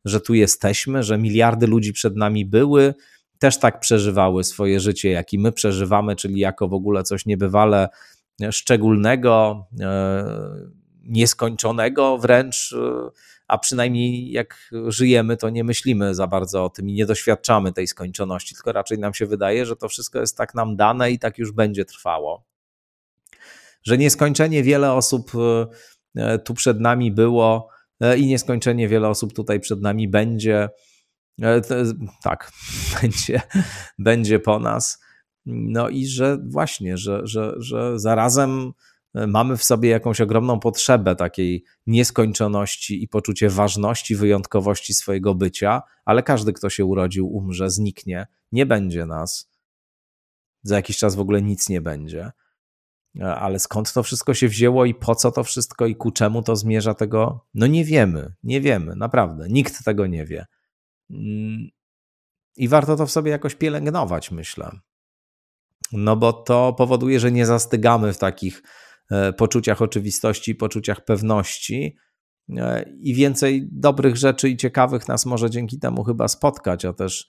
że 0.05 0.22
tu 0.22 0.34
jesteśmy, 0.34 1.03
że 1.03 1.18
miliardy 1.18 1.68
ludzi 1.68 1.93
przed 1.93 2.16
nami 2.16 2.45
były, 2.45 2.93
też 3.41 3.59
tak 3.59 3.79
przeżywały 3.79 4.43
swoje 4.43 4.79
życie, 4.79 5.09
jak 5.09 5.33
i 5.33 5.39
my 5.39 5.51
przeżywamy, 5.51 6.15
czyli 6.15 6.39
jako 6.39 6.67
w 6.67 6.73
ogóle 6.73 7.03
coś 7.03 7.25
niebywale 7.25 7.89
szczególnego, 8.51 9.65
e, 9.79 10.25
nieskończonego 11.03 12.17
wręcz, 12.17 12.73
e, 12.73 13.09
a 13.47 13.57
przynajmniej 13.57 14.31
jak 14.31 14.71
żyjemy, 14.87 15.37
to 15.37 15.49
nie 15.49 15.63
myślimy 15.63 16.15
za 16.15 16.27
bardzo 16.27 16.65
o 16.65 16.69
tym 16.69 16.89
i 16.89 16.93
nie 16.93 17.05
doświadczamy 17.05 17.73
tej 17.73 17.87
skończoności, 17.87 18.55
tylko 18.55 18.71
raczej 18.71 18.99
nam 18.99 19.13
się 19.13 19.25
wydaje, 19.25 19.65
że 19.65 19.75
to 19.75 19.89
wszystko 19.89 20.19
jest 20.19 20.37
tak 20.37 20.55
nam 20.55 20.75
dane 20.75 21.11
i 21.11 21.19
tak 21.19 21.37
już 21.37 21.51
będzie 21.51 21.85
trwało. 21.85 22.43
Że 23.83 23.97
nieskończenie 23.97 24.63
wiele 24.63 24.93
osób 24.93 25.31
e, 26.15 26.39
tu 26.39 26.53
przed 26.53 26.79
nami 26.79 27.11
było 27.11 27.69
i 28.17 28.25
nieskończenie 28.25 28.87
wiele 28.87 29.07
osób 29.07 29.33
tutaj 29.33 29.59
przed 29.59 29.81
nami 29.81 30.07
będzie 30.07 30.69
tak, 32.23 32.51
będzie, 33.01 33.41
będzie 33.99 34.39
po 34.39 34.59
nas. 34.59 34.99
No 35.45 35.89
i 35.89 36.07
że 36.07 36.38
właśnie, 36.47 36.97
że, 36.97 37.21
że, 37.23 37.53
że 37.57 37.99
zarazem 37.99 38.73
e, 39.13 39.27
mamy 39.27 39.57
w 39.57 39.63
sobie 39.63 39.89
jakąś 39.89 40.21
ogromną 40.21 40.59
potrzebę 40.59 41.15
takiej 41.15 41.63
nieskończoności 41.88 43.03
i 43.03 43.07
poczucie 43.07 43.49
ważności, 43.49 44.15
wyjątkowości 44.15 44.93
swojego 44.93 45.36
bycia, 45.36 45.82
ale 46.05 46.23
każdy, 46.23 46.53
kto 46.53 46.69
się 46.69 46.86
urodził, 46.86 47.27
umrze, 47.27 47.69
zniknie, 47.69 48.27
nie 48.51 48.65
będzie 48.65 49.05
nas. 49.05 49.51
Za 50.63 50.75
jakiś 50.75 50.97
czas 50.97 51.15
w 51.15 51.19
ogóle 51.19 51.41
nic 51.41 51.69
nie 51.69 51.82
będzie. 51.82 52.32
E, 53.19 53.36
ale 53.36 53.59
skąd 53.59 53.93
to 53.93 54.03
wszystko 54.03 54.34
się 54.34 54.47
wzięło 54.47 54.86
i 54.86 54.93
po 54.93 55.15
co 55.15 55.32
to 55.32 55.43
wszystko 55.43 55.86
i 55.86 55.95
ku 55.95 56.11
czemu 56.11 56.43
to 56.43 56.55
zmierza, 56.55 56.93
tego 56.93 57.45
no 57.53 57.67
nie 57.67 57.86
wiemy, 57.86 58.34
nie 58.43 58.61
wiemy, 58.61 58.95
naprawdę, 58.95 59.47
nikt 59.49 59.86
tego 59.86 60.07
nie 60.07 60.25
wie. 60.25 60.45
I 62.57 62.68
warto 62.68 62.95
to 62.95 63.05
w 63.05 63.12
sobie 63.12 63.32
jakoś 63.32 63.55
pielęgnować, 63.55 64.32
myślę. 64.32 64.72
No 65.91 66.16
bo 66.16 66.34
to 66.34 66.74
powoduje, 66.74 67.20
że 67.20 67.32
nie 67.32 67.45
zastygamy 67.45 68.14
w 68.14 68.18
takich 68.18 68.64
e, 69.12 69.34
poczuciach 69.34 69.82
oczywistości, 69.82 70.55
poczuciach 70.55 71.05
pewności. 71.05 71.97
E, 72.57 72.86
I 72.99 73.14
więcej 73.14 73.70
dobrych 73.72 74.18
rzeczy 74.18 74.49
i 74.49 74.57
ciekawych 74.57 75.07
nas 75.07 75.26
może 75.26 75.49
dzięki 75.49 75.80
temu 75.80 76.03
chyba 76.03 76.28
spotkać, 76.28 76.86
a 76.86 76.93
też 76.93 77.28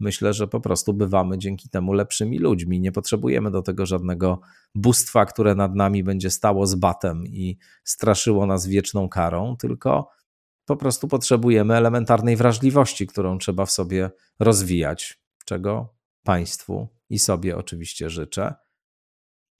myślę, 0.00 0.32
że 0.32 0.48
po 0.48 0.60
prostu 0.60 0.94
bywamy 0.94 1.38
dzięki 1.38 1.68
temu 1.68 1.92
lepszymi 1.92 2.38
ludźmi. 2.38 2.80
Nie 2.80 2.92
potrzebujemy 2.92 3.50
do 3.50 3.62
tego 3.62 3.86
żadnego 3.86 4.40
bóstwa, 4.74 5.26
które 5.26 5.54
nad 5.54 5.74
nami 5.74 6.04
będzie 6.04 6.30
stało 6.30 6.66
z 6.66 6.74
batem 6.74 7.26
i 7.26 7.58
straszyło 7.84 8.46
nas 8.46 8.66
wieczną 8.66 9.08
karą, 9.08 9.56
tylko 9.56 10.08
po 10.64 10.76
prostu 10.76 11.08
potrzebujemy 11.08 11.74
elementarnej 11.74 12.36
wrażliwości, 12.36 13.06
którą 13.06 13.38
trzeba 13.38 13.66
w 13.66 13.70
sobie 13.70 14.10
rozwijać, 14.40 15.20
czego 15.44 15.94
Państwu 16.22 16.88
i 17.10 17.18
sobie 17.18 17.56
oczywiście 17.56 18.10
życzę. 18.10 18.54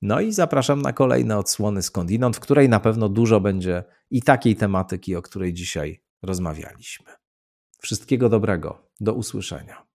No 0.03 0.21
i 0.21 0.33
zapraszam 0.33 0.83
na 0.83 0.93
kolejne 0.93 1.39
odsłony 1.39 1.83
skądinąd, 1.83 2.37
w 2.37 2.41
której 2.41 2.69
na 2.69 2.81
pewno 2.81 3.09
dużo 3.09 3.41
będzie 3.41 3.85
i 4.11 4.23
takiej 4.23 4.57
tematyki, 4.57 5.17
o 5.17 5.23
której 5.23 5.53
dzisiaj 5.53 6.03
rozmawialiśmy. 6.23 7.07
Wszystkiego 7.79 8.29
dobrego, 8.29 8.91
do 9.01 9.15
usłyszenia. 9.15 9.87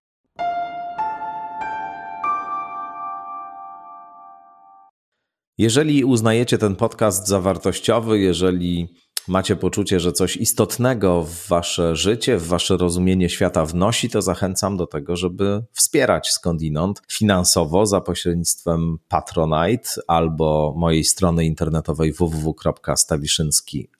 Jeżeli 5.58 6.04
uznajecie 6.04 6.58
ten 6.58 6.76
podcast 6.76 7.26
za 7.26 7.40
wartościowy, 7.40 8.18
jeżeli 8.18 8.94
macie 9.28 9.56
poczucie, 9.56 10.00
że 10.00 10.12
coś 10.12 10.36
istotnego 10.36 11.22
w 11.22 11.48
wasze 11.48 11.96
życie, 11.96 12.38
w 12.38 12.46
wasze 12.46 12.76
rozumienie 12.76 13.28
świata 13.28 13.64
wnosi, 13.64 14.10
to 14.10 14.22
zachęcam 14.22 14.76
do 14.76 14.86
tego, 14.86 15.16
żeby 15.16 15.64
wspierać 15.72 16.28
skądinąd 16.28 17.02
finansowo 17.12 17.86
za 17.86 18.00
pośrednictwem 18.00 18.98
Patronite 19.08 19.88
albo 20.06 20.74
mojej 20.76 21.04
strony 21.04 21.44
internetowej 21.44 22.12
www.stawiszynski.org. 22.12 23.97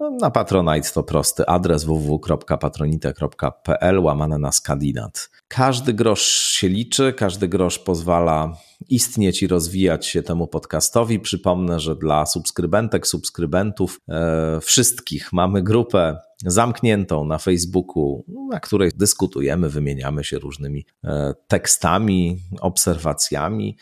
No, 0.00 0.10
na 0.10 0.30
Patronite 0.30 0.90
to 0.94 1.02
prosty 1.02 1.46
adres 1.46 1.84
www.patronite.pl 1.84 4.00
łamane 4.00 4.38
na 4.38 4.52
skandinat. 4.52 5.30
Każdy 5.48 5.92
grosz 5.92 6.22
się 6.22 6.68
liczy, 6.68 7.12
każdy 7.12 7.48
grosz 7.48 7.78
pozwala 7.78 8.56
istnieć 8.88 9.42
i 9.42 9.46
rozwijać 9.46 10.06
się 10.06 10.22
temu 10.22 10.46
podcastowi. 10.46 11.20
Przypomnę, 11.20 11.80
że 11.80 11.96
dla 11.96 12.26
subskrybentek, 12.26 13.06
subskrybentów, 13.06 14.00
e, 14.08 14.60
wszystkich 14.60 15.32
mamy 15.32 15.62
grupę 15.62 16.16
zamkniętą 16.46 17.24
na 17.24 17.38
Facebooku, 17.38 18.24
na 18.50 18.60
której 18.60 18.90
dyskutujemy, 18.96 19.68
wymieniamy 19.68 20.24
się 20.24 20.38
różnymi 20.38 20.86
e, 21.04 21.34
tekstami, 21.48 22.38
obserwacjami. 22.60 23.76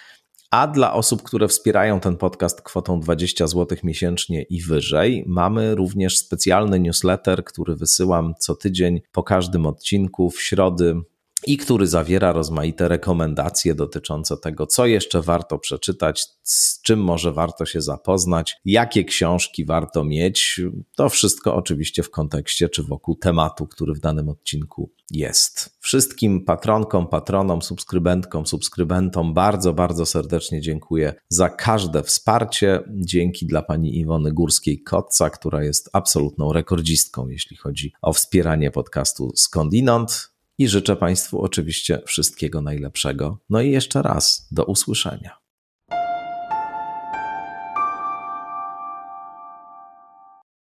A 0.51 0.66
dla 0.66 0.92
osób, 0.92 1.22
które 1.22 1.49
wspierają 1.49 2.01
ten 2.01 2.16
podcast 2.16 2.62
kwotą 2.62 3.01
20 3.01 3.46
zł 3.46 3.78
miesięcznie 3.84 4.42
i 4.42 4.62
wyżej, 4.62 5.24
mamy 5.26 5.74
również 5.74 6.18
specjalny 6.18 6.80
newsletter, 6.80 7.44
który 7.44 7.76
wysyłam 7.76 8.34
co 8.38 8.55
tydzień 8.55 9.01
po 9.12 9.22
każdym 9.22 9.66
odcinku 9.66 10.30
w 10.30 10.42
środy 10.42 11.01
i 11.47 11.57
który 11.57 11.86
zawiera 11.86 12.32
rozmaite 12.32 12.89
rekomendacje 12.89 13.74
dotyczące 13.74 14.36
tego, 14.36 14.66
co 14.66 14.86
jeszcze 14.86 15.22
warto 15.22 15.59
przeczytać, 15.59 16.26
z 16.43 16.82
czym 16.82 17.01
może 17.01 17.32
warto 17.32 17.66
się 17.66 17.80
zapoznać, 17.80 18.57
jakie 18.64 19.05
książki 19.05 19.64
warto 19.64 20.05
mieć. 20.05 20.61
To 20.97 21.09
wszystko 21.09 21.55
oczywiście 21.55 22.03
w 22.03 22.11
kontekście 22.11 22.68
czy 22.68 22.82
wokół 22.82 23.16
tematu, 23.16 23.66
który 23.66 23.95
w 23.95 24.01
danym 24.01 24.28
odcinku 24.28 24.93
jest. 25.11 25.78
Wszystkim 25.80 26.45
patronkom, 26.45 27.09
patronom, 27.09 27.62
subskrybentkom, 27.62 28.47
subskrybentom 28.47 29.34
bardzo, 29.34 29.72
bardzo 29.72 30.07
serdecznie 30.07 30.61
dziękuję 30.61 31.14
za 31.28 31.49
każde 31.49 32.03
wsparcie. 32.03 32.80
Dzięki 32.89 33.47
dla 33.47 33.62
pani 33.62 33.99
Iwony 33.99 34.32
Górskiej-Kotca, 34.32 35.30
która 35.30 35.64
jest 35.64 35.91
absolutną 35.93 36.53
rekordzistką, 36.53 37.28
jeśli 37.28 37.57
chodzi 37.57 37.93
o 38.03 38.12
wspieranie 38.12 38.70
podcastu 38.70 39.32
Skądinąd 39.34 40.38
i 40.59 40.68
życzę 40.68 40.96
Państwu 40.96 41.42
oczywiście 41.42 42.02
wszystkiego 42.06 42.62
najlepszego. 42.62 43.38
No 43.50 43.61
i 43.61 43.70
jeszcze 43.70 44.02
raz 44.02 44.48
do 44.50 44.64
usłyszenia. 44.64 45.47